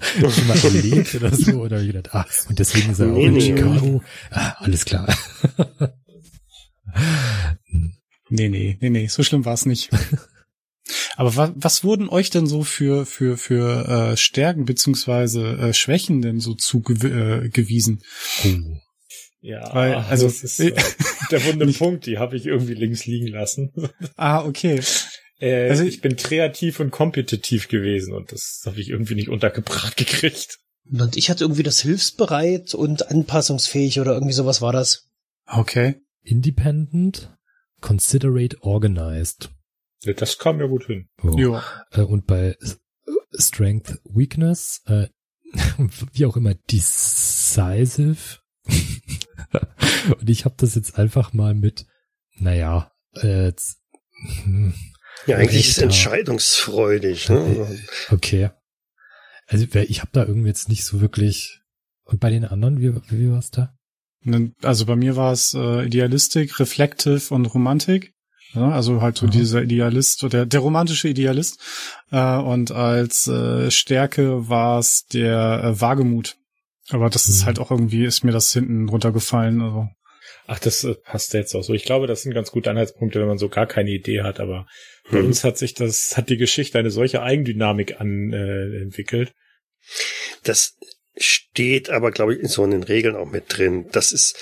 schon 0.00 0.46
mal 0.46 0.58
erlebt 0.58 1.14
oder 1.14 1.34
so 1.34 1.52
oder 1.62 1.82
wie 1.82 1.88
gedacht, 1.88 2.14
ah, 2.14 2.26
und 2.48 2.58
deswegen 2.58 2.92
ist 2.92 3.00
er 3.00 3.12
auch 3.12 3.16
in 3.16 3.40
Chicago. 3.40 4.02
Ah, 4.30 4.56
alles 4.58 4.84
klar. 4.84 5.06
nee, 8.28 8.48
nee, 8.48 8.78
nee, 8.80 8.90
nee, 8.90 9.06
so 9.06 9.22
schlimm 9.22 9.44
war 9.44 9.54
es 9.54 9.66
nicht. 9.66 9.90
Aber 11.16 11.34
was, 11.34 11.52
was 11.56 11.84
wurden 11.84 12.08
euch 12.08 12.30
denn 12.30 12.46
so 12.46 12.62
für 12.62 13.06
für 13.06 13.36
für 13.36 14.12
äh, 14.12 14.16
Stärken 14.16 14.66
beziehungsweise 14.66 15.56
äh, 15.56 15.74
Schwächen 15.74 16.22
denn 16.22 16.40
so 16.40 16.54
zugewiesen? 16.54 18.02
Äh, 18.44 18.48
oh. 18.48 18.80
Ja, 19.40 19.72
Weil, 19.72 19.94
also 19.94 20.26
das 20.26 20.42
ist 20.42 20.58
äh, 20.58 20.74
der 21.30 21.44
wunde 21.44 21.66
Punkt, 21.72 22.06
die 22.06 22.18
habe 22.18 22.36
ich 22.36 22.46
irgendwie 22.46 22.74
links 22.74 23.06
liegen 23.06 23.28
lassen. 23.28 23.72
Ah, 24.16 24.44
okay. 24.44 24.80
Äh, 25.38 25.68
also 25.68 25.84
ich 25.84 26.00
bin 26.00 26.16
kreativ 26.16 26.80
und 26.80 26.90
kompetitiv 26.90 27.68
gewesen 27.68 28.14
und 28.14 28.32
das 28.32 28.62
habe 28.66 28.80
ich 28.80 28.90
irgendwie 28.90 29.14
nicht 29.14 29.28
untergebracht 29.28 29.96
gekriegt. 29.96 30.58
Und 30.90 31.16
ich 31.16 31.30
hatte 31.30 31.44
irgendwie 31.44 31.64
das 31.64 31.80
hilfsbereit 31.80 32.74
und 32.74 33.10
anpassungsfähig 33.10 34.00
oder 34.00 34.12
irgendwie 34.14 34.32
sowas 34.32 34.62
war 34.62 34.72
das. 34.72 35.08
Okay. 35.46 35.96
Independent, 36.22 37.36
considerate, 37.80 38.56
organized. 38.60 39.50
Ja, 40.02 40.12
das 40.12 40.38
kam 40.38 40.60
ja 40.60 40.66
gut 40.66 40.86
hin. 40.86 41.08
Oh. 41.22 41.36
Ja. 41.38 41.64
Äh, 41.90 42.02
und 42.02 42.26
bei 42.26 42.56
Strength, 43.32 44.00
Weakness, 44.04 44.82
äh, 44.86 45.08
wie 46.12 46.26
auch 46.26 46.36
immer, 46.36 46.54
decisive. 46.54 48.38
und 50.18 50.28
ich 50.28 50.44
habe 50.44 50.54
das 50.58 50.74
jetzt 50.74 50.98
einfach 50.98 51.32
mal 51.32 51.54
mit, 51.54 51.86
naja, 52.36 52.92
äh, 53.14 53.52
hm, 54.42 54.74
ja, 55.26 55.36
eigentlich 55.36 55.68
ist 55.68 55.78
entscheidungsfreudig. 55.78 57.28
Ne? 57.28 57.78
Äh, 58.08 58.14
okay. 58.14 58.50
Also 59.46 59.66
ich 59.74 60.00
habe 60.00 60.10
da 60.12 60.24
irgendwie 60.24 60.48
jetzt 60.48 60.68
nicht 60.68 60.84
so 60.84 61.00
wirklich. 61.00 61.60
Und 62.04 62.20
bei 62.20 62.30
den 62.30 62.44
anderen, 62.44 62.80
wie, 62.80 62.94
wie 63.10 63.32
war's 63.32 63.50
da? 63.50 63.72
Also 64.62 64.86
bei 64.86 64.96
mir 64.96 65.16
war 65.16 65.32
es 65.32 65.54
äh, 65.54 65.86
Idealistik, 65.86 66.58
Reflective 66.58 67.32
und 67.32 67.46
Romantik. 67.46 68.12
Ja, 68.54 68.70
also 68.70 69.02
halt 69.02 69.18
so 69.18 69.26
mhm. 69.26 69.30
dieser 69.32 69.62
Idealist 69.62 70.24
oder 70.24 70.46
der 70.46 70.60
romantische 70.60 71.08
Idealist. 71.08 71.60
Äh, 72.10 72.36
und 72.38 72.70
als 72.70 73.26
äh, 73.28 73.70
Stärke 73.70 74.48
war 74.48 74.78
es 74.78 75.06
der 75.06 75.62
äh, 75.62 75.80
Wagemut. 75.80 76.36
Aber 76.88 77.10
das 77.10 77.26
mhm. 77.26 77.34
ist 77.34 77.46
halt 77.46 77.58
auch 77.58 77.70
irgendwie, 77.70 78.04
ist 78.04 78.24
mir 78.24 78.32
das 78.32 78.52
hinten 78.52 78.88
runtergefallen. 78.88 79.60
Also. 79.60 79.88
Ach, 80.46 80.58
das 80.58 80.84
äh, 80.84 80.94
passt 80.94 81.34
jetzt 81.34 81.54
auch 81.54 81.62
so. 81.62 81.74
Ich 81.74 81.84
glaube, 81.84 82.06
das 82.06 82.22
sind 82.22 82.34
ganz 82.34 82.50
gute 82.50 82.70
Anhaltspunkte, 82.70 83.20
wenn 83.20 83.28
man 83.28 83.38
so 83.38 83.48
gar 83.48 83.66
keine 83.66 83.90
Idee 83.90 84.22
hat. 84.22 84.40
Aber 84.40 84.66
bei 85.10 85.20
mhm. 85.20 85.26
uns 85.26 85.44
hat 85.44 85.58
sich 85.58 85.74
das, 85.74 86.16
hat 86.16 86.28
die 86.28 86.36
Geschichte 86.36 86.78
eine 86.78 86.90
solche 86.90 87.22
Eigendynamik 87.22 88.00
an 88.00 88.32
äh, 88.32 88.82
entwickelt. 88.82 89.32
Das 90.42 90.74
steht 91.16 91.90
aber, 91.90 92.10
glaube 92.10 92.34
ich, 92.34 92.40
in 92.40 92.48
so 92.48 92.62
einen 92.62 92.82
Regeln 92.82 93.16
auch 93.16 93.30
mit 93.30 93.44
drin. 93.48 93.86
Das 93.92 94.12
ist 94.12 94.36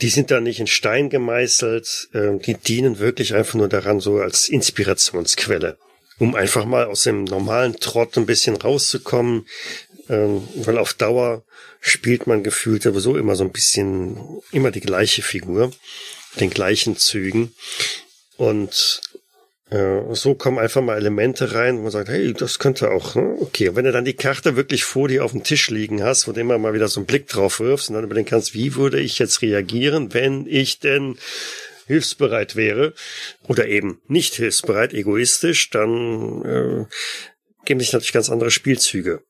die 0.00 0.08
sind 0.08 0.30
da 0.30 0.40
nicht 0.40 0.60
in 0.60 0.66
Stein 0.66 1.10
gemeißelt, 1.10 2.08
äh, 2.12 2.38
die 2.38 2.54
dienen 2.54 2.98
wirklich 2.98 3.34
einfach 3.34 3.54
nur 3.54 3.68
daran, 3.68 4.00
so 4.00 4.18
als 4.18 4.48
Inspirationsquelle, 4.48 5.78
um 6.18 6.34
einfach 6.34 6.64
mal 6.64 6.86
aus 6.86 7.02
dem 7.02 7.24
normalen 7.24 7.76
Trott 7.76 8.16
ein 8.16 8.26
bisschen 8.26 8.56
rauszukommen, 8.56 9.46
ähm, 10.08 10.46
weil 10.54 10.78
auf 10.78 10.94
Dauer 10.94 11.44
spielt 11.80 12.26
man 12.26 12.42
gefühlt 12.42 12.82
sowieso 12.82 13.16
immer 13.16 13.36
so 13.36 13.44
ein 13.44 13.52
bisschen, 13.52 14.40
immer 14.52 14.70
die 14.70 14.80
gleiche 14.80 15.22
Figur, 15.22 15.72
den 16.38 16.50
gleichen 16.50 16.96
Zügen. 16.96 17.54
Und 18.36 19.00
so 19.70 20.34
kommen 20.34 20.58
einfach 20.58 20.80
mal 20.80 20.96
Elemente 20.96 21.52
rein, 21.52 21.78
wo 21.78 21.82
man 21.82 21.90
sagt, 21.90 22.08
hey, 22.08 22.32
das 22.32 22.58
könnte 22.58 22.90
auch, 22.90 23.14
ne? 23.14 23.36
okay. 23.40 23.68
Und 23.68 23.76
wenn 23.76 23.84
du 23.84 23.92
dann 23.92 24.06
die 24.06 24.14
Karte 24.14 24.56
wirklich 24.56 24.84
vor 24.84 25.08
dir 25.08 25.24
auf 25.24 25.32
dem 25.32 25.44
Tisch 25.44 25.68
liegen 25.68 26.02
hast, 26.02 26.26
wo 26.26 26.32
du 26.32 26.40
immer 26.40 26.56
mal 26.56 26.72
wieder 26.72 26.88
so 26.88 27.00
einen 27.00 27.06
Blick 27.06 27.28
drauf 27.28 27.60
wirfst 27.60 27.90
und 27.90 27.94
dann 27.94 28.04
überlegen 28.04 28.28
kannst, 28.28 28.54
wie 28.54 28.76
würde 28.76 28.98
ich 28.98 29.18
jetzt 29.18 29.42
reagieren, 29.42 30.14
wenn 30.14 30.46
ich 30.46 30.78
denn 30.78 31.18
hilfsbereit 31.86 32.56
wäre 32.56 32.94
oder 33.46 33.66
eben 33.66 34.00
nicht 34.06 34.34
hilfsbereit, 34.36 34.94
egoistisch, 34.94 35.68
dann 35.68 36.44
äh, 36.44 36.84
geben 37.66 37.80
sich 37.80 37.92
natürlich 37.92 38.12
ganz 38.12 38.30
andere 38.30 38.50
Spielzüge. 38.50 39.22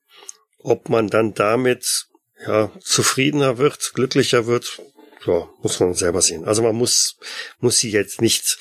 Ob 0.59 0.87
man 0.87 1.09
dann 1.09 1.33
damit 1.33 2.05
ja 2.45 2.71
zufriedener 2.79 3.57
wird, 3.57 3.91
glücklicher 3.93 4.45
wird, 4.45 4.81
ja, 5.25 5.49
muss 5.61 5.79
man 5.81 5.93
selber 5.93 6.21
sehen. 6.21 6.45
Also 6.45 6.61
man 6.61 6.75
muss 6.75 7.17
muss 7.59 7.79
sie 7.79 7.91
jetzt 7.91 8.21
nicht 8.21 8.57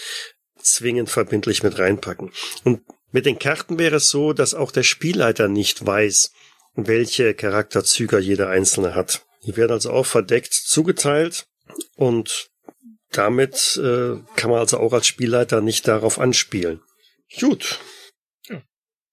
zwingend 0.73 1.11
verbindlich 1.11 1.63
mit 1.63 1.79
reinpacken. 1.79 2.33
Und 2.65 2.83
mit 3.11 3.27
den 3.27 3.39
Karten 3.39 3.79
wäre 3.79 3.97
es 3.97 4.11
so, 4.11 4.33
dass 4.33 4.55
auch 4.55 4.71
der 4.71 4.83
Spielleiter 4.83 5.49
nicht 5.49 5.85
weiß, 5.87 6.33
welche 6.75 7.35
Charakterzüge 7.35 8.19
jeder 8.19 8.51
einzelne 8.51 8.95
hat. 8.95 9.25
Die 9.47 9.57
werden 9.57 9.73
also 9.73 9.91
auch 9.91 10.07
verdeckt 10.07 10.53
zugeteilt 10.53 11.47
und 11.97 12.51
damit 13.11 13.81
äh, 13.83 14.17
kann 14.37 14.51
man 14.51 14.61
also 14.61 14.79
auch 14.79 14.93
als 14.93 15.07
Spielleiter 15.07 15.61
nicht 15.61 15.89
darauf 15.89 16.19
anspielen. 16.19 16.83
Gut. 17.41 17.79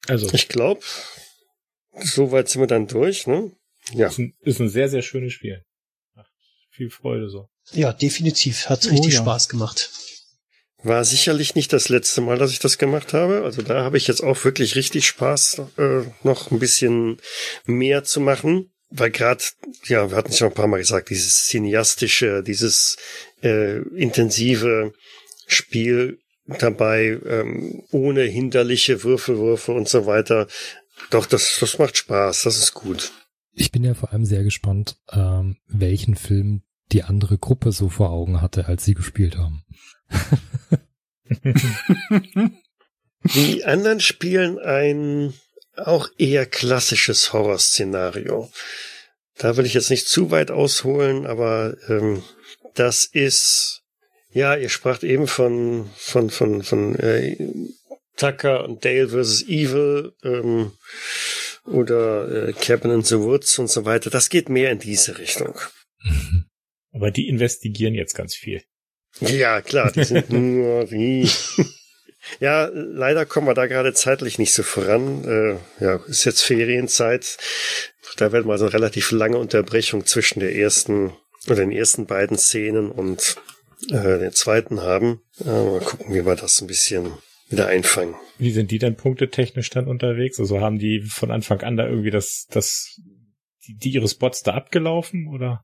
Also. 0.07 0.29
Ich 0.33 0.49
glaube, 0.49 0.81
soweit 1.99 2.49
sind 2.49 2.61
wir 2.61 2.67
dann 2.67 2.87
durch, 2.87 3.27
ne? 3.27 3.51
Ja. 3.93 4.07
Ist 4.07 4.19
ein, 4.19 4.33
ist 4.41 4.59
ein 4.59 4.69
sehr, 4.69 4.89
sehr 4.89 5.01
schönes 5.01 5.33
Spiel. 5.33 5.63
Macht 6.13 6.31
viel 6.69 6.89
Freude 6.89 7.29
so. 7.29 7.47
Ja, 7.71 7.93
definitiv. 7.93 8.69
Hat 8.69 8.85
richtig 8.85 9.13
oh, 9.13 9.17
ja. 9.17 9.21
Spaß 9.21 9.49
gemacht. 9.49 9.91
War 10.85 11.03
sicherlich 11.03 11.55
nicht 11.55 11.73
das 11.73 11.89
letzte 11.89 12.21
Mal, 12.21 12.37
dass 12.37 12.51
ich 12.51 12.59
das 12.59 12.77
gemacht 12.77 13.13
habe. 13.13 13.41
Also 13.43 13.63
da 13.63 13.83
habe 13.83 13.97
ich 13.97 14.05
jetzt 14.05 14.21
auch 14.21 14.45
wirklich 14.45 14.75
richtig 14.75 15.07
Spaß, 15.07 15.63
äh, 15.79 16.01
noch 16.21 16.51
ein 16.51 16.59
bisschen 16.59 17.17
mehr 17.65 18.03
zu 18.03 18.19
machen. 18.19 18.69
Weil 18.91 19.09
gerade, 19.09 19.43
ja, 19.87 20.11
wir 20.11 20.15
hatten 20.15 20.29
es 20.29 20.37
schon 20.37 20.49
ein 20.49 20.53
paar 20.53 20.67
Mal 20.67 20.77
gesagt, 20.77 21.09
dieses 21.09 21.47
cineastische, 21.47 22.43
dieses 22.43 22.97
äh, 23.41 23.79
intensive 23.97 24.93
Spiel 25.47 26.19
dabei, 26.45 27.19
ähm, 27.25 27.81
ohne 27.89 28.21
hinderliche 28.21 29.03
Würfelwürfe 29.03 29.71
und 29.71 29.89
so 29.89 30.05
weiter. 30.05 30.45
Doch, 31.09 31.25
das, 31.25 31.57
das 31.59 31.79
macht 31.79 31.97
Spaß, 31.97 32.43
das 32.43 32.57
ist 32.57 32.75
gut. 32.75 33.11
Ich 33.53 33.71
bin 33.71 33.83
ja 33.83 33.95
vor 33.95 34.13
allem 34.13 34.25
sehr 34.25 34.43
gespannt, 34.43 34.97
ähm, 35.11 35.57
welchen 35.67 36.15
Film 36.15 36.61
die 36.91 37.01
andere 37.01 37.39
Gruppe 37.39 37.71
so 37.71 37.89
vor 37.89 38.11
Augen 38.11 38.39
hatte, 38.39 38.67
als 38.67 38.85
sie 38.85 38.93
gespielt 38.93 39.35
haben. 39.35 39.63
Die 43.33 43.65
anderen 43.65 43.99
spielen 43.99 44.59
ein 44.59 45.33
auch 45.75 46.09
eher 46.17 46.45
klassisches 46.45 47.33
Horrorszenario. 47.33 48.51
da 49.37 49.57
will 49.57 49.65
ich 49.65 49.73
jetzt 49.73 49.89
nicht 49.89 50.07
zu 50.07 50.31
weit 50.31 50.51
ausholen, 50.51 51.25
aber 51.25 51.75
ähm, 51.89 52.23
das 52.75 53.05
ist, 53.05 53.83
ja, 54.31 54.55
ihr 54.55 54.69
spracht 54.69 55.03
eben 55.03 55.27
von, 55.27 55.89
von, 55.97 56.29
von, 56.29 56.63
von 56.63 56.95
äh, 56.95 57.35
Tucker 58.15 58.63
und 58.63 58.85
Dale 58.85 59.09
versus 59.09 59.43
Evil 59.47 60.13
ähm, 60.23 60.71
oder 61.65 62.47
äh, 62.47 62.53
Cabin 62.53 62.91
in 62.91 63.01
the 63.01 63.19
Woods 63.19 63.59
und 63.59 63.69
so 63.69 63.85
weiter. 63.85 64.09
Das 64.09 64.29
geht 64.29 64.49
mehr 64.49 64.71
in 64.71 64.79
diese 64.79 65.17
Richtung. 65.17 65.59
Mhm. 66.03 66.45
Aber 66.93 67.11
die 67.11 67.27
investigieren 67.27 67.93
jetzt 67.93 68.13
ganz 68.13 68.35
viel. 68.35 68.63
Ja, 69.19 69.61
klar, 69.61 69.91
die 69.91 70.03
sind 70.03 70.29
nur 70.31 70.91
wie. 70.91 71.29
ja, 72.39 72.69
leider 72.73 73.25
kommen 73.25 73.47
wir 73.47 73.53
da 73.53 73.67
gerade 73.67 73.93
zeitlich 73.93 74.39
nicht 74.39 74.53
so 74.53 74.63
voran. 74.63 75.23
Äh, 75.23 75.83
ja, 75.83 75.99
ist 76.07 76.25
jetzt 76.25 76.41
Ferienzeit. 76.41 77.37
Da 78.17 78.31
werden 78.31 78.47
wir 78.47 78.57
so 78.57 78.65
eine 78.65 78.73
relativ 78.73 79.11
lange 79.11 79.37
Unterbrechung 79.37 80.05
zwischen 80.05 80.39
der 80.39 80.55
ersten 80.55 81.13
oder 81.47 81.57
den 81.57 81.71
ersten 81.71 82.05
beiden 82.05 82.37
Szenen 82.37 82.91
und 82.91 83.35
äh, 83.89 84.19
den 84.19 84.31
zweiten 84.31 84.81
haben. 84.81 85.21
Äh, 85.39 85.49
mal 85.49 85.79
gucken, 85.79 86.13
wie 86.13 86.25
wir 86.25 86.35
das 86.35 86.61
ein 86.61 86.67
bisschen 86.67 87.13
wieder 87.49 87.67
einfangen. 87.67 88.15
Wie 88.37 88.51
sind 88.51 88.71
die 88.71 88.79
denn 88.79 88.95
punktetechnisch 88.95 89.69
dann 89.69 89.87
unterwegs? 89.87 90.39
Also 90.39 90.59
haben 90.59 90.79
die 90.79 91.01
von 91.01 91.31
Anfang 91.31 91.61
an 91.61 91.77
da 91.77 91.87
irgendwie 91.87 92.11
das, 92.11 92.47
das, 92.49 92.99
die, 93.67 93.77
die 93.77 93.89
ihre 93.91 94.07
Spots 94.07 94.43
da 94.43 94.53
abgelaufen 94.53 95.27
oder 95.27 95.63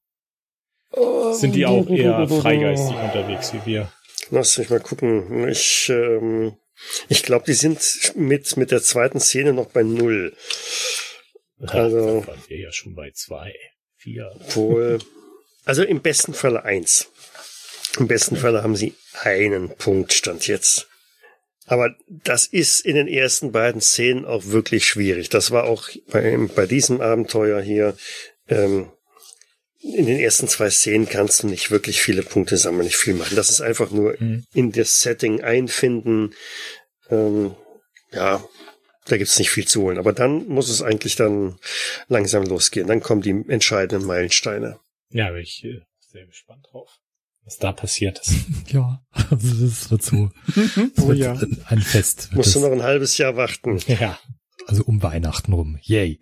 sind 1.34 1.56
die 1.56 1.66
auch 1.66 1.89
eher 1.89 2.28
freigeistig 2.28 2.96
unterwegs 2.96 3.54
wie 3.54 3.66
wir? 3.66 3.92
Lass 4.30 4.58
mich 4.58 4.70
mal 4.70 4.80
gucken. 4.80 5.48
Ich, 5.50 5.89
ähm, 5.89 6.56
ich 7.10 7.24
glaube, 7.24 7.46
die 7.46 7.54
sind 7.54 8.14
mit, 8.16 8.58
mit 8.58 8.72
der 8.72 8.82
zweiten 8.82 9.20
Szene 9.20 9.54
noch 9.54 9.68
bei 9.68 9.84
null. 9.84 10.36
Also, 11.60 12.26
waren 12.26 12.44
wir 12.48 12.60
ja 12.60 12.72
schon 12.72 12.96
bei 12.96 13.12
zwei, 13.12 13.54
vier. 13.98 14.32
Wohl. 14.54 15.00
Also 15.66 15.84
im 15.84 16.02
besten 16.02 16.34
Falle 16.34 16.64
eins. 16.64 17.10
Im 18.00 18.08
besten 18.08 18.36
Falle 18.36 18.64
haben 18.64 18.76
sie 18.76 18.96
einen 19.22 19.76
Punkt 19.76 20.14
stand 20.14 20.48
jetzt. 20.48 20.88
Aber 21.68 21.96
das 22.08 22.48
ist 22.48 22.80
in 22.82 22.96
den 22.96 23.08
ersten 23.08 23.52
beiden 23.52 23.82
Szenen 23.82 24.26
auch 24.26 24.46
wirklich 24.48 24.86
schwierig. 24.86 25.30
Das 25.30 25.52
war 25.52 25.66
auch 25.66 25.89
bei, 26.08 26.38
bei 26.56 26.66
diesem 26.66 27.00
Abenteuer 27.00 27.62
hier. 27.62 27.96
Ähm, 28.50 28.92
in 29.84 30.05
den 30.05 30.19
ersten 30.19 30.47
zwei 30.47 30.69
Szenen 30.69 31.09
kannst 31.09 31.43
du 31.43 31.47
nicht 31.47 31.71
wirklich 31.71 32.01
viele 32.01 32.23
Punkte 32.23 32.57
sammeln, 32.57 32.86
nicht 32.86 32.97
viel 32.97 33.13
machen. 33.13 33.36
Das 33.36 33.49
ist 33.49 33.61
einfach 33.61 33.91
nur 33.91 34.15
mhm. 34.19 34.45
in 34.53 34.71
das 34.71 35.01
Setting 35.01 35.41
einfinden. 35.41 36.34
Ähm, 37.09 37.55
ja, 38.11 38.43
da 39.05 39.17
gibt's 39.17 39.39
nicht 39.39 39.49
viel 39.49 39.67
zu 39.67 39.82
holen. 39.82 39.97
Aber 39.97 40.13
dann 40.13 40.47
muss 40.47 40.69
es 40.69 40.82
eigentlich 40.82 41.15
dann 41.15 41.57
langsam 42.07 42.43
losgehen. 42.43 42.88
Dann 42.88 43.01
kommen 43.01 43.21
die 43.21 43.43
entscheidenden 43.47 44.05
Meilensteine. 44.05 44.79
Ja, 45.09 45.32
bin 45.32 45.41
ich 45.41 45.63
äh, 45.63 45.82
sehr 45.99 46.25
gespannt 46.25 46.67
drauf, 46.71 46.89
was 47.43 47.57
da 47.57 47.71
passiert 47.71 48.19
ist. 48.19 48.34
ja, 48.67 49.03
also 49.11 49.65
das 49.65 49.89
wird 49.89 50.03
so 50.03 50.15
oh, 50.97 51.07
wird 51.07 51.17
ja. 51.17 51.41
ein 51.65 51.82
Fest. 51.82 52.29
Musst 52.34 52.55
du 52.55 52.59
noch 52.59 52.71
ein 52.71 52.84
halbes 52.84 53.17
Jahr 53.17 53.36
warten. 53.36 53.79
Ja. 53.88 54.19
Also 54.67 54.84
um 54.84 55.01
Weihnachten 55.01 55.53
rum. 55.53 55.79
Yay. 55.82 56.21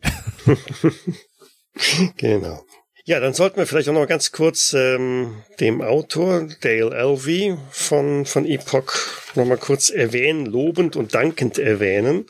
genau. 2.16 2.64
Ja, 3.10 3.20
dann 3.20 3.34
sollten 3.34 3.58
wir 3.58 3.66
vielleicht 3.66 3.90
auch 3.90 3.94
noch 3.94 4.06
ganz 4.06 4.32
kurz 4.32 4.72
ähm, 4.74 5.42
dem 5.60 5.82
Autor 5.82 6.48
Dale 6.62 6.96
Elvey 6.96 7.58
von, 7.72 8.24
von 8.28 8.46
Epoch 8.46 8.94
noch 9.34 9.46
mal 9.46 9.58
kurz 9.58 9.90
erwähnen, 9.90 10.46
lobend 10.46 10.96
und 10.96 11.16
dankend 11.16 11.58
erwähnen. 11.58 12.28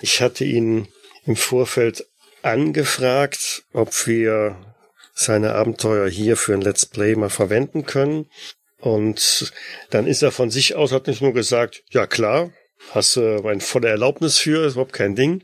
Ich 0.00 0.22
hatte 0.22 0.44
ihn 0.44 0.86
im 1.26 1.34
Vorfeld 1.34 2.06
angefragt, 2.42 3.64
ob 3.72 4.06
wir 4.06 4.54
seine 5.12 5.56
Abenteuer 5.56 6.08
hier 6.08 6.36
für 6.36 6.54
ein 6.54 6.60
Let's 6.60 6.86
Play 6.86 7.16
mal 7.16 7.28
verwenden 7.28 7.84
können. 7.84 8.30
Und 8.78 9.52
dann 9.90 10.06
ist 10.06 10.22
er 10.22 10.30
von 10.30 10.50
sich 10.50 10.76
aus, 10.76 10.92
hat 10.92 11.08
nicht 11.08 11.20
nur 11.20 11.32
gesagt, 11.32 11.82
ja 11.90 12.06
klar, 12.06 12.52
hast 12.92 13.16
du 13.16 13.22
äh, 13.22 13.42
meine 13.42 13.60
volle 13.60 13.88
Erlaubnis 13.88 14.38
für, 14.38 14.64
ist 14.64 14.74
überhaupt 14.74 14.92
kein 14.92 15.16
Ding, 15.16 15.42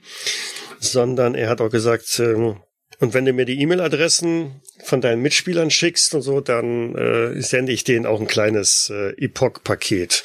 sondern 0.79 1.35
er 1.35 1.49
hat 1.49 1.61
auch 1.61 1.71
gesagt, 1.71 2.21
ähm, 2.21 2.61
und 3.01 3.15
wenn 3.15 3.25
du 3.25 3.33
mir 3.33 3.45
die 3.45 3.61
E-Mail-Adressen 3.61 4.61
von 4.85 5.01
deinen 5.01 5.23
Mitspielern 5.23 5.71
schickst 5.71 6.15
und 6.15 6.23
so, 6.23 6.41
dann 6.41 6.95
äh, 6.97 7.41
sende 7.41 7.73
ich 7.73 7.85
denen 7.85 8.07
auch 8.07 8.21
ein 8.21 8.27
kleines 8.27 8.91
äh, 8.91 9.11
Epoch-Paket. 9.17 10.25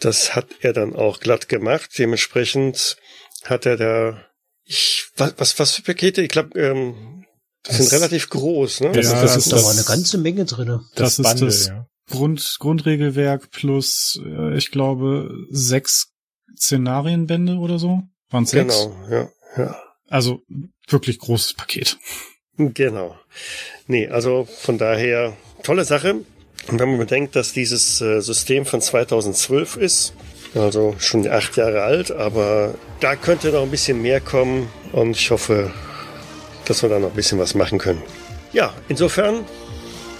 Das 0.00 0.34
hat 0.34 0.46
er 0.60 0.72
dann 0.72 0.94
auch 0.94 1.20
glatt 1.20 1.48
gemacht. 1.48 1.90
Dementsprechend 1.98 2.96
hat 3.44 3.64
er 3.64 3.76
da, 3.76 4.26
ich, 4.64 5.06
was, 5.16 5.34
was, 5.38 5.58
was 5.58 5.74
für 5.74 5.82
Pakete? 5.82 6.22
Ich 6.22 6.28
glaube, 6.28 6.58
ähm, 6.58 7.24
das, 7.62 7.78
sind 7.78 7.92
relativ 7.92 8.28
groß, 8.28 8.80
ne? 8.80 8.92
Das, 8.92 9.06
ja, 9.06 9.22
das, 9.22 9.34
das 9.34 9.46
ist 9.46 9.52
da 9.52 9.62
war 9.62 9.70
eine 9.70 9.84
ganze 9.84 10.18
Menge 10.18 10.44
drinne. 10.44 10.82
Das, 10.94 11.16
das 11.16 11.26
Bundle, 11.26 11.48
ist 11.48 11.60
das 11.60 11.68
ja. 11.68 11.86
Grund, 12.10 12.56
Grundregelwerk 12.58 13.50
plus, 13.50 14.20
äh, 14.24 14.56
ich 14.56 14.70
glaube, 14.70 15.30
sechs 15.50 16.08
Szenarienbände 16.56 17.54
oder 17.54 17.78
so. 17.78 18.02
Waren 18.30 18.44
sechs? 18.44 18.86
Genau, 18.86 19.10
ja, 19.10 19.28
ja. 19.56 19.89
Also 20.10 20.42
wirklich 20.88 21.18
großes 21.18 21.54
Paket. 21.54 21.98
Genau. 22.58 23.16
Nee, 23.86 24.08
also 24.08 24.46
von 24.60 24.76
daher 24.76 25.34
tolle 25.62 25.84
Sache. 25.84 26.16
Und 26.68 26.78
wenn 26.78 26.90
man 26.90 26.98
bedenkt, 26.98 27.36
dass 27.36 27.54
dieses 27.54 28.02
äh, 28.02 28.20
System 28.20 28.66
von 28.66 28.82
2012 28.82 29.76
ist, 29.76 30.12
also 30.54 30.94
schon 30.98 31.26
acht 31.28 31.56
Jahre 31.56 31.82
alt, 31.82 32.10
aber 32.10 32.74
da 33.00 33.16
könnte 33.16 33.50
noch 33.50 33.62
ein 33.62 33.70
bisschen 33.70 34.02
mehr 34.02 34.20
kommen 34.20 34.68
und 34.92 35.16
ich 35.16 35.30
hoffe, 35.30 35.72
dass 36.66 36.82
wir 36.82 36.90
da 36.90 36.98
noch 36.98 37.10
ein 37.10 37.16
bisschen 37.16 37.38
was 37.38 37.54
machen 37.54 37.78
können. 37.78 38.02
Ja, 38.52 38.74
insofern, 38.88 39.44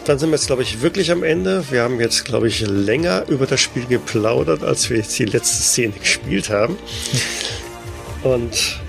dann 0.04 0.18
sind 0.18 0.30
wir 0.30 0.36
jetzt, 0.36 0.46
glaube 0.46 0.62
ich, 0.62 0.80
wirklich 0.82 1.10
am 1.10 1.24
Ende. 1.24 1.64
Wir 1.70 1.82
haben 1.82 2.00
jetzt, 2.00 2.24
glaube 2.24 2.48
ich, 2.48 2.60
länger 2.60 3.24
über 3.28 3.46
das 3.46 3.60
Spiel 3.60 3.86
geplaudert, 3.86 4.62
als 4.62 4.88
wir 4.88 4.98
jetzt 4.98 5.18
die 5.18 5.24
letzte 5.24 5.62
Szene 5.62 5.94
gespielt 5.98 6.48
haben. 6.48 6.78
Und 8.22 8.80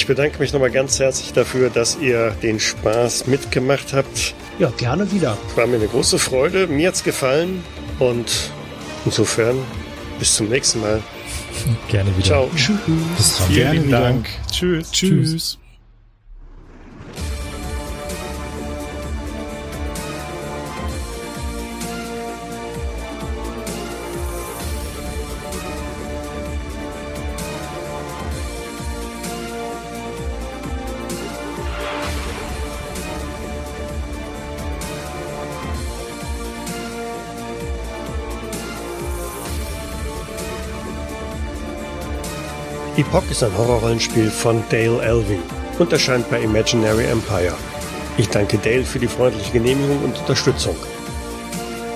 ich 0.00 0.06
bedanke 0.06 0.38
mich 0.38 0.54
nochmal 0.54 0.70
ganz 0.70 0.98
herzlich 0.98 1.34
dafür, 1.34 1.68
dass 1.68 1.98
ihr 2.00 2.30
den 2.42 2.58
Spaß 2.58 3.26
mitgemacht 3.26 3.92
habt. 3.92 4.34
Ja, 4.58 4.72
gerne 4.78 5.12
wieder. 5.12 5.36
War 5.56 5.66
mir 5.66 5.76
eine 5.76 5.88
große 5.88 6.18
Freude. 6.18 6.66
Mir 6.68 6.88
hat's 6.88 7.04
gefallen. 7.04 7.62
Und 7.98 8.50
insofern 9.04 9.58
bis 10.18 10.36
zum 10.36 10.48
nächsten 10.48 10.80
Mal. 10.80 11.02
Gerne 11.88 12.16
wieder. 12.16 12.24
Ciao. 12.26 12.50
Tschüss. 12.56 12.78
Bis 13.18 13.36
dann. 13.36 13.48
Vielen 13.48 13.90
Dank. 13.90 14.26
Tschüss. 14.50 14.90
Tschüss. 14.90 15.30
Tschüss. 15.32 15.59
Epoch 43.00 43.22
ist 43.30 43.42
ein 43.42 43.56
Horrorrollenspiel 43.56 44.30
von 44.30 44.62
Dale 44.68 45.00
Elvey 45.00 45.38
und 45.78 45.90
erscheint 45.90 46.28
bei 46.28 46.38
Imaginary 46.42 47.06
Empire. 47.06 47.54
Ich 48.18 48.28
danke 48.28 48.58
Dale 48.58 48.84
für 48.84 48.98
die 48.98 49.08
freundliche 49.08 49.52
Genehmigung 49.52 50.04
und 50.04 50.18
Unterstützung. 50.18 50.76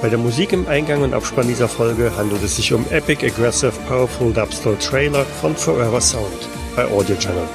Bei 0.01 0.09
der 0.09 0.17
Musik 0.17 0.55
im 0.55 0.67
Eingang 0.67 1.03
und 1.03 1.13
Abspann 1.13 1.47
dieser 1.47 1.69
Folge 1.69 2.11
handelt 2.17 2.43
es 2.43 2.57
sich 2.57 2.73
um 2.73 2.87
Epic 2.91 3.23
Aggressive 3.27 3.75
Powerful 3.87 4.33
Dubstep 4.33 4.81
Trailer 4.81 5.27
von 5.43 5.55
Forever 5.55 6.01
Sound 6.01 6.49
bei 6.75 6.87
Audio 6.87 7.17
Channel. 7.17 7.47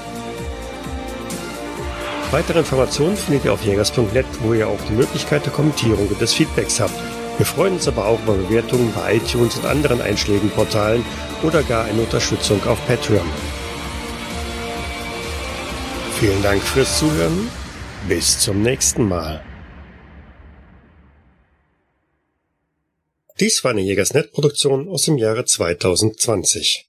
Weitere 2.30 2.60
Informationen 2.60 3.18
findet 3.18 3.46
ihr 3.46 3.54
auf 3.54 3.64
jägers.net, 3.64 4.28
wo 4.44 4.54
ihr 4.54 4.68
auch 4.68 4.80
die 4.88 4.94
Möglichkeit 4.94 5.44
der 5.48 5.54
Kommentierung 5.54 6.08
und 6.08 6.22
des 6.22 6.34
Feedbacks 6.34 6.80
habt. 6.80 6.94
Wir 7.40 7.46
freuen 7.46 7.76
uns 7.76 7.88
aber 7.88 8.06
auch 8.06 8.22
über 8.24 8.34
Bewertungen 8.34 8.92
bei 8.94 9.16
iTunes 9.16 9.56
und 9.56 9.66
anderen 9.66 10.02
Einschlägenportalen 10.02 11.06
oder 11.42 11.64
gar 11.64 11.86
eine 11.86 12.02
Unterstützung 12.02 12.62
auf 12.68 12.86
Patreon. 12.86 13.26
Vielen 16.20 16.44
Dank 16.44 16.62
fürs 16.62 17.00
Zuhören. 17.00 17.50
Bis 18.10 18.40
zum 18.40 18.62
nächsten 18.62 19.08
Mal. 19.08 19.42
Dies 23.40 23.64
war 23.64 23.72
eine 23.72 23.82
Jägersnet-Produktion 23.82 24.90
aus 24.90 25.04
dem 25.04 25.18
Jahre 25.18 25.46
2020. 25.46 26.78